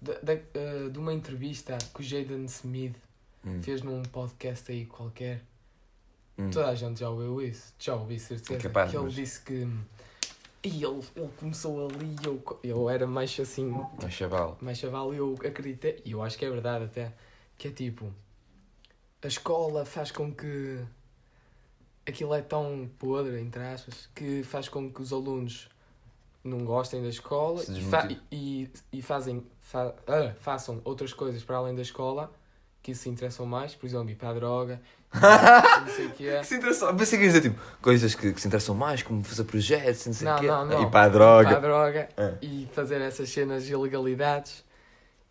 da, 0.02 0.14
da- 0.22 0.34
eh, 0.34 0.90
de 0.92 0.98
uma 1.00 1.14
entrevista 1.14 1.78
que 1.94 2.02
o 2.02 2.04
Jaden 2.04 2.46
Smith 2.46 2.96
Hum. 3.46 3.62
fez 3.62 3.82
num 3.82 4.02
podcast 4.04 4.72
aí 4.72 4.86
qualquer. 4.86 5.42
Hum. 6.38 6.50
Toda 6.50 6.68
a 6.70 6.76
gente 6.76 7.00
já 7.00 7.10
ouviu 7.10 7.42
isso, 7.42 7.74
já 7.78 7.96
ouvi 7.96 8.20
certeza. 8.20 8.60
Capaz, 8.60 8.90
que 8.90 8.98
ele 8.98 9.04
mas- 9.06 9.14
disse 9.14 9.40
que. 9.42 9.68
E 10.66 10.84
ele, 10.84 11.02
ele 11.16 11.30
começou 11.38 11.88
ali 11.90 12.16
e 12.24 12.26
eu, 12.26 12.42
eu 12.64 12.90
era 12.90 13.06
mais 13.06 13.38
assim, 13.40 13.74
Mas 14.02 14.14
chaval. 14.14 14.58
mais 14.62 14.78
chaval 14.78 15.14
e 15.14 15.18
eu 15.18 15.36
acreditei, 15.46 16.02
e 16.06 16.12
eu 16.14 16.24
acho 16.24 16.38
que 16.38 16.46
é 16.46 16.50
verdade 16.50 16.86
até, 16.86 17.14
que 17.58 17.68
é 17.68 17.72
tipo, 17.72 18.10
a 19.22 19.28
escola 19.28 19.84
faz 19.86 20.10
com 20.10 20.34
que 20.34 20.80
aquilo 22.08 22.34
é 22.34 22.42
tão 22.42 22.90
podre, 22.98 23.40
entre 23.42 23.62
aspas, 23.62 24.10
que 24.16 24.42
faz 24.44 24.70
com 24.70 24.90
que 24.90 25.02
os 25.02 25.12
alunos 25.12 25.68
não 26.44 26.64
gostem 26.66 27.02
da 27.02 27.10
escola 27.10 27.62
e, 27.70 27.82
fa- 27.82 28.08
e, 28.32 28.70
e 28.92 29.02
fazem, 29.02 29.46
fa- 29.62 29.94
ah, 30.08 30.34
façam 30.40 30.82
outras 30.86 31.14
coisas 31.14 31.44
para 31.44 31.58
além 31.58 31.76
da 31.76 31.82
escola 31.82 32.32
que 32.84 32.94
se 32.94 33.10
interessam 33.10 33.46
mais, 33.46 33.74
por 33.74 33.88
exemplo, 33.88 34.10
ir 34.12 34.16
para 34.16 34.30
a 34.30 34.34
droga, 34.34 34.82
não 35.14 35.88
sei 35.96 36.08
o 36.08 36.12
que 36.12 36.28
é. 36.28 36.40
Que 36.42 36.46
se 36.48 36.56
interessam. 36.56 36.96
Pensei 36.96 37.18
que 37.18 37.26
ias 37.26 37.34
dizer 37.34 37.50
tipo, 37.50 37.62
coisas 37.82 38.14
que, 38.14 38.34
que 38.34 38.42
se 38.42 38.48
interessam 38.48 38.76
mais, 38.76 39.02
como 39.02 39.24
fazer 39.24 39.46
projetos, 39.46 40.06
não 40.06 40.14
sei 40.14 40.28
o 40.28 40.36
quê. 40.36 40.48
não, 40.48 40.66
não. 40.66 40.84
E 40.84 40.92
para 40.92 41.06
a 41.06 41.10
droga. 41.10 41.50
para 41.50 41.58
a 41.58 41.62
droga 41.62 42.10
É. 42.18 42.34
e 42.42 42.68
fazer 42.74 43.00
essas 43.02 43.30
cenas 43.30 43.66
de 43.66 43.72
ilegalidades. 43.72 44.64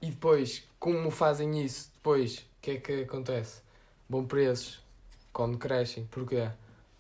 E 0.01 0.07
depois, 0.11 0.65
como 0.81 1.11
fazem 1.11 1.63
isso, 1.65 1.91
depois, 1.95 2.39
o 2.39 2.43
que 2.63 2.71
é 2.73 2.77
que 2.79 3.03
acontece? 3.03 3.61
Vão 4.09 4.25
presos 4.25 4.81
quando 5.33 5.59
crescem. 5.59 6.09
Porquê? 6.11 6.49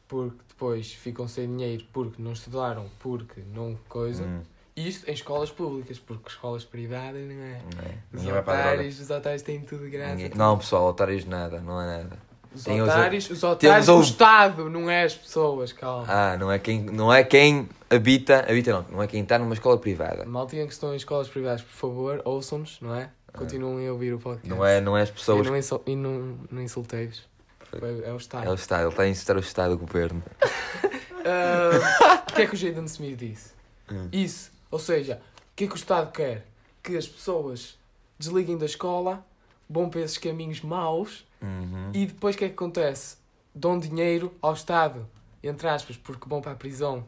Porque 0.06 0.38
depois 0.48 0.92
ficam 0.92 1.26
sem 1.26 1.48
dinheiro 1.48 1.84
porque 1.92 2.20
não 2.22 2.32
estudaram, 2.32 2.88
porque 3.00 3.40
não 3.52 3.76
coisa. 3.88 4.22
Hum, 4.24 4.42
Isto 4.74 5.10
em 5.10 5.12
escolas 5.12 5.50
públicas, 5.50 5.98
porque 5.98 6.28
escolas 6.30 6.64
privadas 6.64 7.20
não 7.28 7.42
é. 7.44 7.60
não 7.76 7.82
é. 7.82 7.94
Os 8.12 8.22
Ninguém 8.22 8.38
otários, 8.38 9.00
os 9.00 9.10
otários 9.10 9.42
têm 9.42 9.60
tudo 9.60 9.84
de 9.84 9.90
graça. 9.90 10.14
Ninguém- 10.14 10.30
Não, 10.34 10.56
pessoal, 10.58 10.86
otários 10.86 11.24
nada, 11.26 11.60
não 11.60 11.80
é 11.80 11.98
nada. 11.98 12.18
Os 12.54 12.64
Tem 12.64 12.80
os- 12.82 12.88
otários, 12.88 13.30
os 13.30 13.42
otários, 13.42 13.86
temos 13.86 13.88
o 13.88 14.00
Estado, 14.10 14.68
não 14.70 14.88
é 14.90 15.04
as 15.04 15.14
pessoas, 15.14 15.72
calma. 15.72 16.04
Ah, 16.08 16.36
não 16.38 16.50
é 16.52 16.58
quem, 16.58 16.80
não 16.82 17.12
é 17.12 17.22
quem 17.24 17.68
habita, 17.90 18.40
habita 18.48 18.72
não, 18.72 18.86
não 18.92 19.02
é 19.02 19.06
quem 19.06 19.22
está 19.22 19.38
numa 19.38 19.54
escola 19.54 19.78
privada. 19.78 20.24
Maltinha 20.26 20.66
que 20.66 20.72
estão 20.72 20.92
em 20.92 20.96
escolas 20.96 21.28
privadas, 21.28 21.62
por 21.62 21.70
favor, 21.72 22.22
ouçam-nos, 22.24 22.78
não 22.80 22.94
é? 22.94 23.10
Continuem 23.32 23.88
a 23.88 23.92
ouvir 23.92 24.12
o 24.12 24.18
podcast. 24.18 24.48
Não 24.48 24.64
é, 24.64 24.80
não 24.80 24.96
é 24.96 25.02
as 25.02 25.08
E 25.08 25.12
pessoas. 25.12 25.46
não, 25.46 25.56
insul 25.56 25.82
e 25.86 25.96
não, 25.96 26.38
não 26.50 26.60
insultei-vos. 26.62 27.22
É 28.04 28.12
o 28.12 28.16
Estado. 28.18 28.46
É 28.46 28.50
o 28.50 28.54
Estado, 28.54 28.82
ele 28.82 28.88
está 28.90 29.02
a 29.04 29.08
incitar 29.08 29.36
o 29.36 29.40
Estado, 29.40 29.74
o 29.74 29.78
governo. 29.78 30.22
Ah, 31.24 32.22
O 32.28 32.34
que 32.34 32.42
é 32.42 32.46
que 32.48 32.54
o 32.54 32.56
Jaden 32.56 32.84
Smith 32.86 33.16
disse? 33.16 33.52
Hum. 33.90 34.08
Isso. 34.12 34.50
Ou 34.72 34.78
seja, 34.80 35.20
o 35.52 35.54
que 35.54 35.64
é 35.64 35.66
que 35.68 35.74
o 35.74 35.76
Estado 35.76 36.10
quer? 36.10 36.46
Que 36.82 36.96
as 36.96 37.06
pessoas 37.06 37.78
desliguem 38.18 38.56
da 38.58 38.66
escola, 38.66 39.24
vão 39.70 39.88
para 39.88 40.00
esses 40.00 40.18
caminhos 40.18 40.60
maus 40.62 41.24
Uhum. 41.40 41.90
e 41.92 42.06
depois 42.06 42.34
o 42.34 42.38
que 42.38 42.44
é 42.44 42.48
que 42.48 42.54
acontece? 42.54 43.16
Dão 43.54 43.78
dinheiro 43.78 44.32
ao 44.40 44.52
Estado, 44.54 45.06
entre 45.42 45.68
aspas, 45.68 45.96
porque 45.96 46.28
vão 46.28 46.40
para 46.40 46.52
a 46.52 46.54
prisão. 46.54 47.04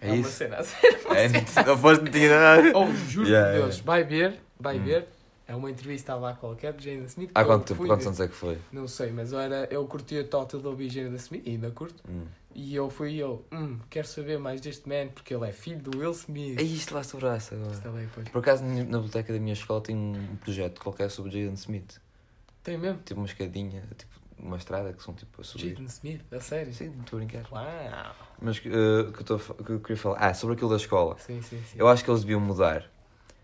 É 0.00 0.08
uma 0.12 0.16
isso? 0.16 0.30
cena 0.30 0.58
assim. 0.58 0.76
É, 0.86 1.28
não 1.66 1.76
foste 1.76 2.02
mentir 2.04 2.30
nada. 2.30 2.72
Oh, 2.78 2.86
juro 3.08 3.26
Yeah, 3.28 3.50
por 3.52 3.58
Deus, 3.62 3.74
yeah. 3.78 3.84
vai 3.86 4.04
ver, 4.04 4.40
vai 4.60 4.78
Hum. 4.78 4.84
ver. 4.84 5.08
É 5.48 5.56
uma 5.56 5.70
entrevista 5.70 6.14
lá 6.14 6.34
qualquer 6.34 6.74
de 6.74 6.84
Jaden 6.84 7.06
Smith. 7.06 7.30
Há 7.34 7.42
quanto 7.42 7.64
tempo, 7.74 7.86
quantos 7.86 8.06
anos 8.06 8.20
é 8.20 8.28
que 8.28 8.34
foi? 8.34 8.58
Não 8.70 8.86
sei, 8.86 9.10
mas 9.10 9.32
eu, 9.32 9.40
era, 9.40 9.66
eu 9.70 9.84
curtia 9.86 10.22
total 10.22 10.60
de 10.60 10.66
ouvir 10.66 10.90
Jaden 10.90 11.14
Smith, 11.16 11.42
e 11.46 11.50
ainda 11.52 11.70
curto. 11.70 12.02
Hum. 12.06 12.26
E 12.60 12.74
eu 12.74 12.90
fui 12.90 13.14
eu, 13.14 13.46
hum, 13.52 13.78
quero 13.88 14.08
saber 14.08 14.36
mais 14.36 14.60
deste 14.60 14.88
man, 14.88 15.06
porque 15.14 15.32
ele 15.32 15.48
é 15.48 15.52
filho 15.52 15.80
do 15.80 15.96
Will 15.96 16.10
Smith. 16.10 16.58
É 16.58 16.62
isto 16.64 16.92
lá 16.92 17.04
sobre 17.04 17.26
essa 17.28 17.54
agora. 17.54 17.70
Está 17.72 17.88
bem, 17.88 18.08
pois. 18.12 18.28
Por 18.30 18.40
acaso, 18.40 18.64
na 18.64 18.82
biblioteca 18.82 19.32
da 19.32 19.38
minha 19.38 19.52
escola 19.52 19.80
tem 19.80 19.94
um 19.94 20.36
projeto 20.40 20.80
qualquer 20.80 21.08
sobre 21.08 21.30
Jaden 21.30 21.54
Smith. 21.54 22.00
Tem 22.64 22.76
mesmo? 22.76 23.00
Tipo 23.04 23.20
uma 23.20 23.26
escadinha, 23.28 23.84
tipo 23.96 24.12
uma 24.40 24.56
estrada 24.56 24.92
que 24.92 25.00
são 25.00 25.14
tipo 25.14 25.40
a 25.40 25.44
subir. 25.44 25.68
Jaden 25.68 25.86
Smith, 25.86 26.20
a 26.32 26.40
sério? 26.40 26.74
Sim, 26.74 26.88
não 26.88 27.04
estou 27.04 27.20
a 27.20 27.24
brincar. 27.24 27.46
Uau! 27.52 28.14
Mas 28.42 28.58
uh, 28.58 28.60
que, 29.12 29.30
eu 29.32 29.38
que 29.38 29.78
queria 29.78 29.96
falar. 29.96 30.18
Ah, 30.18 30.34
sobre 30.34 30.56
aquilo 30.56 30.70
da 30.70 30.76
escola. 30.76 31.16
Sim, 31.18 31.40
sim, 31.40 31.62
sim. 31.64 31.78
Eu 31.78 31.86
acho 31.86 32.02
que 32.04 32.10
eles 32.10 32.22
deviam 32.22 32.40
mudar. 32.40 32.90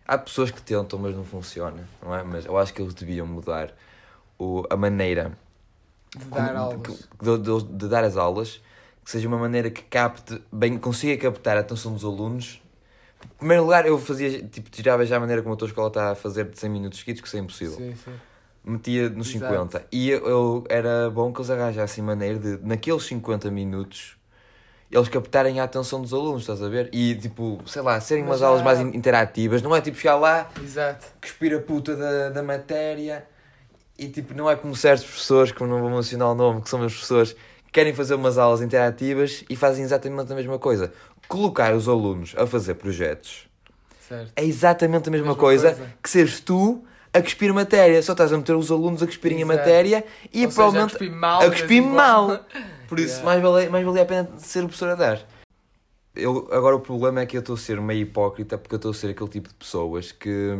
Há 0.04 0.18
pessoas 0.18 0.50
que 0.50 0.60
tentam, 0.60 0.98
mas 0.98 1.14
não 1.14 1.24
funciona, 1.24 1.88
não 2.02 2.12
é? 2.12 2.24
Mas 2.24 2.46
eu 2.46 2.58
acho 2.58 2.74
que 2.74 2.82
eles 2.82 2.92
deviam 2.94 3.28
mudar 3.28 3.72
o, 4.36 4.64
a 4.68 4.76
maneira 4.76 5.38
De 6.16 6.24
dar 6.24 6.56
aulas. 6.56 7.08
de, 7.22 7.38
de- 7.38 7.78
de 7.78 7.88
dar 7.88 8.02
as 8.02 8.16
aulas, 8.16 8.60
que 9.04 9.10
seja 9.10 9.28
uma 9.28 9.36
maneira 9.38 9.70
que 9.70 9.82
capte, 9.82 10.40
bem, 10.50 10.78
consiga 10.78 11.16
captar 11.30 11.56
a 11.56 11.60
atenção 11.60 11.92
dos 11.92 12.04
alunos. 12.04 12.62
Em 13.24 13.38
primeiro 13.38 13.62
lugar, 13.64 13.86
eu 13.86 13.98
fazia, 13.98 14.42
tipo, 14.44 14.70
tirava 14.70 15.04
já 15.04 15.16
a 15.16 15.20
maneira 15.20 15.42
como 15.42 15.54
a 15.54 15.56
tua 15.58 15.68
escola 15.68 15.88
está 15.88 16.12
a 16.12 16.14
fazer 16.14 16.44
de 16.48 16.58
100 16.58 16.70
minutos 16.70 16.98
seguidos, 17.00 17.20
que 17.20 17.26
isso 17.28 17.36
é 17.36 17.40
impossível. 17.40 17.76
Sim, 17.76 17.94
sim. 18.02 18.12
Metia 18.64 19.10
nos 19.10 19.28
Exato. 19.28 19.52
50. 19.52 19.86
E 19.92 20.08
eu, 20.08 20.26
eu- 20.26 20.64
era 20.70 21.10
bom 21.10 21.30
que 21.32 21.38
eles 21.40 21.50
arranjassem 21.50 22.02
maneira 22.02 22.38
de, 22.38 22.58
naqueles 22.66 23.02
50 23.04 23.50
minutos, 23.50 24.16
eles 24.90 25.08
captarem 25.08 25.60
a 25.60 25.64
atenção 25.64 26.00
dos 26.00 26.14
alunos, 26.14 26.42
estás 26.42 26.62
a 26.62 26.68
ver? 26.68 26.88
E, 26.92 27.14
tipo, 27.14 27.60
sei 27.66 27.82
lá, 27.82 28.00
serem 28.00 28.22
Mas 28.24 28.30
umas 28.32 28.40
já- 28.40 28.46
aulas 28.46 28.62
mais 28.62 28.80
in- 28.80 28.96
interativas. 28.96 29.60
Não 29.60 29.76
é 29.76 29.82
tipo 29.82 29.98
chegar 29.98 30.16
lá, 30.16 30.48
Exato. 30.62 31.04
cuspir 31.20 31.54
a 31.54 31.60
puta 31.60 31.94
da, 31.94 32.30
da 32.30 32.42
matéria 32.42 33.26
e 33.98 34.08
tipo, 34.08 34.32
não 34.34 34.48
é 34.50 34.56
como 34.56 34.74
certos 34.74 35.04
professores, 35.04 35.52
que 35.52 35.60
eu 35.60 35.66
não 35.66 35.80
vou 35.80 35.90
mencionar 35.90 36.28
o 36.30 36.34
nome, 36.34 36.62
que 36.62 36.70
são 36.70 36.78
meus 36.78 36.92
professores, 36.94 37.36
querem 37.74 37.92
fazer 37.92 38.14
umas 38.14 38.38
aulas 38.38 38.62
interativas 38.62 39.44
e 39.50 39.56
fazem 39.56 39.84
exatamente 39.84 40.32
a 40.32 40.36
mesma 40.36 40.58
coisa. 40.58 40.92
Colocar 41.28 41.74
os 41.74 41.88
alunos 41.88 42.32
a 42.38 42.46
fazer 42.46 42.74
projetos 42.76 43.48
Certo. 44.08 44.32
é 44.36 44.44
exatamente 44.44 45.08
a 45.08 45.12
mesma, 45.12 45.26
Mesma 45.26 45.40
coisa, 45.40 45.72
coisa. 45.74 45.92
que 46.02 46.08
seres 46.08 46.38
tu 46.40 46.84
a 47.12 47.20
cuspir 47.20 47.52
matéria. 47.52 48.00
Só 48.02 48.12
estás 48.12 48.32
a 48.32 48.36
meter 48.38 48.54
os 48.54 48.70
alunos 48.70 49.02
a 49.02 49.06
cuspirem 49.06 49.38
Exato. 49.40 49.52
a 49.52 49.56
matéria 49.56 50.04
e 50.32 50.44
Ou 50.44 50.50
seja, 50.50 50.54
provavelmente 50.54 50.94
a 50.94 50.98
cuspir 50.98 51.12
mal. 51.12 51.40
a 51.42 51.50
cuspir 51.50 51.82
mal. 51.82 52.46
Por 52.88 53.00
isso, 53.00 53.20
Yeah. 53.20 53.24
mais, 53.24 53.42
valia, 53.42 53.70
mais 53.70 53.84
valia 53.84 54.02
a 54.02 54.06
pena 54.06 54.28
ser 54.38 54.60
o 54.60 54.66
professor 54.66 54.90
a 54.90 54.94
dar. 54.94 55.20
eu, 56.14 56.48
agora 56.52 56.76
o 56.76 56.80
problema 56.80 57.22
é 57.22 57.26
que 57.26 57.36
eu 57.36 57.40
estou 57.40 57.54
a 57.56 57.58
ser 57.58 57.80
meio 57.80 58.02
hipócrita 58.02 58.56
porque 58.56 58.74
eu 58.74 58.78
estou 58.78 58.90
a 58.92 58.94
ser 58.94 59.08
aquele 59.10 59.30
tipo 59.30 59.48
de 59.48 59.54
pessoas 59.56 60.12
que. 60.12 60.54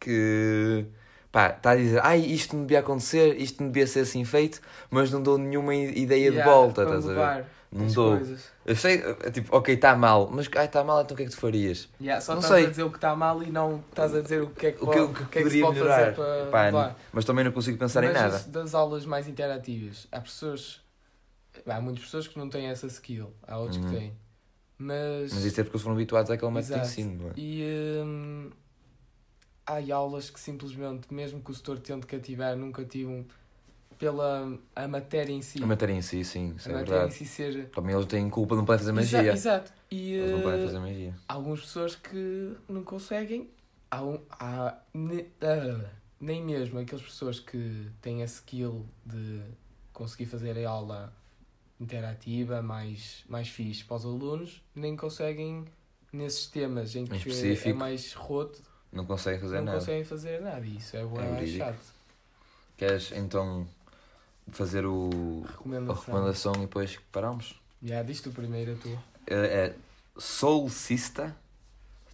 que. 0.00 0.86
Pá, 1.30 1.48
está 1.50 1.70
a 1.72 1.76
dizer, 1.76 2.00
ai, 2.04 2.20
isto 2.20 2.56
não 2.56 2.62
devia 2.64 2.80
acontecer, 2.80 3.40
isto 3.40 3.62
não 3.62 3.70
devia 3.70 3.86
ser 3.86 4.00
assim 4.00 4.24
feito, 4.24 4.60
mas 4.90 5.10
não 5.10 5.22
dou 5.22 5.36
nenhuma 5.38 5.74
ideia 5.74 6.30
de 6.30 6.36
Yeah, 6.36 6.50
volta, 6.50 6.86
para 6.86 6.96
estás 6.96 7.08
a 7.18 7.36
ver? 7.36 7.44
Não 7.70 7.86
dou. 7.88 8.16
coisas. 8.16 8.48
Eu 8.64 8.74
sei, 8.76 9.02
é 9.22 9.30
tipo, 9.30 9.54
ok, 9.54 9.74
está 9.74 9.94
mal, 9.94 10.30
mas 10.32 10.48
ai, 10.56 10.64
está 10.64 10.82
mal, 10.82 11.02
então 11.02 11.14
o 11.14 11.16
que 11.16 11.22
é 11.24 11.26
que 11.26 11.32
tu 11.32 11.38
farias? 11.38 11.88
Yeah, 12.00 12.20
só 12.20 12.32
Não 12.32 12.40
estás 12.40 12.54
sei. 12.54 12.66
a 12.66 12.70
dizer 12.70 12.82
o 12.82 12.90
que 12.90 12.96
está 12.96 13.14
mal 13.14 13.42
e 13.42 13.50
não 13.50 13.84
estás 13.90 14.14
a 14.14 14.20
dizer 14.22 14.42
o 14.42 14.50
que 14.50 14.66
é 14.68 14.72
que, 14.72 14.82
O 14.82 14.86
pode, 14.86 14.96
que, 14.96 15.00
o 15.04 15.10
o 15.10 15.14
que, 15.14 15.24
que, 15.26 15.38
é 15.38 15.42
que 15.42 15.50
se 15.50 15.60
poderia 15.60 15.62
pode 15.66 15.74
melhorar? 15.78 16.14
fazer 16.14 16.50
para 16.50 16.70
Pá, 16.72 16.96
mas 17.12 17.24
também 17.26 17.44
não 17.44 17.52
consigo 17.52 17.76
pensar 17.78 18.02
em 18.04 18.06
Mas 18.08 18.14
nada. 18.22 18.36
isso 18.36 18.48
das 18.50 18.74
aulas 18.74 19.04
mais 19.04 19.28
interativas, 19.28 20.06
há 20.10 20.20
pessoas. 20.20 20.80
Há 21.66 21.80
muitas 21.80 22.04
pessoas 22.04 22.26
que 22.28 22.38
não 22.38 22.48
têm 22.48 22.66
essa 22.66 22.86
skill, 22.86 23.32
há 23.46 23.58
outros 23.58 23.82
Uhum. 23.82 23.88
que 23.88 23.96
têm. 23.96 24.12
Mas. 24.78 25.32
Mas 25.32 25.44
isso 25.44 25.60
é 25.60 25.64
porque 25.64 25.76
eles 25.76 25.82
foram 25.82 25.96
habituados 25.96 26.30
àquele 26.30 26.50
método 26.52 26.74
de 26.74 26.80
ensino, 26.80 27.22
não 27.24 27.30
é? 27.30 27.32
E 27.36 28.00
hum, 28.04 28.50
há 29.68 29.94
aulas 29.94 30.30
que 30.30 30.40
simplesmente, 30.40 31.12
mesmo 31.12 31.40
que 31.42 31.50
o 31.50 31.54
setor 31.54 31.78
tente 31.78 32.06
cativar, 32.06 32.56
nunca 32.56 32.84
tivam 32.84 33.24
pela 33.98 34.58
a 34.74 34.88
matéria 34.88 35.32
em 35.32 35.42
si. 35.42 35.62
A 35.62 35.66
matéria 35.66 35.92
em 35.92 36.00
si, 36.02 36.24
sim, 36.24 36.54
a 36.64 36.68
é 36.70 36.72
matéria 36.72 36.72
em 36.72 36.74
verdade. 36.86 37.14
si 37.14 37.26
ser. 37.26 37.68
Também 37.70 37.94
eles 37.94 38.06
têm 38.06 38.30
culpa, 38.30 38.54
não 38.56 38.64
podem 38.64 38.78
fazer 38.86 38.98
Exa- 38.98 39.16
magia. 39.18 39.32
Exato. 39.32 39.72
E 39.90 40.12
Eles 40.12 40.30
não 40.32 40.40
podem 40.40 40.60
eh, 40.60 40.62
fazer 40.64 40.78
magia. 40.78 41.14
há 41.28 41.34
algumas 41.34 41.60
pessoas 41.60 41.94
que 41.96 42.56
não 42.68 42.82
conseguem. 42.82 43.50
Há, 43.90 44.02
um, 44.04 44.20
há 44.30 44.78
ne- 44.94 45.26
ah, 45.40 45.84
nem 46.20 46.44
mesmo 46.44 46.78
aquelas 46.78 47.02
pessoas 47.04 47.40
que 47.40 47.86
têm 48.02 48.22
a 48.22 48.26
skill 48.26 48.86
de 49.04 49.40
conseguir 49.92 50.26
fazer 50.26 50.64
a 50.64 50.70
aula 50.70 51.12
interativa 51.80 52.60
mais, 52.62 53.24
mais 53.28 53.48
fixe 53.48 53.84
para 53.84 53.96
os 53.96 54.04
alunos, 54.04 54.62
nem 54.74 54.96
conseguem 54.96 55.64
nesses 56.12 56.46
temas 56.46 56.94
em 56.96 57.04
que 57.04 57.14
é 57.14 57.16
específico, 57.16 57.78
mais 57.78 58.12
roto, 58.12 58.60
Não 58.92 59.04
conseguem 59.04 59.40
fazer 59.40 59.56
não 59.58 59.64
nada. 59.64 59.78
conseguem 59.78 60.04
fazer 60.04 60.40
nada. 60.40 60.64
E 60.66 60.76
isso 60.76 60.96
é, 60.96 61.04
bué 61.04 61.24
É 61.24 61.34
verídico. 61.34 61.58
chato. 61.64 61.78
Queres 62.76 63.12
então 63.12 63.66
fazer 64.50 64.86
o, 64.86 65.44
a 65.44 65.50
Recomendação. 65.50 65.94
recomendação 66.04 66.52
e 66.56 66.60
depois 66.60 66.98
paramos? 67.12 67.54
Já, 67.82 68.02
diz 68.02 68.20
tu 68.20 68.30
primeiro 68.30 68.72
a 68.72 68.76
tua. 68.76 68.98
É, 69.26 69.34
é 69.66 69.74
Solcista, 70.16 71.36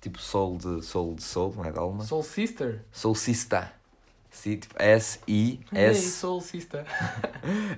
tipo 0.01 0.19
sol 0.21 0.59
de 0.59 0.83
sol 0.85 1.15
de 1.15 1.23
sol, 1.23 1.55
não 1.57 1.65
é 1.65 1.71
de 1.73 1.79
alma? 1.79 2.05
Soul 2.05 2.23
Sister? 2.23 2.83
Solcista. 2.93 3.73
Sim, 4.31 4.57
tipo 4.57 4.75
Ei, 4.83 4.89
S-I-S. 4.91 6.11
Soul 6.11 6.41
Sister. 6.41 6.85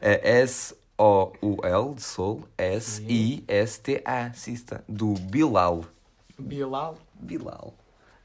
É 0.00 0.40
S-O-U-L 0.40 1.94
de 1.94 2.02
sol, 2.02 2.48
S-I-S-T-A, 2.56 4.32
Sista, 4.32 4.82
do 4.88 5.12
Bilal. 5.14 5.84
Bilal. 6.38 6.96
Bilal. 7.14 7.74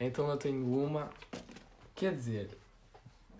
Então 0.02 0.28
eu 0.30 0.38
tenho 0.38 0.66
uma. 0.66 1.10
Quer 1.96 2.16
dizer, 2.16 2.58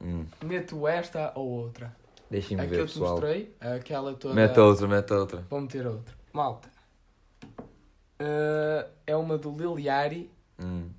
Hum. 0.02 0.26
meto 0.44 0.88
esta 0.88 1.32
ou 1.36 1.48
outra. 1.50 1.96
Deixem-me 2.30 2.62
A 2.62 2.66
que 2.66 2.72
ver, 2.72 2.80
eu 2.82 2.86
te 2.88 2.94
pessoal. 2.94 3.12
mostrei, 3.12 3.54
aquela 3.60 4.14
toda. 4.14 4.34
Mete 4.36 4.60
outra, 4.60 4.88
mete 4.88 5.12
outra. 5.14 5.46
Vou 5.50 5.60
meter 5.62 5.86
outra. 5.88 6.16
Malta. 6.32 6.70
Uh, 8.22 8.88
é 9.08 9.16
uma 9.16 9.38
do 9.38 9.52
Lil 9.58 9.80
Yachty, 9.80 10.30
Hum. 10.60 10.90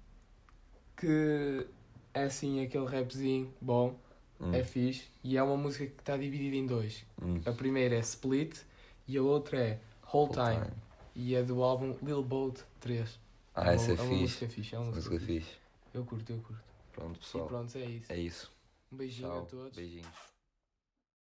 que 0.96 1.66
é 2.12 2.24
assim 2.24 2.62
aquele 2.64 2.84
rapzinho 2.86 3.52
bom, 3.60 3.94
Hum. 4.40 4.52
é 4.52 4.62
fixe, 4.64 5.04
e 5.22 5.36
é 5.36 5.42
uma 5.42 5.56
música 5.56 5.86
que 5.86 6.00
está 6.00 6.16
dividida 6.16 6.56
em 6.56 6.66
dois. 6.66 7.04
Hum. 7.22 7.40
A 7.46 7.52
primeira 7.52 7.94
é 7.94 8.00
Split 8.00 8.58
e 9.06 9.16
a 9.16 9.22
outra 9.22 9.58
é 9.58 9.78
Whole 10.12 10.30
Whole 10.30 10.32
Time. 10.32 10.66
E 11.14 11.34
é 11.36 11.42
do 11.42 11.62
álbum 11.62 11.94
Lil 12.02 12.22
Boat 12.24 12.60
3. 12.80 13.18
Ah, 13.54 13.62
uma, 13.62 13.72
essa 13.72 13.90
é 13.92 13.94
é 13.94 14.00
uma 14.00 14.04
fixe. 14.08 14.20
música 14.22 14.48
fixe. 14.48 14.74
É 14.74 14.78
uma 14.78 14.86
música, 14.88 15.10
Música 15.14 15.26
fixe. 15.32 15.46
fixe. 15.48 15.60
Eu 15.94 16.04
curto, 16.04 16.32
eu 16.32 16.38
curto. 16.38 16.62
Pronto, 16.92 17.16
E 17.16 17.18
pessoal. 17.18 17.46
pronto, 17.46 17.78
é 17.78 17.84
isso. 17.84 18.12
É 18.12 18.16
isso. 18.18 18.52
Um 18.92 18.96
beijinho 18.96 19.28
Tchau. 19.28 19.38
a 19.42 19.46
todos. 19.46 19.76
Beijinhos. 19.76 20.31